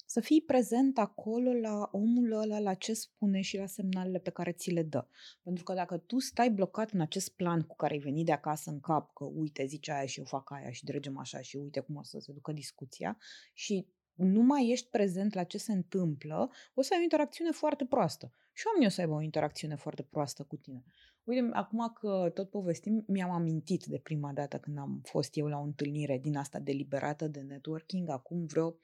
Să 0.06 0.20
fii 0.20 0.41
prezent 0.41 0.98
acolo 0.98 1.54
la 1.54 1.89
omul 1.91 2.32
ăla, 2.32 2.60
la 2.60 2.74
ce 2.74 2.94
spune 2.94 3.41
și 3.41 3.58
la 3.58 3.65
semnalele 3.65 4.20
pe 4.20 4.30
care 4.30 4.52
ți 4.52 4.72
le 4.72 4.84
dă. 4.84 5.08
Pentru 5.44 5.63
că 5.63 5.74
dacă 5.74 5.98
tu 5.98 6.20
stai 6.20 6.50
blocat 6.50 6.91
în 6.91 7.02
acest 7.02 7.36
plan 7.36 7.62
cu 7.62 7.76
care 7.76 7.94
ai 7.94 8.00
venit 8.00 8.26
de 8.26 8.32
acasă 8.32 8.70
în 8.70 8.80
cap, 8.80 9.13
că 9.13 9.24
uite, 9.24 9.65
zice 9.65 9.91
aia 9.91 10.06
și 10.06 10.20
eu 10.20 10.26
fac 10.26 10.52
aia 10.52 10.72
și 10.72 10.84
dregem 10.84 11.18
așa 11.18 11.41
și 11.41 11.58
uite 11.58 11.80
cum 11.80 11.96
o 11.96 12.04
să 12.04 12.20
se 12.20 12.32
ducă 12.32 12.52
discuția 12.52 13.18
și 13.54 13.88
nu 14.15 14.41
mai 14.41 14.70
ești 14.70 14.89
prezent 14.89 15.34
la 15.34 15.44
ce 15.44 15.58
se 15.58 15.72
întâmplă, 15.72 16.50
o 16.74 16.82
să 16.82 16.94
ai 16.94 17.00
o 17.00 17.04
interacțiune 17.04 17.52
foarte 17.52 17.86
proastă. 17.86 18.32
Și 18.54 18.63
oamenii 18.68 18.88
o 18.88 18.91
să 18.91 19.02
aibă 19.02 19.13
o 19.13 19.22
interacțiune 19.22 19.76
foarte 19.76 20.04
proastă 20.04 20.44
cu 20.44 20.56
tine. 20.56 20.84
Uite, 21.24 21.50
acum 21.54 21.91
că 22.00 22.32
tot 22.34 22.50
povestim, 22.50 23.04
mi-am 23.08 23.32
amintit 23.32 23.86
de 23.86 24.00
prima 24.04 24.32
dată 24.34 24.58
când 24.58 24.78
am 24.78 25.02
fost 25.04 25.38
eu 25.38 25.48
la 25.48 25.58
o 25.58 25.63
întâlnire 25.63 26.18
din 26.18 26.38
asta 26.38 26.60
deliberată 26.60 27.28
de 27.28 27.39
networking, 27.39 28.10
acum 28.10 28.46
vreo 28.46 28.76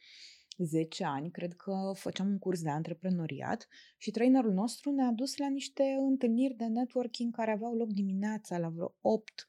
10 0.58 1.04
ani, 1.04 1.32
cred 1.32 1.54
că 1.54 1.92
făceam 1.96 2.28
un 2.28 2.40
curs 2.40 2.62
de 2.62 2.70
antreprenoriat 2.70 3.68
și 3.98 4.12
trainerul 4.12 4.54
nostru 4.54 4.92
ne-a 4.92 5.12
dus 5.12 5.38
la 5.38 5.50
niște 5.50 5.84
întâlniri 6.10 6.54
de 6.54 6.66
networking 6.66 7.36
care 7.36 7.52
aveau 7.52 7.76
loc 7.76 7.88
dimineața 7.88 8.58
la 8.58 8.70
vreo 8.70 8.96
8 9.02 9.48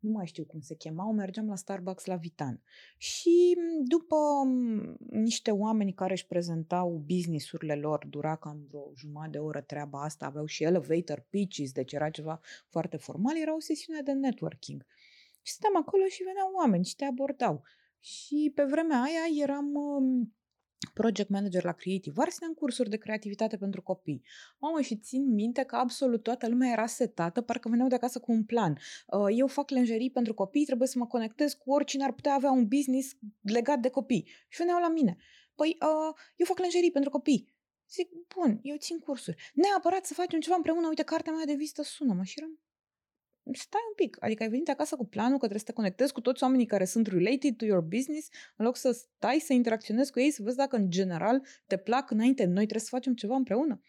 nu 0.00 0.10
mai 0.10 0.26
știu 0.26 0.44
cum 0.44 0.60
se 0.60 0.74
chemau, 0.74 1.12
mergeam 1.12 1.48
la 1.48 1.56
Starbucks 1.56 2.04
la 2.04 2.16
Vitan. 2.16 2.62
Și 2.96 3.56
m, 3.56 3.84
după 3.84 4.16
m, 4.44 4.96
niște 5.10 5.50
oameni 5.50 5.92
care 5.92 6.12
își 6.12 6.26
prezentau 6.26 7.04
business-urile 7.06 7.74
lor, 7.74 8.06
dura 8.06 8.36
cam 8.36 8.66
vreo 8.68 8.92
jumătate 8.96 9.30
de 9.30 9.38
oră 9.38 9.60
treaba 9.60 10.02
asta, 10.02 10.26
aveau 10.26 10.44
și 10.46 10.62
elevator 10.62 11.26
pitches, 11.30 11.72
deci 11.72 11.92
era 11.92 12.10
ceva 12.10 12.40
foarte 12.68 12.96
formal, 12.96 13.36
era 13.36 13.54
o 13.54 13.60
sesiune 13.60 14.00
de 14.02 14.12
networking. 14.12 14.86
Și 15.42 15.52
stăm 15.52 15.76
acolo 15.76 16.04
și 16.06 16.22
veneau 16.22 16.52
oameni 16.54 16.84
și 16.84 16.96
te 16.96 17.04
abordau. 17.04 17.62
Și 17.98 18.52
pe 18.54 18.64
vremea 18.64 19.02
aia 19.02 19.42
eram 19.42 19.64
m, 20.02 20.34
project 20.94 21.28
manager 21.28 21.64
la 21.64 21.72
Creative 21.72 22.20
Arts, 22.20 22.36
în 22.40 22.54
cursuri 22.54 22.90
de 22.90 22.96
creativitate 22.96 23.56
pentru 23.56 23.82
copii. 23.82 24.22
Mamă, 24.58 24.80
și 24.80 24.96
țin 24.96 25.34
minte 25.34 25.62
că 25.62 25.76
absolut 25.76 26.22
toată 26.22 26.48
lumea 26.48 26.70
era 26.70 26.86
setată, 26.86 27.40
parcă 27.40 27.68
veneau 27.68 27.88
de 27.88 27.94
acasă 27.94 28.18
cu 28.18 28.32
un 28.32 28.44
plan. 28.44 28.78
Uh, 29.06 29.36
Eu 29.36 29.46
fac 29.46 29.70
lenjerii 29.70 30.10
pentru 30.10 30.34
copii, 30.34 30.64
trebuie 30.64 30.88
să 30.88 30.98
mă 30.98 31.06
conectez 31.06 31.52
cu 31.52 31.70
oricine 31.70 32.04
ar 32.04 32.12
putea 32.12 32.34
avea 32.34 32.50
un 32.50 32.66
business 32.68 33.16
legat 33.40 33.78
de 33.78 33.88
copii. 33.88 34.28
Și 34.48 34.58
veneau 34.58 34.80
la 34.80 34.88
mine. 34.88 35.16
Păi, 35.54 35.68
uh, 35.68 36.14
eu 36.36 36.46
fac 36.46 36.58
lenjerii 36.58 36.90
pentru 36.90 37.10
copii. 37.10 37.58
Zic, 37.90 38.08
bun, 38.34 38.58
eu 38.62 38.76
țin 38.76 38.98
cursuri. 38.98 39.50
Neapărat 39.54 40.06
să 40.06 40.14
facem 40.14 40.40
ceva 40.40 40.56
împreună, 40.56 40.88
uite, 40.88 41.02
cartea 41.02 41.32
mea 41.32 41.44
de 41.44 41.54
vizită 41.54 41.82
sună-mă. 41.82 42.22
Și 42.22 42.38
eram, 42.38 42.58
stai 43.52 43.80
un 43.88 43.94
pic, 43.94 44.16
adică 44.20 44.42
ai 44.42 44.48
venit 44.48 44.68
acasă 44.68 44.96
cu 44.96 45.06
planul 45.06 45.32
că 45.32 45.38
trebuie 45.38 45.58
să 45.58 45.64
te 45.64 45.72
conectezi 45.72 46.12
cu 46.12 46.20
toți 46.20 46.42
oamenii 46.42 46.66
care 46.66 46.84
sunt 46.84 47.06
related 47.06 47.56
to 47.56 47.64
your 47.64 47.80
business, 47.82 48.28
în 48.56 48.64
loc 48.64 48.76
să 48.76 48.90
stai 48.90 49.38
să 49.38 49.52
interacționezi 49.52 50.12
cu 50.12 50.20
ei, 50.20 50.30
să 50.30 50.42
vezi 50.42 50.56
dacă 50.56 50.76
în 50.76 50.90
general 50.90 51.46
te 51.66 51.76
plac 51.76 52.10
înainte, 52.10 52.44
noi 52.44 52.54
trebuie 52.54 52.80
să 52.80 52.88
facem 52.90 53.14
ceva 53.14 53.36
împreună. 53.36 53.82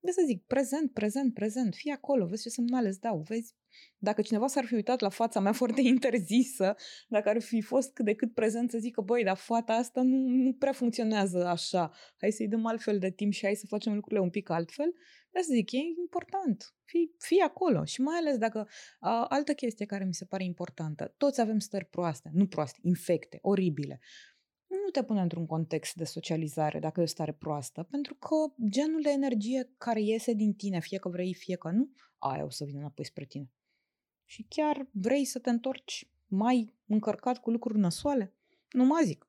De 0.00 0.10
să 0.10 0.22
zic, 0.26 0.46
prezent, 0.46 0.92
prezent, 0.92 1.34
prezent, 1.34 1.74
fii 1.74 1.90
acolo, 1.90 2.26
vezi 2.26 2.42
ce 2.42 2.48
semnale 2.48 2.88
îți 2.88 3.00
dau, 3.00 3.18
vezi 3.18 3.54
dacă 3.98 4.22
cineva 4.22 4.46
s-ar 4.46 4.64
fi 4.64 4.74
uitat 4.74 5.00
la 5.00 5.08
fața 5.08 5.40
mea 5.40 5.52
foarte 5.60 5.80
interzisă, 5.80 6.74
dacă 7.08 7.28
ar 7.28 7.40
fi 7.40 7.60
fost 7.60 7.92
cât 7.92 8.04
de 8.04 8.14
cât 8.14 8.34
prezent 8.34 8.70
să 8.70 8.78
zică, 8.78 9.00
băi, 9.00 9.24
dar 9.24 9.36
fata 9.36 9.72
asta 9.72 10.02
nu, 10.02 10.16
nu 10.28 10.52
prea 10.52 10.72
funcționează 10.72 11.46
așa, 11.46 11.92
hai 12.18 12.30
să-i 12.30 12.48
dăm 12.48 12.66
altfel 12.66 12.98
de 12.98 13.10
timp 13.10 13.32
și 13.32 13.44
hai 13.44 13.54
să 13.54 13.66
facem 13.66 13.94
lucrurile 13.94 14.20
un 14.20 14.30
pic 14.30 14.50
altfel, 14.50 14.92
de 15.32 15.40
să 15.42 15.52
zic, 15.52 15.72
e 15.72 15.76
important, 16.00 16.74
fii, 16.84 17.14
fii 17.18 17.40
acolo. 17.40 17.84
Și 17.84 18.00
mai 18.00 18.16
ales 18.18 18.36
dacă, 18.36 18.68
a, 18.98 19.24
altă 19.28 19.52
chestie 19.52 19.86
care 19.86 20.04
mi 20.04 20.14
se 20.14 20.24
pare 20.24 20.44
importantă, 20.44 21.14
toți 21.16 21.40
avem 21.40 21.58
stări 21.58 21.84
proaste, 21.84 22.30
nu 22.32 22.46
proaste, 22.46 22.78
infecte, 22.82 23.38
oribile. 23.42 24.00
Nu 24.66 24.90
te 24.92 25.04
pune 25.04 25.20
într-un 25.20 25.46
context 25.46 25.94
de 25.94 26.04
socializare 26.04 26.78
dacă 26.78 27.00
e 27.00 27.02
o 27.02 27.06
stare 27.06 27.32
proastă, 27.32 27.82
pentru 27.90 28.14
că 28.14 28.36
genul 28.68 29.02
de 29.02 29.10
energie 29.10 29.74
care 29.78 30.02
iese 30.02 30.32
din 30.32 30.54
tine, 30.54 30.80
fie 30.80 30.98
că 30.98 31.08
vrei, 31.08 31.34
fie 31.34 31.56
că 31.56 31.70
nu, 31.70 31.90
aia 32.18 32.44
o 32.44 32.50
să 32.50 32.64
vină 32.64 32.78
înapoi 32.78 33.04
spre 33.04 33.24
tine. 33.24 33.50
Și 34.30 34.46
chiar 34.48 34.86
vrei 34.90 35.24
să 35.24 35.38
te 35.38 35.50
întorci 35.50 36.08
mai 36.26 36.74
încărcat 36.86 37.38
cu 37.38 37.50
lucruri 37.50 37.78
năsoale? 37.78 38.34
Nu 38.70 38.84
mă 38.84 39.00
zic. 39.04 39.26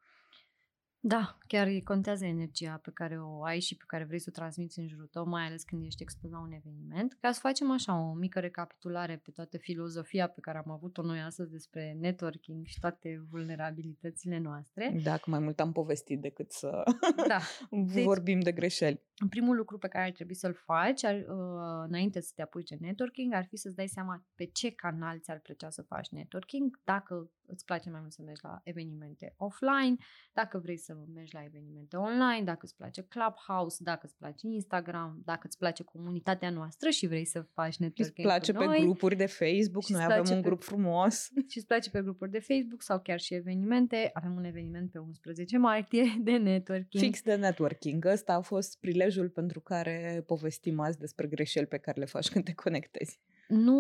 Da, 1.03 1.37
chiar 1.47 1.67
îi 1.67 1.83
contează 1.83 2.25
energia 2.25 2.79
pe 2.83 2.91
care 2.93 3.21
o 3.21 3.43
ai 3.43 3.59
și 3.59 3.75
pe 3.75 3.83
care 3.87 4.03
vrei 4.03 4.19
să 4.19 4.25
o 4.29 4.31
transmiți 4.31 4.79
în 4.79 4.87
jurul 4.87 5.07
tău, 5.11 5.27
mai 5.27 5.45
ales 5.45 5.63
când 5.63 5.85
ești 5.85 6.01
expus 6.01 6.29
la 6.29 6.39
un 6.39 6.51
eveniment. 6.51 7.17
Ca 7.21 7.31
să 7.31 7.39
facem 7.39 7.71
așa 7.71 7.99
o 7.99 8.13
mică 8.13 8.39
recapitulare 8.39 9.17
pe 9.17 9.31
toată 9.31 9.57
filozofia 9.57 10.27
pe 10.27 10.39
care 10.39 10.57
am 10.57 10.71
avut-o 10.71 11.01
noi 11.01 11.19
astăzi 11.19 11.51
despre 11.51 11.95
networking 11.99 12.65
și 12.65 12.79
toate 12.79 13.25
vulnerabilitățile 13.29 14.37
noastre. 14.37 14.99
Dacă 15.03 15.29
mai 15.29 15.39
mult 15.39 15.59
am 15.59 15.71
povestit 15.71 16.21
decât 16.21 16.51
să 16.51 16.83
Da, 17.27 17.39
Deci- 17.93 18.03
vorbim 18.03 18.39
de 18.39 18.51
greșeli. 18.51 19.01
primul 19.29 19.55
lucru 19.55 19.77
pe 19.77 19.87
care 19.87 20.05
ar 20.05 20.11
trebui 20.11 20.35
să-l 20.35 20.53
faci 20.53 21.03
ar, 21.03 21.15
uh, 21.15 21.85
înainte 21.87 22.19
să 22.19 22.31
te 22.35 22.41
apuci 22.41 22.69
de 22.69 22.77
networking 22.79 23.33
ar 23.33 23.45
fi 23.45 23.55
să-ți 23.55 23.75
dai 23.75 23.87
seama 23.87 24.25
pe 24.35 24.45
ce 24.45 24.71
canal 24.71 25.19
ți-ar 25.19 25.39
plăcea 25.39 25.69
să 25.69 25.81
faci 25.81 26.09
networking, 26.09 26.79
dacă 26.83 27.31
îți 27.45 27.65
place 27.65 27.89
mai 27.89 27.99
mult 27.99 28.11
să 28.11 28.21
mergi 28.21 28.41
la 28.43 28.61
evenimente 28.63 29.33
offline, 29.37 29.95
dacă 30.33 30.57
vrei 30.57 30.77
să 30.77 30.90
mergi 31.13 31.33
la 31.33 31.43
evenimente 31.43 31.95
online, 31.97 32.41
dacă 32.43 32.59
îți 32.61 32.75
place 32.75 33.01
Clubhouse, 33.01 33.77
dacă 33.83 33.99
îți 34.03 34.15
place 34.17 34.47
Instagram, 34.47 35.21
dacă 35.25 35.41
îți 35.43 35.57
place 35.57 35.83
comunitatea 35.83 36.49
noastră 36.49 36.89
și 36.89 37.07
vrei 37.07 37.25
să 37.25 37.41
faci 37.41 37.73
Și 37.73 37.81
îți 37.81 37.97
networking 37.97 38.27
place 38.27 38.51
cu 38.51 38.57
pe 38.57 38.65
noi 38.65 38.79
grupuri 38.79 39.15
de 39.15 39.25
Facebook, 39.25 39.83
Și 39.83 39.91
noi 39.91 40.01
îți 40.01 40.11
avem 40.11 40.15
place 40.23 40.33
un 40.35 40.41
pe- 40.41 40.47
grup 40.47 40.63
frumos. 40.63 41.29
și 41.51 41.57
îți 41.57 41.67
place 41.67 41.89
pe 41.89 42.01
grupuri 42.01 42.31
de 42.31 42.39
Facebook 42.39 42.81
sau 42.81 42.99
chiar 42.99 43.19
și 43.19 43.33
evenimente. 43.33 44.09
Avem 44.13 44.35
un 44.35 44.43
eveniment 44.43 44.91
pe 44.91 44.97
11 44.97 45.57
martie 45.57 46.03
de 46.27 46.37
networking. 46.37 47.03
Fix 47.03 47.21
de 47.21 47.35
networking. 47.35 48.05
Ăsta 48.05 48.33
a 48.33 48.41
fost 48.41 48.79
prilejul 48.79 49.29
pentru 49.29 49.59
care 49.59 50.23
povestim 50.25 50.79
azi 50.79 50.97
despre 50.97 51.27
greșeli 51.27 51.65
pe 51.67 51.77
care 51.77 51.99
le 51.99 52.05
faci 52.05 52.29
când 52.29 52.43
te 52.45 52.53
conectezi. 52.53 53.19
Nu 53.51 53.79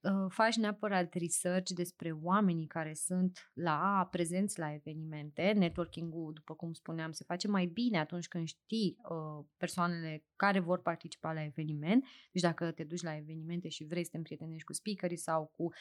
uh, 0.00 0.26
faci 0.28 0.56
neapărat 0.56 1.14
research 1.14 1.70
despre 1.70 2.12
oamenii 2.12 2.66
care 2.66 2.94
sunt 2.94 3.50
la 3.52 4.08
prezenți 4.10 4.58
la 4.58 4.74
evenimente. 4.74 5.52
Networking-ul, 5.56 6.32
după 6.32 6.54
cum 6.54 6.72
spuneam, 6.72 7.12
se 7.12 7.24
face 7.24 7.48
mai 7.48 7.66
bine 7.66 7.98
atunci 7.98 8.28
când 8.28 8.46
știi 8.46 8.96
uh, 9.10 9.44
persoanele 9.56 10.24
care 10.36 10.60
vor 10.60 10.82
participa 10.82 11.32
la 11.32 11.44
eveniment. 11.44 12.04
Deci 12.32 12.42
dacă 12.42 12.70
te 12.70 12.84
duci 12.84 13.02
la 13.02 13.16
evenimente 13.16 13.68
și 13.68 13.84
vrei 13.84 14.04
să 14.04 14.10
te 14.10 14.16
împrietenești 14.16 14.64
cu 14.64 14.72
speakerii 14.72 15.16
sau 15.16 15.52
cu 15.56 15.72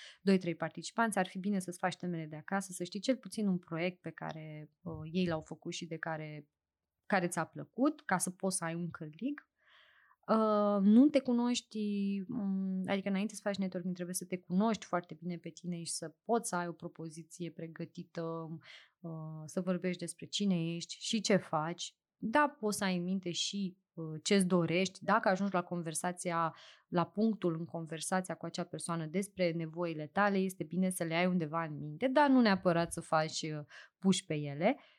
2-3 0.54 0.58
participanți, 0.58 1.18
ar 1.18 1.28
fi 1.28 1.40
bine 1.40 1.60
să-ți 1.60 1.80
faci 1.80 1.96
temele 1.96 2.26
de 2.26 2.36
acasă, 2.36 2.72
să 2.72 2.84
știi 2.84 3.00
cel 3.00 3.16
puțin 3.16 3.48
un 3.48 3.58
proiect 3.58 4.02
pe 4.02 4.10
care 4.10 4.70
uh, 4.82 4.94
ei 5.12 5.28
l-au 5.28 5.42
făcut 5.42 5.74
și 5.74 5.86
de 5.86 5.98
care 5.98 6.48
care 7.06 7.28
ți-a 7.28 7.46
plăcut, 7.46 8.02
ca 8.02 8.18
să 8.18 8.30
poți 8.30 8.58
să 8.58 8.64
ai 8.64 8.76
un 8.76 8.90
cârlig 8.90 9.48
Uh, 10.28 10.82
nu 10.82 11.08
te 11.08 11.20
cunoști, 11.20 11.80
um, 12.30 12.84
adică 12.86 13.10
înainte 13.10 13.36
să 13.36 13.42
faci 13.44 13.56
networking 13.56 13.94
trebuie 13.94 14.16
să 14.16 14.26
te 14.26 14.38
cunoști 14.38 14.86
foarte 14.86 15.14
bine 15.14 15.38
pe 15.38 15.50
tine 15.50 15.84
și 15.84 15.92
să 15.92 16.14
poți 16.24 16.50
să 16.50 16.56
ai 16.56 16.68
o 16.68 16.72
propoziție 16.72 17.52
pregătită, 17.52 18.50
uh, 19.00 19.12
să 19.46 19.62
vorbești 19.62 20.00
despre 20.00 20.26
cine 20.26 20.76
ești 20.76 20.96
și 21.00 21.22
ce 21.22 21.36
faci. 21.36 21.96
Da, 22.18 22.56
poți 22.60 22.78
să 22.78 22.84
ai 22.84 22.98
în 22.98 23.04
minte 23.04 23.32
și 23.32 23.78
uh, 23.94 24.20
ce-ți 24.24 24.46
dorești. 24.46 25.04
Dacă 25.04 25.30
ajungi 25.30 25.54
la 25.54 25.62
conversația, 25.62 26.56
la 26.88 27.06
punctul 27.06 27.56
în 27.60 27.66
conversația 27.66 28.36
cu 28.36 28.46
acea 28.46 28.64
persoană 28.64 29.06
despre 29.06 29.52
nevoile 29.52 30.08
tale, 30.08 30.38
este 30.38 30.64
bine 30.64 30.90
să 30.90 31.04
le 31.04 31.16
ai 31.16 31.26
undeva 31.26 31.64
în 31.64 31.78
minte, 31.78 32.08
dar 32.08 32.30
nu 32.30 32.42
neapărat 32.42 32.94
să 32.94 33.02
faci 33.02 33.42
uh, 33.42 33.60
puși 33.98 34.26
pe 34.26 34.34
ele. 34.34 34.76
Uh, 34.78 34.84
Uh, 34.84 34.95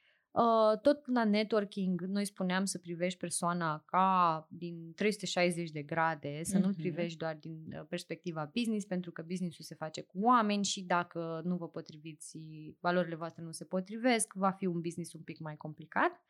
tot 0.83 1.07
la 1.07 1.25
networking, 1.25 2.01
noi 2.01 2.25
spuneam 2.25 2.65
să 2.65 2.79
privești 2.79 3.19
persoana 3.19 3.83
ca 3.87 4.47
din 4.51 4.93
360 4.95 5.71
de 5.71 5.83
grade, 5.83 6.41
să 6.43 6.59
mm-hmm. 6.59 6.61
nu-l 6.61 6.75
privești 6.75 7.19
doar 7.19 7.37
din 7.41 7.73
uh, 7.73 7.87
perspectiva 7.89 8.51
business, 8.55 8.87
pentru 8.87 9.13
că 9.13 9.23
businessul 9.23 9.65
se 9.65 9.75
face 9.75 10.03
cu 10.03 10.19
oameni 10.21 10.65
și 10.65 10.83
dacă 10.83 11.41
nu 11.45 11.57
vă 11.57 11.69
potriviți, 11.69 12.39
valorile 12.81 13.15
voastre 13.15 13.43
nu 13.43 13.53
se 13.53 13.65
potrivesc, 13.65 14.33
va 14.35 14.51
fi 14.51 14.67
un 14.67 14.81
business 14.81 15.13
un 15.13 15.23
pic 15.23 15.39
mai 15.39 15.57
complicat. 15.57 16.23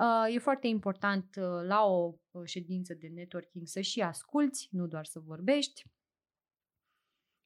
Uh, 0.00 0.34
e 0.34 0.38
foarte 0.38 0.66
important 0.66 1.36
la 1.66 1.84
o 1.84 2.14
ședință 2.44 2.94
de 2.94 3.08
networking 3.08 3.66
să 3.66 3.80
și 3.80 4.00
asculți, 4.00 4.68
nu 4.70 4.86
doar 4.86 5.04
să 5.04 5.20
vorbești 5.20 5.82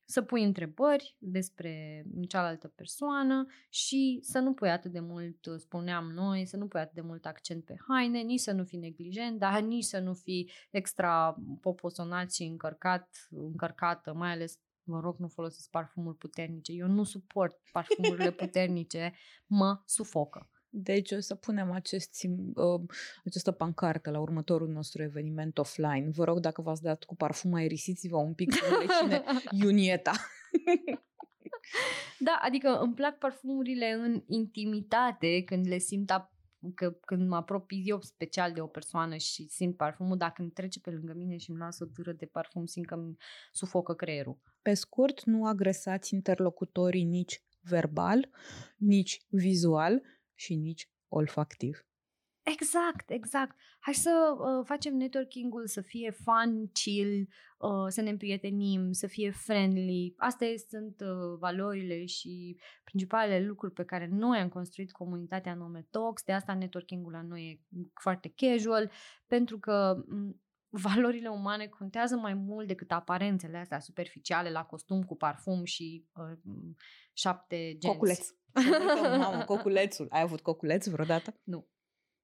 să 0.06 0.22
pui 0.22 0.44
întrebări 0.44 1.16
despre 1.18 2.04
cealaltă 2.28 2.68
persoană 2.68 3.46
și 3.68 4.18
să 4.22 4.38
nu 4.38 4.54
pui 4.54 4.70
atât 4.70 4.92
de 4.92 5.00
mult, 5.00 5.46
spuneam 5.56 6.10
noi, 6.10 6.46
să 6.46 6.56
nu 6.56 6.66
pui 6.66 6.80
atât 6.80 6.94
de 6.94 7.00
mult 7.00 7.26
accent 7.26 7.64
pe 7.64 7.76
haine, 7.88 8.20
nici 8.20 8.40
să 8.40 8.52
nu 8.52 8.64
fii 8.64 8.78
neglijent, 8.78 9.38
dar 9.38 9.60
nici 9.74 9.84
să 9.84 9.98
nu 9.98 10.14
fii 10.14 10.50
extra 10.70 11.36
poposonat 11.60 12.32
și 12.32 12.42
încărcat, 12.42 13.28
încărcată, 13.30 14.14
mai 14.14 14.30
ales 14.30 14.60
vă 14.86 15.00
rog, 15.00 15.18
nu 15.18 15.28
folosiți 15.28 15.70
parfumuri 15.70 16.16
puternice. 16.16 16.72
Eu 16.72 16.88
nu 16.88 17.04
suport 17.04 17.60
parfumurile 17.72 18.30
puternice, 18.30 19.14
mă 19.46 19.82
sufocă. 19.84 20.50
Deci 20.68 21.12
o 21.12 21.20
să 21.20 21.34
punem 21.34 21.70
acest, 21.70 22.26
uh, 22.54 22.80
această 23.24 23.50
pancartă 23.50 24.10
la 24.10 24.20
următorul 24.20 24.68
nostru 24.68 25.02
eveniment 25.02 25.58
offline. 25.58 26.10
Vă 26.10 26.24
rog, 26.24 26.40
dacă 26.40 26.62
v-ați 26.62 26.82
dat 26.82 27.04
cu 27.04 27.16
parfum, 27.16 27.54
aerisiți-vă 27.54 28.16
un 28.16 28.34
pic 28.34 28.52
să 28.52 28.86
cine 29.00 29.22
Iunieta. 29.62 30.12
da, 32.18 32.38
adică 32.42 32.78
îmi 32.78 32.94
plac 32.94 33.18
parfumurile 33.18 33.92
în 33.92 34.22
intimitate, 34.26 35.42
când 35.42 35.66
le 35.68 35.78
simt 35.78 36.12
ap- 36.12 36.34
că 36.74 36.90
când 36.90 37.28
mă 37.28 37.36
apropii 37.36 37.82
eu 37.86 38.00
special 38.00 38.52
de 38.52 38.60
o 38.60 38.66
persoană 38.66 39.16
și 39.16 39.48
simt 39.48 39.76
parfumul, 39.76 40.16
dacă 40.16 40.42
îmi 40.42 40.50
trece 40.50 40.80
pe 40.80 40.90
lângă 40.90 41.12
mine 41.16 41.36
și 41.36 41.50
îmi 41.50 41.58
lasă 41.58 41.84
o 41.84 41.90
dură 41.94 42.12
de 42.12 42.26
parfum, 42.26 42.66
simt 42.66 42.86
că 42.86 42.94
îmi 42.94 43.16
sufocă 43.52 43.94
creierul. 43.94 44.38
Pe 44.62 44.74
scurt, 44.74 45.24
nu 45.24 45.46
agresați 45.46 46.14
interlocutorii 46.14 47.04
nici 47.04 47.42
verbal, 47.60 48.28
nici 48.76 49.20
vizual, 49.28 50.02
și 50.36 50.54
nici 50.54 50.88
olfactiv. 51.08 51.86
Exact, 52.42 53.10
exact. 53.10 53.56
Hai 53.78 53.94
să 53.94 54.36
uh, 54.38 54.64
facem 54.66 54.96
networking-ul 54.96 55.66
să 55.66 55.80
fie 55.80 56.10
fun, 56.10 56.70
chill, 56.72 57.28
uh, 57.58 57.86
să 57.88 58.00
ne 58.00 58.10
împrietenim, 58.10 58.92
să 58.92 59.06
fie 59.06 59.30
friendly. 59.30 60.14
Astea 60.16 60.48
sunt 60.68 61.00
uh, 61.00 61.38
valorile 61.38 62.04
și 62.04 62.56
principalele 62.84 63.46
lucruri 63.46 63.72
pe 63.72 63.84
care 63.84 64.08
noi 64.10 64.38
am 64.38 64.48
construit 64.48 64.92
comunitatea 64.92 65.54
Nome 65.54 65.86
Talks. 65.90 66.22
De 66.22 66.32
asta 66.32 66.54
networking-ul 66.54 67.12
la 67.12 67.22
noi 67.22 67.42
e 67.50 67.78
foarte 68.00 68.32
casual, 68.36 68.90
pentru 69.26 69.58
că 69.58 70.04
m- 70.04 70.44
valorile 70.68 71.28
umane 71.28 71.66
contează 71.66 72.16
mai 72.16 72.34
mult 72.34 72.66
decât 72.66 72.92
aparențele 72.92 73.56
astea 73.56 73.80
superficiale 73.80 74.50
la 74.50 74.64
costum 74.64 75.02
cu 75.02 75.16
parfum 75.16 75.64
și 75.64 76.06
uh, 76.14 76.38
șapte 77.12 77.56
genți. 77.56 77.86
Coculeț. 77.86 78.28
Mamă, 79.22 79.44
coculețul. 79.44 80.06
Ai 80.10 80.20
avut 80.20 80.40
coculeț 80.40 80.86
vreodată? 80.86 81.40
Nu. 81.42 81.68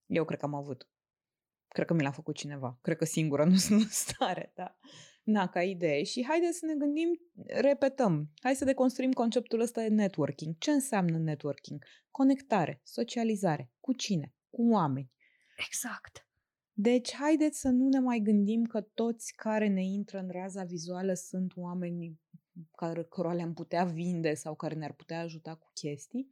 Eu 0.07 0.25
cred 0.25 0.39
că 0.39 0.45
am 0.45 0.55
avut. 0.55 0.89
Cred 1.69 1.87
că 1.87 1.95
mi 1.95 2.03
l-a 2.03 2.11
făcut 2.11 2.37
cineva. 2.37 2.79
Cred 2.83 2.97
că 2.97 3.05
singură 3.05 3.45
nu 3.45 3.57
sunt 3.67 3.81
în 3.81 3.89
stare, 3.89 4.53
da. 4.55 4.79
Na, 5.23 5.49
ca 5.49 5.63
idee. 5.63 6.03
Și 6.03 6.25
haideți 6.29 6.59
să 6.59 6.67
ne 6.67 6.75
gândim, 6.75 7.21
repetăm, 7.47 8.31
hai 8.41 8.55
să 8.55 8.65
deconstruim 8.65 9.13
conceptul 9.13 9.61
ăsta 9.61 9.83
de 9.83 9.89
networking. 9.89 10.55
Ce 10.59 10.71
înseamnă 10.71 11.19
networking? 11.19 11.85
Conectare, 12.11 12.81
socializare. 12.85 13.71
Cu 13.81 13.93
cine? 13.93 14.35
Cu 14.51 14.69
oameni. 14.71 15.11
Exact. 15.67 16.27
Deci, 16.73 17.15
haideți 17.15 17.61
să 17.61 17.69
nu 17.69 17.89
ne 17.89 17.99
mai 17.99 18.19
gândim 18.19 18.65
că 18.65 18.81
toți 18.81 19.33
care 19.37 19.69
ne 19.69 19.83
intră 19.83 20.19
în 20.19 20.29
raza 20.31 20.65
vizuală 20.65 21.15
sunt 21.15 21.53
oameni 21.57 22.21
care, 22.77 23.03
cărora 23.03 23.35
le-am 23.35 23.55
putea 23.55 23.85
vinde 23.85 24.35
sau 24.35 24.55
care 24.55 24.75
ne-ar 24.75 24.93
putea 24.93 25.21
ajuta 25.21 25.55
cu 25.55 25.71
chestii. 25.75 26.31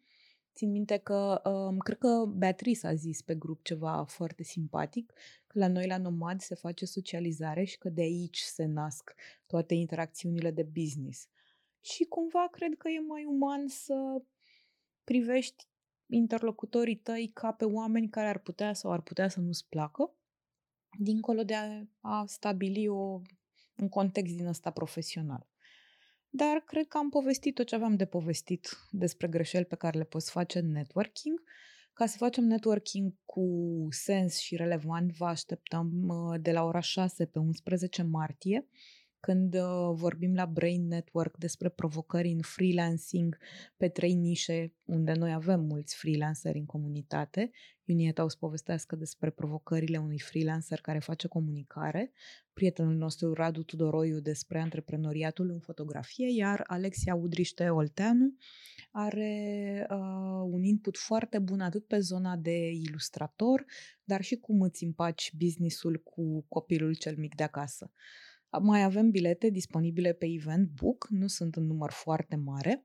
Țin 0.54 0.70
minte 0.70 0.96
că, 0.96 1.42
um, 1.44 1.78
cred 1.78 1.98
că 1.98 2.24
Beatrice 2.36 2.86
a 2.86 2.94
zis 2.94 3.22
pe 3.22 3.34
grup 3.34 3.62
ceva 3.62 4.04
foarte 4.04 4.42
simpatic, 4.42 5.12
că 5.46 5.58
la 5.58 5.68
noi 5.68 5.86
la 5.86 5.98
Nomad 5.98 6.40
se 6.40 6.54
face 6.54 6.86
socializare 6.86 7.64
și 7.64 7.78
că 7.78 7.88
de 7.88 8.00
aici 8.00 8.38
se 8.38 8.64
nasc 8.64 9.14
toate 9.46 9.74
interacțiunile 9.74 10.50
de 10.50 10.62
business. 10.62 11.28
Și 11.80 12.04
cumva 12.04 12.48
cred 12.50 12.76
că 12.78 12.88
e 12.88 13.00
mai 13.00 13.24
uman 13.24 13.68
să 13.68 14.22
privești 15.04 15.68
interlocutorii 16.06 16.96
tăi 16.96 17.30
ca 17.34 17.52
pe 17.52 17.64
oameni 17.64 18.08
care 18.08 18.28
ar 18.28 18.38
putea 18.38 18.72
sau 18.72 18.92
ar 18.92 19.00
putea 19.00 19.28
să 19.28 19.40
nu-ți 19.40 19.68
placă, 19.68 20.14
dincolo 20.98 21.42
de 21.42 21.54
a, 21.54 21.82
a 22.00 22.24
stabili 22.26 22.88
o, 22.88 23.20
un 23.76 23.88
context 23.88 24.36
din 24.36 24.46
ăsta 24.46 24.70
profesional. 24.70 25.49
Dar 26.30 26.62
cred 26.66 26.86
că 26.86 26.98
am 26.98 27.08
povestit 27.08 27.54
tot 27.54 27.66
ce 27.66 27.74
aveam 27.74 27.96
de 27.96 28.04
povestit 28.04 28.68
despre 28.90 29.28
greșeli 29.28 29.64
pe 29.64 29.76
care 29.76 29.98
le 29.98 30.04
poți 30.04 30.30
face 30.30 30.58
în 30.58 30.70
networking. 30.70 31.42
Ca 31.92 32.06
să 32.06 32.16
facem 32.16 32.44
networking 32.44 33.14
cu 33.24 33.44
sens 33.90 34.38
și 34.38 34.56
relevant, 34.56 35.12
vă 35.12 35.26
așteptăm 35.26 36.08
uh, 36.08 36.40
de 36.40 36.52
la 36.52 36.64
ora 36.64 36.80
6 36.80 37.26
pe 37.26 37.38
11 37.38 38.02
martie 38.02 38.66
când 39.20 39.54
uh, 39.54 39.90
vorbim 39.92 40.34
la 40.34 40.46
Brain 40.46 40.86
Network 40.86 41.36
despre 41.36 41.68
provocări 41.68 42.30
în 42.30 42.40
freelancing 42.40 43.38
pe 43.76 43.88
trei 43.88 44.14
nișe 44.14 44.72
unde 44.84 45.12
noi 45.12 45.32
avem 45.32 45.60
mulți 45.60 45.96
freelanceri 45.96 46.58
în 46.58 46.66
comunitate. 46.66 47.50
Iunieta 47.84 48.24
o 48.24 48.28
să 48.28 48.36
povestească 48.38 48.96
despre 48.96 49.30
provocările 49.30 49.98
unui 49.98 50.18
freelancer 50.18 50.80
care 50.80 50.98
face 50.98 51.28
comunicare, 51.28 52.12
prietenul 52.52 52.94
nostru 52.94 53.32
Radu 53.32 53.62
Tudoroiu 53.62 54.20
despre 54.20 54.60
antreprenoriatul 54.60 55.50
în 55.50 55.60
fotografie, 55.60 56.34
iar 56.34 56.64
Alexia 56.66 57.14
Udriște 57.14 57.68
Olteanu 57.68 58.34
are 58.90 59.86
uh, 59.90 59.96
un 60.50 60.62
input 60.62 60.96
foarte 60.96 61.38
bun 61.38 61.60
atât 61.60 61.86
pe 61.86 61.98
zona 61.98 62.36
de 62.36 62.70
ilustrator, 62.70 63.64
dar 64.04 64.22
și 64.22 64.36
cum 64.36 64.60
îți 64.60 64.84
împaci 64.84 65.32
businessul 65.36 66.00
cu 66.04 66.44
copilul 66.48 66.94
cel 66.94 67.16
mic 67.16 67.34
de 67.34 67.42
acasă. 67.42 67.92
Mai 68.58 68.82
avem 68.82 69.10
bilete 69.10 69.48
disponibile 69.48 70.12
pe 70.12 70.26
Event 70.26 70.68
Book, 70.82 71.06
nu 71.08 71.26
sunt 71.26 71.56
în 71.56 71.66
număr 71.66 71.90
foarte 71.90 72.36
mare. 72.36 72.84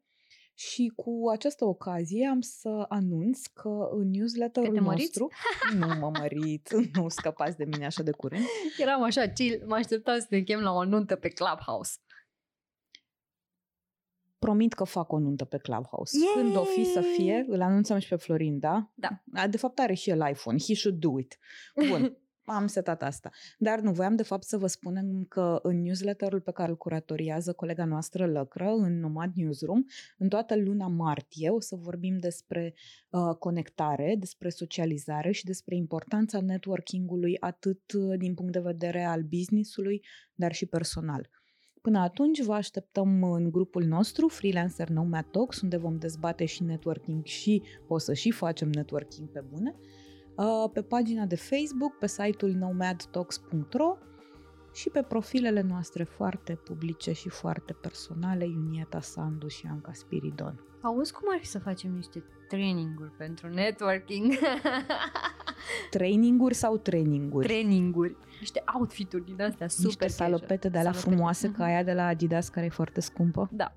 Și 0.57 0.91
cu 0.95 1.30
această 1.32 1.66
ocazie 1.66 2.28
am 2.28 2.41
să 2.41 2.86
anunț 2.88 3.45
că 3.45 3.88
în 3.91 4.09
newsletterul 4.09 4.82
nostru... 4.82 5.28
Nu 5.80 5.88
mă 5.88 6.11
mărit, 6.20 6.70
nu 6.93 7.09
scăpați 7.09 7.57
de 7.57 7.66
mine 7.66 7.86
așa 7.86 8.03
de 8.03 8.11
curând. 8.11 8.43
Eram 8.78 9.03
așa 9.03 9.30
chill, 9.30 9.63
mă 9.66 9.76
așteptam 9.76 10.20
să 10.20 10.26
te 10.30 10.41
chem 10.41 10.59
la 10.59 10.72
o 10.72 10.84
nuntă 10.84 11.16
pe 11.16 11.30
Clubhouse. 11.30 11.97
Promit 14.39 14.74
că 14.74 14.84
fac 14.84 15.11
o 15.11 15.20
nuntă 15.20 15.45
pe 15.45 15.57
Clubhouse. 15.57 16.18
Yay! 16.18 16.43
Când 16.43 16.55
o 16.55 16.63
fi 16.63 16.84
să 16.84 17.01
fie, 17.01 17.45
îl 17.47 17.61
anunțăm 17.61 17.99
și 17.99 18.07
pe 18.07 18.16
Florin, 18.16 18.59
da? 18.59 18.91
Da. 18.93 19.47
De 19.47 19.57
fapt 19.57 19.80
are 19.80 19.93
și 19.93 20.09
el 20.09 20.28
iPhone. 20.30 20.57
He 20.68 20.76
should 20.76 20.99
do 20.99 21.20
it. 21.20 21.38
Bun. 21.89 22.18
am 22.46 22.68
setat 22.68 23.04
asta. 23.04 23.30
Dar 23.58 23.80
nu, 23.80 23.91
voiam 23.91 24.16
de 24.16 24.24
fapt 24.24 24.43
să 24.43 24.58
vă 24.58 24.68
spunem 24.68 25.26
că 25.30 25.60
în 25.62 25.82
newsletterul 25.82 26.41
pe 26.41 26.52
care 26.52 26.70
îl 26.70 26.78
curatoriază 26.78 27.54
colega 27.54 27.86
noastră 27.86 28.26
Lăcră, 28.26 28.70
în 28.70 29.00
Nomad 29.00 29.32
Newsroom, 29.36 29.84
în 30.18 30.28
toată 30.28 30.56
luna 30.56 30.88
martie 30.88 31.50
o 31.50 31.60
să 31.60 31.76
vorbim 31.76 32.18
despre 32.18 32.74
uh, 33.10 33.36
conectare, 33.39 34.16
despre 34.20 34.50
socializare 34.50 35.32
și 35.32 35.46
despre 35.46 35.76
importanța 35.76 36.41
networking-ului 36.41 37.39
atât 37.39 37.91
uh, 37.91 38.18
din 38.18 38.34
punct 38.34 38.52
de 38.52 38.60
vedere 38.60 39.04
al 39.04 39.22
business-ului, 39.22 40.06
dar 40.36 40.54
și 40.54 40.66
personal 40.66 41.30
Până 41.82 42.00
atunci 42.00 42.41
vă 42.41 42.54
așteptăm 42.54 43.24
în 43.24 43.52
grupul 43.52 43.84
nostru 43.84 44.28
Freelancer 44.28 44.89
Nomad 44.89 45.26
Talks, 45.32 45.62
unde 45.62 45.78
vom 45.78 45.98
dezbate 45.98 46.46
și 46.46 46.64
networking 46.64 47.26
și 47.26 47.62
o 47.88 47.98
să 47.98 48.14
și 48.14 48.32
facem 48.32 48.70
networking 48.70 49.30
pe 49.30 49.43
bune, 49.50 49.76
uh, 49.78 50.05
pe 50.74 50.82
pagina 50.82 51.26
de 51.26 51.36
Facebook, 51.36 51.98
pe 52.00 52.08
site-ul 52.08 52.52
nomadtalks.ro 52.52 53.98
și 54.74 54.90
pe 54.90 55.02
profilele 55.02 55.62
noastre 55.62 56.04
foarte 56.04 56.54
publice 56.64 57.12
și 57.12 57.30
foarte 57.30 57.74
personale, 57.74 58.46
Iunieta 58.46 59.02
Sandu 59.02 59.48
și 59.48 59.66
Anca 59.72 59.92
Spiridon. 59.94 60.60
Auzi 60.82 61.14
cum 61.14 61.24
ar 61.32 61.40
fi 61.40 61.46
să 61.46 61.60
facem 61.60 61.92
niște 61.92 62.24
traininguri 62.50 63.12
pentru 63.18 63.48
networking? 63.48 64.34
Traininguri 65.90 66.54
sau 66.54 66.78
traininguri? 66.78 67.46
traininguri. 67.48 68.16
Niște 68.40 68.64
outfituri 68.80 69.26
din 69.26 69.42
astea 69.42 69.68
super 69.68 69.86
Niște 69.86 70.08
salopete 70.08 70.70
de 70.70 70.78
la 70.78 70.84
Salopete. 70.84 71.08
frumoase 71.10 71.48
Mhm. 71.48 71.58
ca 71.58 71.64
aia 71.64 71.84
de 71.84 71.94
la 71.94 72.06
Adidas 72.06 72.50
care 72.50 72.66
e 72.66 72.70
foarte 72.70 73.00
scumpă. 73.02 73.50
Da. 73.52 73.76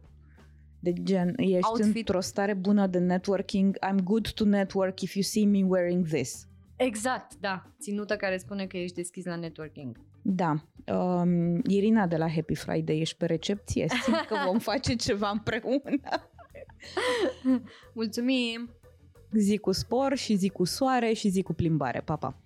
De 0.81 0.93
gen, 0.93 1.33
ești 1.37 1.67
Outfit. 1.71 1.97
într-o 1.97 2.21
stare 2.21 2.55
bună 2.55 2.87
de 2.87 2.99
networking. 2.99 3.77
I'm 3.87 4.03
good 4.05 4.31
to 4.33 4.45
network 4.45 5.01
if 5.01 5.15
you 5.15 5.23
see 5.23 5.47
me 5.47 5.63
wearing 5.65 6.07
this. 6.07 6.48
Exact, 6.79 7.35
da. 7.41 7.63
Ținută 7.81 8.17
care 8.17 8.37
spune 8.37 8.67
că 8.67 8.77
ești 8.77 8.97
deschis 8.97 9.25
la 9.25 9.37
networking. 9.37 10.01
Da. 10.23 10.55
Um, 10.95 11.61
Irina 11.67 12.07
de 12.07 12.17
la 12.17 12.31
Happy 12.31 12.55
Friday, 12.55 12.99
ești 12.99 13.17
pe 13.17 13.27
recepție? 13.27 13.87
Simt 14.05 14.25
că 14.27 14.37
vom 14.47 14.59
face 14.59 14.95
ceva 14.95 15.29
împreună. 15.29 16.31
Mulțumim! 17.95 18.71
Zi 19.33 19.57
cu 19.57 19.73
spor 19.73 20.17
și 20.17 20.35
zi 20.35 20.49
cu 20.49 20.65
soare 20.65 21.13
și 21.13 21.29
zi 21.29 21.43
cu 21.43 21.53
plimbare. 21.53 22.01
Pa, 22.01 22.17
pa! 22.17 22.37